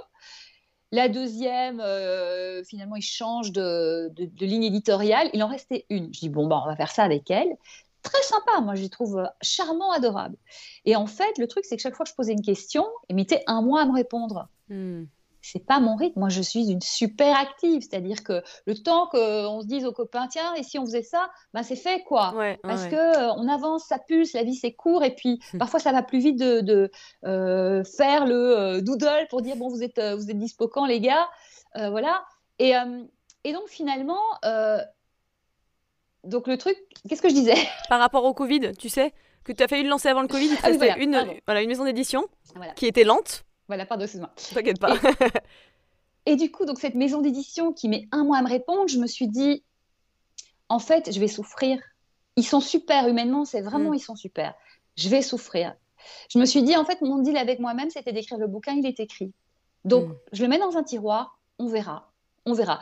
La 0.91 1.09
deuxième, 1.09 1.81
euh, 1.81 2.63
finalement, 2.63 2.95
il 2.95 3.01
change 3.01 3.51
de, 3.51 4.13
ligne 4.39 4.63
éditoriale. 4.63 5.29
Il 5.33 5.43
en 5.43 5.47
restait 5.47 5.85
une. 5.89 6.13
Je 6.13 6.19
dis, 6.19 6.29
bon, 6.29 6.47
bah, 6.47 6.61
on 6.63 6.67
va 6.67 6.75
faire 6.75 6.91
ça 6.91 7.03
avec 7.03 7.29
elle. 7.29 7.57
Très 8.05 8.23
sympa, 8.23 8.61
moi, 8.61 8.75
je 8.75 8.83
les 8.83 8.89
trouve 8.89 9.17
euh, 9.17 9.25
charmant, 9.41 9.91
adorable. 9.91 10.37
Et 10.85 10.95
en 10.95 11.07
fait, 11.07 11.37
le 11.37 11.47
truc, 11.47 11.65
c'est 11.65 11.75
que 11.75 11.81
chaque 11.81 11.95
fois 11.95 12.05
que 12.05 12.11
je 12.11 12.15
posais 12.15 12.31
une 12.31 12.41
question, 12.41 12.85
il 13.09 13.17
mettait 13.17 13.43
un 13.47 13.61
mois 13.61 13.81
à 13.81 13.85
me 13.85 13.93
répondre. 13.93 14.47
Hmm 14.69 15.03
c'est 15.51 15.65
pas 15.65 15.79
mon 15.79 15.95
rythme. 15.95 16.19
Moi, 16.19 16.29
je 16.29 16.41
suis 16.41 16.71
une 16.71 16.81
super 16.81 17.37
active, 17.37 17.81
c'est-à-dire 17.81 18.23
que 18.23 18.41
le 18.65 18.75
temps 18.75 19.07
qu'on 19.07 19.61
se 19.61 19.67
dise 19.67 19.85
aux 19.85 19.91
copains, 19.91 20.27
tiens, 20.27 20.53
et 20.55 20.63
si 20.63 20.79
on 20.79 20.85
faisait 20.85 21.03
ça, 21.03 21.29
ben 21.53 21.61
c'est 21.61 21.75
fait 21.75 22.01
quoi. 22.03 22.33
Parce 22.63 22.87
que 22.87 22.95
euh, 22.95 23.33
on 23.37 23.47
avance, 23.47 23.85
ça 23.85 23.99
pulse, 23.99 24.33
la 24.33 24.43
vie 24.43 24.55
c'est 24.55 24.73
court, 24.73 25.03
et 25.03 25.13
puis 25.13 25.39
hmm. 25.53 25.59
parfois 25.59 25.79
ça 25.79 25.91
va 25.91 26.01
plus 26.01 26.19
vite 26.19 26.37
de, 26.39 26.91
euh, 27.25 27.83
faire 27.83 28.25
le 28.25 28.57
euh, 28.57 28.81
doodle 28.81 29.27
pour 29.29 29.41
dire 29.41 29.55
bon, 29.55 29.69
vous 29.69 29.83
êtes 29.83 29.99
vous 29.99 30.31
êtes 30.31 30.37
dispo 30.37 30.67
quand 30.67 30.85
les 30.85 30.99
gars, 30.99 31.29
voilà. 31.75 32.25
Et, 32.57 32.73
et, 33.43 33.53
donc 33.53 33.67
finalement. 33.67 34.21
Donc 36.25 36.47
le 36.47 36.57
truc, 36.57 36.77
qu'est-ce 37.07 37.21
que 37.21 37.29
je 37.29 37.33
disais? 37.33 37.55
Par 37.89 37.99
rapport 37.99 38.23
au 38.25 38.33
Covid, 38.33 38.71
tu 38.77 38.89
sais, 38.89 39.13
que 39.43 39.51
tu 39.51 39.63
as 39.63 39.67
failli 39.67 39.83
le 39.83 39.89
lancer 39.89 40.09
avant 40.09 40.21
le 40.21 40.27
Covid, 40.27 40.49
ah, 40.63 40.97
une, 40.97 41.25
voilà, 41.45 41.61
une 41.61 41.69
maison 41.69 41.85
d'édition 41.85 42.27
qui 42.75 42.85
était 42.85 43.03
lente, 43.03 43.45
voilà, 43.67 43.85
pardon, 43.85 44.03
excuse-moi. 44.03 44.31
T'inquiète 44.53 44.79
pas. 44.79 44.95
Et, 46.25 46.35
du 46.35 46.51
coup, 46.51 46.65
donc 46.65 46.79
cette 46.79 46.95
maison 46.95 47.21
d'édition 47.21 47.71
qui 47.71 47.89
met 47.89 48.07
un 48.11 48.23
mois 48.23 48.37
à 48.37 48.41
me 48.41 48.49
répondre, 48.49 48.87
je 48.87 48.97
me 48.97 49.07
suis 49.07 49.27
dit, 49.27 49.63
en 50.69 50.79
fait, 50.79 51.11
je 51.11 51.19
vais 51.19 51.27
souffrir. 51.27 51.79
Ils 52.35 52.45
sont 52.45 52.59
super 52.59 53.07
humainement, 53.07 53.45
c'est 53.45 53.61
vraiment, 53.61 53.91
mm. 53.91 53.95
ils 53.95 53.99
sont 53.99 54.15
super. 54.15 54.53
Je 54.95 55.09
vais 55.09 55.21
souffrir. 55.21 55.75
Je 56.29 56.39
me 56.39 56.45
suis 56.45 56.63
dit, 56.63 56.75
en 56.75 56.85
fait, 56.85 57.01
mon 57.01 57.19
deal 57.19 57.37
avec 57.37 57.59
moi-même, 57.59 57.89
c'était 57.89 58.11
d'écrire 58.11 58.37
le 58.37 58.47
bouquin, 58.47 58.73
il 58.73 58.85
est 58.85 58.99
écrit. 58.99 59.33
Donc, 59.83 60.09
mm. 60.09 60.15
je 60.33 60.43
le 60.43 60.49
mets 60.49 60.59
dans 60.59 60.77
un 60.77 60.83
tiroir, 60.83 61.39
on 61.59 61.67
verra. 61.67 62.11
On 62.45 62.53
verra 62.53 62.81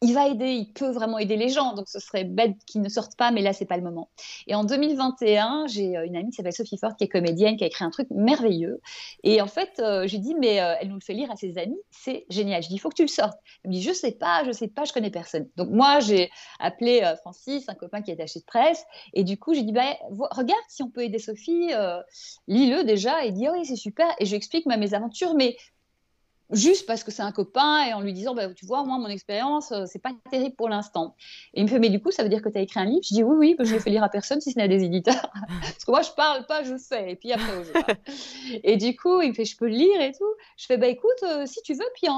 il 0.00 0.14
va 0.14 0.28
aider, 0.28 0.52
il 0.52 0.72
peut 0.72 0.90
vraiment 0.90 1.18
aider 1.18 1.36
les 1.36 1.48
gens. 1.48 1.74
Donc, 1.74 1.88
ce 1.88 1.98
serait 1.98 2.24
bête 2.24 2.56
qu'il 2.66 2.82
ne 2.82 2.88
sorte 2.88 3.16
pas, 3.16 3.32
mais 3.32 3.42
là, 3.42 3.52
c'est 3.52 3.66
pas 3.66 3.76
le 3.76 3.82
moment. 3.82 4.10
Et 4.46 4.54
en 4.54 4.62
2021, 4.62 5.66
j'ai 5.66 5.96
euh, 5.96 6.06
une 6.06 6.16
amie 6.16 6.30
qui 6.30 6.36
s'appelle 6.36 6.52
Sophie 6.52 6.78
Ford, 6.78 6.94
qui 6.96 7.04
est 7.04 7.08
comédienne, 7.08 7.56
qui 7.56 7.64
a 7.64 7.66
écrit 7.66 7.84
un 7.84 7.90
truc 7.90 8.06
merveilleux. 8.10 8.80
Et 9.24 9.42
en 9.42 9.48
fait, 9.48 9.80
euh, 9.80 10.06
j'ai 10.06 10.18
dit, 10.18 10.36
mais 10.36 10.60
euh, 10.60 10.74
elle 10.80 10.88
nous 10.88 10.94
le 10.94 11.00
fait 11.00 11.14
lire 11.14 11.30
à 11.32 11.36
ses 11.36 11.58
amis, 11.58 11.78
c'est 11.90 12.26
génial. 12.30 12.62
Je 12.62 12.68
dis, 12.68 12.74
il 12.74 12.78
faut 12.78 12.90
que 12.90 12.94
tu 12.94 13.02
le 13.02 13.08
sortes. 13.08 13.38
Elle 13.64 13.70
me 13.70 13.74
dit, 13.74 13.82
je 13.82 13.92
sais 13.92 14.12
pas, 14.12 14.44
je 14.44 14.52
sais 14.52 14.68
pas, 14.68 14.84
je 14.84 14.92
connais 14.92 15.10
personne. 15.10 15.48
Donc, 15.56 15.70
moi, 15.70 15.98
j'ai 15.98 16.30
appelé 16.60 17.02
Francis, 17.22 17.68
un 17.68 17.74
copain 17.74 18.00
qui 18.00 18.12
est 18.12 18.14
attaché 18.14 18.38
de 18.38 18.44
presse. 18.44 18.84
Et 19.14 19.24
du 19.24 19.36
coup, 19.36 19.52
j'ai 19.52 19.62
dit, 19.62 19.72
bah, 19.72 19.96
regarde 20.30 20.62
si 20.68 20.82
on 20.82 20.90
peut 20.90 21.02
aider 21.02 21.18
Sophie, 21.18 21.70
lis-le 22.46 22.84
déjà. 22.84 23.24
Et 23.24 23.32
dit, 23.32 23.48
oui, 23.48 23.64
c'est 23.64 23.76
super. 23.76 24.08
Et 24.20 24.26
je 24.26 24.30
lui 24.30 24.36
explique 24.36 24.66
ma 24.66 24.76
mésaventure, 24.76 25.34
mais 25.34 25.56
juste 26.50 26.86
parce 26.86 27.04
que 27.04 27.10
c'est 27.10 27.22
un 27.22 27.32
copain 27.32 27.84
et 27.84 27.92
en 27.92 28.00
lui 28.00 28.12
disant 28.12 28.34
bah, 28.34 28.52
tu 28.54 28.66
vois 28.66 28.84
moi 28.84 28.98
mon 28.98 29.08
expérience 29.08 29.72
euh, 29.72 29.84
c'est 29.86 29.98
pas 29.98 30.12
terrible 30.30 30.56
pour 30.56 30.68
l'instant. 30.68 31.14
Et 31.54 31.60
il 31.60 31.64
me 31.64 31.68
fait 31.68 31.78
mais 31.78 31.90
du 31.90 32.00
coup 32.00 32.10
ça 32.10 32.22
veut 32.22 32.28
dire 32.28 32.42
que 32.42 32.48
tu 32.48 32.58
as 32.58 32.62
écrit 32.62 32.80
un 32.80 32.86
livre? 32.86 33.02
Je 33.02 33.14
dis 33.14 33.22
oui 33.22 33.36
oui 33.36 33.66
je 33.66 33.72
l'ai 33.74 33.80
fait 33.80 33.90
lire 33.90 34.02
à 34.02 34.08
personne 34.08 34.40
si 34.40 34.52
ce 34.52 34.58
n'est 34.58 34.68
des 34.68 34.84
éditeurs. 34.84 35.30
Parce 35.60 35.84
que 35.84 35.90
moi 35.90 36.02
je 36.02 36.10
parle 36.12 36.46
pas 36.46 36.62
je 36.64 36.76
fais 36.76 37.12
et 37.12 37.16
puis 37.16 37.32
après 37.32 37.52
et 38.64 38.76
du 38.76 38.96
coup 38.96 39.20
il 39.20 39.30
me 39.30 39.34
fait 39.34 39.44
je 39.44 39.56
peux 39.56 39.66
le 39.66 39.74
lire 39.74 40.00
et 40.00 40.12
tout. 40.12 40.32
Je 40.56 40.66
fais 40.66 40.78
bah 40.78 40.88
écoute 40.88 41.22
euh, 41.22 41.46
si 41.46 41.60
tu 41.62 41.74
veux 41.74 41.88
puis 41.94 42.08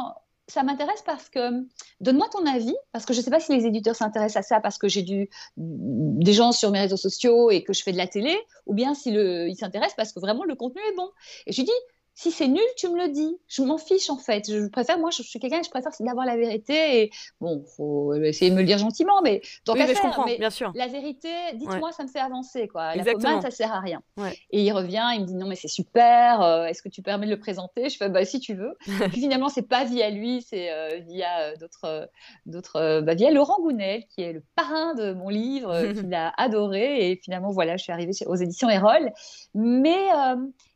ça 0.51 0.63
m'intéresse 0.65 1.03
parce 1.07 1.29
que 1.29 1.65
donne-moi 2.01 2.29
ton 2.33 2.45
avis 2.45 2.75
parce 2.93 3.07
que 3.07 3.15
je 3.15 3.21
sais 3.21 3.31
pas 3.31 3.41
si 3.41 3.57
les 3.57 3.67
éditeurs 3.67 3.95
s'intéressent 3.95 4.45
à 4.45 4.49
ça 4.49 4.61
parce 4.61 4.79
que 4.79 4.89
j'ai 4.89 5.03
du 5.03 5.31
des 5.57 6.33
gens 6.33 6.53
sur 6.53 6.71
mes 6.71 6.81
réseaux 6.81 6.97
sociaux 6.97 7.51
et 7.51 7.63
que 7.63 7.73
je 7.73 7.83
fais 7.83 7.93
de 7.93 7.97
la 7.97 8.07
télé 8.07 8.37
ou 8.67 8.75
bien 8.75 8.95
si 8.95 9.11
le 9.13 9.49
s'intéressent 9.55 9.97
parce 9.97 10.13
que 10.13 10.21
vraiment 10.21 10.45
le 10.45 10.55
contenu 10.55 10.81
est 10.91 10.97
bon. 10.97 11.09
Et 11.47 11.53
je 11.53 11.59
lui 11.59 11.67
dis 11.67 11.73
si 12.21 12.31
c'est 12.31 12.49
nul, 12.49 12.61
tu 12.77 12.87
me 12.91 12.99
le 12.99 13.09
dis. 13.09 13.39
Je 13.49 13.63
m'en 13.63 13.79
fiche 13.79 14.11
en 14.11 14.19
fait. 14.19 14.45
Je 14.47 14.69
préfère, 14.69 14.99
moi, 14.99 15.09
je, 15.09 15.23
suis 15.23 15.41
quelqu'un, 15.41 15.63
je 15.65 15.71
préfère 15.71 15.91
d'avoir 16.01 16.27
la 16.27 16.37
vérité. 16.37 17.01
Et 17.01 17.11
bon, 17.41 17.65
faut 17.79 18.13
essayer 18.13 18.51
de 18.51 18.57
me 18.57 18.61
le 18.61 18.67
dire 18.67 18.77
gentiment, 18.77 19.23
mais 19.23 19.41
tant 19.65 19.73
oui, 19.73 19.85
je 19.89 19.99
comprends, 19.99 20.27
bien 20.27 20.51
sûr. 20.51 20.71
La 20.75 20.87
vérité, 20.87 21.31
dites-moi, 21.55 21.93
ça 21.93 22.03
me 22.03 22.09
fait 22.09 22.19
avancer, 22.19 22.69
quoi. 22.69 22.95
La 22.95 23.05
pommade, 23.05 23.41
ça 23.41 23.51
sert 23.51 23.73
à 23.73 23.81
rien. 23.81 24.03
Et 24.51 24.63
il 24.63 24.71
revient, 24.71 25.03
il 25.15 25.23
me 25.23 25.27
dit 25.27 25.35
non, 25.35 25.49
mais 25.49 25.55
c'est 25.55 25.69
super. 25.69 26.43
Euh, 26.43 26.67
est-ce 26.67 26.83
que 26.83 26.91
tu 26.91 27.01
permets 27.01 27.25
de 27.25 27.31
le 27.31 27.39
présenter? 27.39 27.89
Je 27.89 27.97
fais 27.97 28.11
bah 28.11 28.27
si 28.27 28.39
tu 28.39 28.53
veux. 28.53 28.77
puis 29.13 29.23
finalement, 29.23 29.49
c'est 29.49 29.67
pas 29.67 29.85
via 29.85 30.11
lui, 30.11 30.43
c'est 30.43 30.71
euh, 30.71 30.99
via 30.99 31.41
euh, 31.41 31.57
d'autres, 31.57 32.11
d'autres, 32.45 33.01
bah, 33.01 33.15
via 33.15 33.31
Laurent 33.31 33.63
Gounel, 33.63 34.05
qui 34.15 34.21
est 34.21 34.35
le 34.35 34.45
parrain 34.57 34.95
de 34.95 35.15
mon 35.15 35.31
livre, 35.31 35.91
qu'il 35.95 36.13
a 36.13 36.35
adoré. 36.37 37.11
Et 37.11 37.17
finalement, 37.17 37.51
voilà, 37.51 37.79
je 37.79 37.83
suis 37.85 37.93
arrivée 37.93 38.13
aux 38.27 38.37
éditions 38.37 38.69
Erol. 38.69 39.11
Mais 39.55 40.09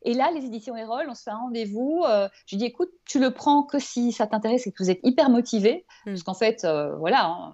et 0.05 0.15
là, 0.15 0.31
les 0.31 0.45
éditions 0.45 0.77
Erol, 0.77 1.07
on 1.09 1.15
se 1.15 1.23
fait 1.23 1.31
un 1.31 1.39
rendez-vous. 1.39 2.05
Euh, 2.07 2.29
je 2.47 2.55
lui 2.55 2.59
dis, 2.59 2.67
écoute, 2.67 2.91
tu 3.07 3.19
le 3.19 3.31
prends 3.31 3.63
que 3.63 3.79
si 3.79 4.13
ça 4.13 4.27
t'intéresse 4.27 4.67
et 4.67 4.73
que 4.73 4.83
vous 4.83 4.91
êtes 4.91 5.01
hyper 5.03 5.31
motivé. 5.31 5.87
Hmm. 6.05 6.11
Parce 6.11 6.23
qu'en 6.23 6.35
fait, 6.35 6.65
euh, 6.65 6.95
voilà, 6.97 7.27
hein, 7.27 7.53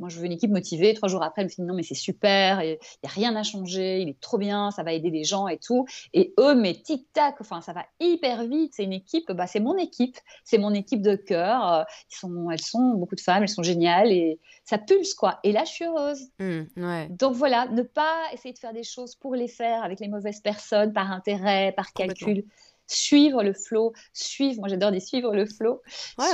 moi, 0.00 0.08
je 0.08 0.18
veux 0.18 0.26
une 0.26 0.32
équipe 0.32 0.50
motivée. 0.50 0.94
Trois 0.94 1.08
jours 1.08 1.22
après, 1.22 1.42
elle 1.42 1.48
me 1.48 1.54
dit 1.54 1.62
non, 1.62 1.74
mais 1.74 1.82
c'est 1.82 1.94
super, 1.94 2.62
il 2.62 2.70
n'y 2.70 3.08
a 3.08 3.12
rien 3.12 3.36
à 3.36 3.42
changer, 3.42 4.00
il 4.00 4.08
est 4.08 4.20
trop 4.20 4.38
bien, 4.38 4.70
ça 4.70 4.82
va 4.82 4.92
aider 4.92 5.10
les 5.10 5.24
gens 5.24 5.48
et 5.48 5.58
tout. 5.58 5.86
Et 6.12 6.34
eux, 6.38 6.54
mais 6.54 6.74
tic-tac, 6.74 7.36
enfin, 7.40 7.60
ça 7.60 7.72
va 7.72 7.86
hyper 8.00 8.44
vite. 8.44 8.72
C'est 8.74 8.84
une 8.84 8.92
équipe, 8.92 9.30
bah, 9.32 9.46
c'est 9.46 9.60
mon 9.60 9.76
équipe, 9.76 10.16
c'est 10.44 10.58
mon 10.58 10.74
équipe 10.74 11.02
de 11.02 11.16
cœur. 11.16 11.72
Euh, 11.72 11.82
ils 12.10 12.16
sont, 12.16 12.50
elles 12.50 12.60
sont 12.60 12.94
beaucoup 12.94 13.14
de 13.14 13.20
femmes, 13.20 13.42
elles 13.42 13.48
sont 13.48 13.62
géniales 13.62 14.10
et 14.10 14.40
ça 14.64 14.78
pulse, 14.78 15.14
quoi. 15.14 15.38
Et 15.44 15.52
là, 15.52 15.64
je 15.64 15.70
suis 15.70 15.84
heureuse. 15.84 16.28
Mmh, 16.38 16.62
Donc 17.10 17.34
voilà, 17.34 17.68
ne 17.68 17.82
pas 17.82 18.16
essayer 18.32 18.52
de 18.52 18.58
faire 18.58 18.72
des 18.72 18.84
choses 18.84 19.14
pour 19.14 19.34
les 19.34 19.48
faire 19.48 19.84
avec 19.84 20.00
les 20.00 20.08
mauvaises 20.08 20.40
personnes, 20.40 20.92
par 20.92 21.10
intérêt, 21.12 21.72
par 21.76 21.92
calcul 21.92 22.44
suivre 22.86 23.42
le 23.42 23.52
flow, 23.52 23.92
suivre, 24.12 24.60
moi 24.60 24.68
j'adore 24.68 24.90
des 24.90 25.00
suivre 25.00 25.34
le 25.34 25.46
flow, 25.46 25.80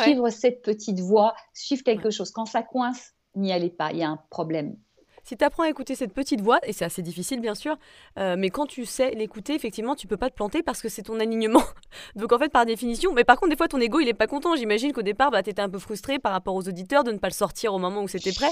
suivre 0.02 0.30
cette 0.30 0.62
petite 0.62 1.00
voix, 1.00 1.34
suivre 1.54 1.82
quelque 1.84 2.11
chose. 2.11 2.30
Quand 2.30 2.46
ça 2.46 2.62
coince, 2.62 3.14
n'y 3.37 3.53
allez 3.53 3.70
pas, 3.70 3.93
il 3.93 3.99
y 3.99 4.03
a 4.03 4.11
un 4.11 4.16
problème. 4.31 4.76
Si 5.25 5.37
tu 5.37 5.45
apprends 5.45 5.64
à 5.64 5.68
écouter 5.68 5.95
cette 5.95 6.12
petite 6.12 6.41
voix, 6.41 6.59
et 6.64 6.73
c'est 6.73 6.85
assez 6.85 7.03
difficile 7.03 7.41
bien 7.41 7.55
sûr, 7.55 7.77
euh, 8.18 8.37
mais 8.39 8.51
quand 8.51 8.66
tu 8.66 8.85
sais 8.85 9.11
l'écouter, 9.12 9.55
effectivement, 9.55 9.95
tu 9.95 10.07
peux 10.07 10.16
pas 10.16 10.31
te 10.31 10.35
planter 10.35 10.62
parce 10.62 10.81
que 10.83 10.89
c'est 10.89 11.03
ton 11.03 11.21
alignement. 11.21 11.62
Donc 12.16 12.33
en 12.33 12.39
fait, 12.39 12.49
par 12.49 12.66
définition, 12.66 13.12
mais 13.12 13.25
par 13.25 13.39
contre, 13.39 13.51
des 13.51 13.57
fois, 13.57 13.68
ton 13.68 13.79
ego, 13.79 14.01
il 14.01 14.09
est 14.09 14.14
pas 14.14 14.27
content. 14.27 14.57
J'imagine 14.57 14.93
qu'au 14.93 15.03
départ, 15.03 15.31
bah, 15.31 15.43
tu 15.43 15.51
étais 15.51 15.62
un 15.62 15.68
peu 15.68 15.79
frustré 15.79 16.18
par 16.18 16.33
rapport 16.33 16.55
aux 16.55 16.68
auditeurs 16.68 17.05
de 17.05 17.12
ne 17.12 17.18
pas 17.18 17.29
le 17.29 17.35
sortir 17.35 17.75
au 17.75 17.79
moment 17.79 18.03
où 18.03 18.09
c'était 18.09 18.33
prêt. 18.33 18.51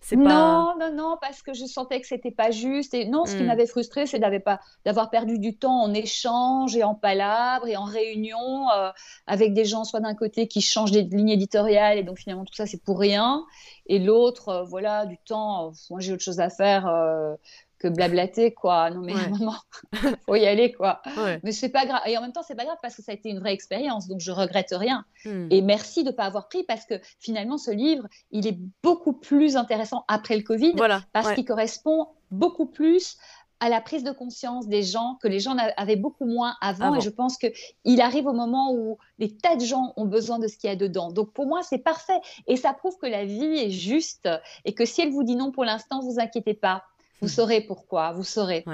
C'est 0.00 0.16
Non, 0.16 0.74
non, 0.78 0.94
non, 0.94 1.16
parce 1.20 1.42
que 1.42 1.54
je 1.54 1.64
sentais 1.66 2.00
que 2.00 2.06
c'était 2.06 2.30
pas 2.30 2.50
juste. 2.50 2.94
Et 2.94 3.06
non, 3.06 3.24
ce 3.24 3.36
qui 3.36 3.42
hmm. 3.42 3.46
m'avait 3.46 3.66
frustré, 3.66 4.06
c'est 4.06 4.18
d'avoir 4.18 5.10
perdu 5.10 5.38
du 5.38 5.56
temps 5.56 5.82
en 5.82 5.94
échange 5.94 6.76
et 6.76 6.84
en 6.84 6.94
palabres 6.94 7.66
et 7.66 7.76
en 7.76 7.84
réunion 7.84 8.70
euh, 8.74 8.90
avec 9.26 9.54
des 9.54 9.64
gens, 9.64 9.84
soit 9.84 10.00
d'un 10.00 10.14
côté 10.14 10.48
qui 10.48 10.60
changent 10.60 10.92
des 10.92 11.02
lignes 11.02 11.30
éditoriales, 11.30 11.98
et 11.98 12.02
donc 12.02 12.18
finalement, 12.18 12.44
tout 12.44 12.54
ça, 12.54 12.66
c'est 12.66 12.82
pour 12.82 12.98
rien 12.98 13.44
et 13.88 13.98
l'autre, 13.98 14.48
euh, 14.48 14.64
voilà, 14.64 15.06
du 15.06 15.16
temps. 15.18 15.72
Moi, 15.90 16.00
j'ai 16.06 16.12
autre 16.12 16.22
chose 16.22 16.40
à 16.40 16.50
faire 16.50 16.86
euh, 16.86 17.34
que 17.78 17.88
blablater, 17.88 18.54
quoi. 18.54 18.90
Non, 18.90 19.02
mais 19.02 19.14
ouais. 19.14 19.20
il 19.92 20.16
faut 20.24 20.34
y 20.36 20.46
aller, 20.46 20.72
quoi. 20.72 21.02
Mais 21.42 21.52
c'est 21.52 21.68
pas 21.68 21.84
grave. 21.86 22.00
Et 22.06 22.16
en 22.16 22.22
même 22.22 22.32
temps, 22.32 22.42
c'est 22.42 22.54
pas 22.54 22.64
grave 22.64 22.78
parce 22.80 22.94
que 22.94 23.02
ça 23.02 23.12
a 23.12 23.14
été 23.14 23.28
une 23.28 23.40
vraie 23.40 23.52
expérience, 23.52 24.08
donc 24.08 24.20
je 24.20 24.32
regrette 24.32 24.72
rien. 24.72 25.04
Hmm. 25.24 25.48
Et 25.50 25.60
merci 25.60 26.02
de 26.02 26.10
ne 26.10 26.14
pas 26.14 26.24
avoir 26.24 26.48
pris 26.48 26.64
parce 26.64 26.86
que 26.86 26.94
finalement, 27.20 27.58
ce 27.58 27.70
livre, 27.70 28.06
il 28.30 28.46
est 28.46 28.58
beaucoup 28.82 29.12
plus 29.12 29.56
intéressant 29.56 30.04
après 30.08 30.36
le 30.36 30.42
Covid 30.42 30.74
parce 31.12 31.32
qu'il 31.32 31.44
correspond 31.44 32.08
beaucoup 32.30 32.66
plus 32.66 33.18
à 33.60 33.68
la 33.68 33.80
prise 33.80 34.04
de 34.04 34.10
conscience 34.10 34.68
des 34.68 34.82
gens 34.82 35.18
que 35.22 35.28
les 35.28 35.40
gens 35.40 35.56
avaient 35.76 35.96
beaucoup 35.96 36.26
moins 36.26 36.54
avant. 36.60 36.94
Et 36.94 37.00
je 37.00 37.10
pense 37.10 37.38
qu'il 37.38 38.00
arrive 38.00 38.26
au 38.26 38.32
moment 38.32 38.72
où 38.72 38.98
des 39.18 39.34
tas 39.34 39.56
de 39.56 39.64
gens 39.64 39.92
ont 39.96 40.04
besoin 40.04 40.38
de 40.38 40.46
ce 40.46 40.56
qu'il 40.56 40.68
y 40.68 40.72
a 40.72 40.76
dedans. 40.76 41.10
Donc 41.10 41.32
pour 41.32 41.46
moi, 41.46 41.62
c'est 41.62 41.78
parfait. 41.78 42.20
Et 42.46 42.56
ça 42.56 42.72
prouve 42.72 42.96
que 42.98 43.06
la 43.06 43.24
vie 43.24 43.58
est 43.58 43.70
juste 43.70 44.28
et 44.64 44.74
que 44.74 44.84
si 44.84 45.00
elle 45.00 45.10
vous 45.10 45.24
dit 45.24 45.36
non 45.36 45.52
pour 45.52 45.64
l'instant, 45.64 46.00
vous 46.00 46.20
inquiétez 46.20 46.54
pas. 46.54 46.84
Vous 47.22 47.28
saurez 47.28 47.62
pourquoi, 47.62 48.12
vous 48.12 48.24
saurez. 48.24 48.64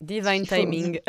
Divine 0.00 0.46
timing. 0.46 1.00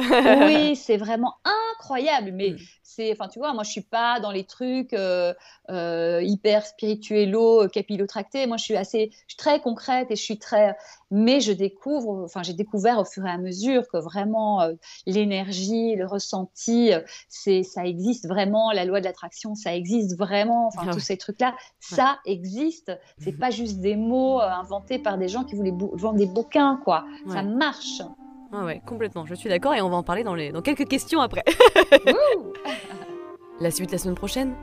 oui, 0.45 0.75
c'est 0.75 0.97
vraiment 0.97 1.36
incroyable. 1.82 2.32
Mais 2.34 2.51
mm. 2.51 2.57
c'est, 2.84 3.11
enfin, 3.11 3.27
tu 3.27 3.39
vois, 3.39 3.53
moi, 3.53 3.63
je 3.63 3.71
suis 3.71 3.82
pas 3.82 4.19
dans 4.19 4.32
les 4.32 4.43
trucs 4.43 4.93
euh, 4.93 5.34
euh, 5.69 6.21
hyper 6.23 6.65
spirituello, 6.65 7.67
capillotractés. 7.69 8.45
Moi, 8.47 8.57
je 8.57 8.63
suis 8.63 8.75
assez, 8.75 9.09
je 9.27 9.34
suis 9.34 9.38
très 9.38 9.59
concrète 9.59 10.11
et 10.11 10.15
je 10.15 10.21
suis 10.21 10.38
très. 10.38 10.75
Mais 11.09 11.41
je 11.41 11.51
découvre, 11.51 12.23
enfin, 12.23 12.43
j'ai 12.43 12.53
découvert 12.53 12.99
au 12.99 13.05
fur 13.05 13.25
et 13.25 13.29
à 13.29 13.38
mesure 13.38 13.88
que 13.91 13.97
vraiment 13.97 14.61
euh, 14.61 14.73
l'énergie, 15.05 15.95
le 15.95 16.05
ressenti, 16.05 16.91
c'est, 17.27 17.63
ça 17.63 17.86
existe 17.86 18.27
vraiment. 18.27 18.71
La 18.71 18.86
loi 18.86 18.99
de 18.99 19.05
l'attraction, 19.05 19.55
ça 19.55 19.75
existe 19.75 20.17
vraiment. 20.17 20.67
Enfin, 20.67 20.88
ah 20.88 20.93
tous 20.93 20.99
ces 20.99 21.17
trucs-là, 21.17 21.55
ça 21.79 22.19
existe. 22.25 22.91
C'est 23.17 23.38
pas 23.38 23.49
juste 23.49 23.79
des 23.79 23.95
mots 23.95 24.39
inventés 24.39 24.99
par 24.99 25.17
des 25.17 25.27
gens 25.27 25.43
qui 25.43 25.55
voulaient 25.55 25.73
vendre 25.93 26.17
des 26.17 26.27
bouquins, 26.27 26.79
quoi. 26.84 27.05
Ça 27.27 27.43
marche. 27.43 28.01
Ah 28.54 28.66
ouais, 28.66 28.82
complètement, 28.86 29.26
je 29.26 29.34
suis 29.34 29.49
d'accord 29.49 29.74
et 29.74 29.82
on 29.82 29.89
va 29.89 29.95
en 29.95 30.04
parler 30.04 30.24
dans, 30.24 30.36
les... 30.36 30.52
dans 30.52 30.62
quelques 30.62 30.88
questions 30.88 31.22
après. 31.22 31.43
La 33.60 33.70
suite 33.70 33.91
la 33.91 33.99
semaine 33.99 34.16
prochaine 34.16 34.56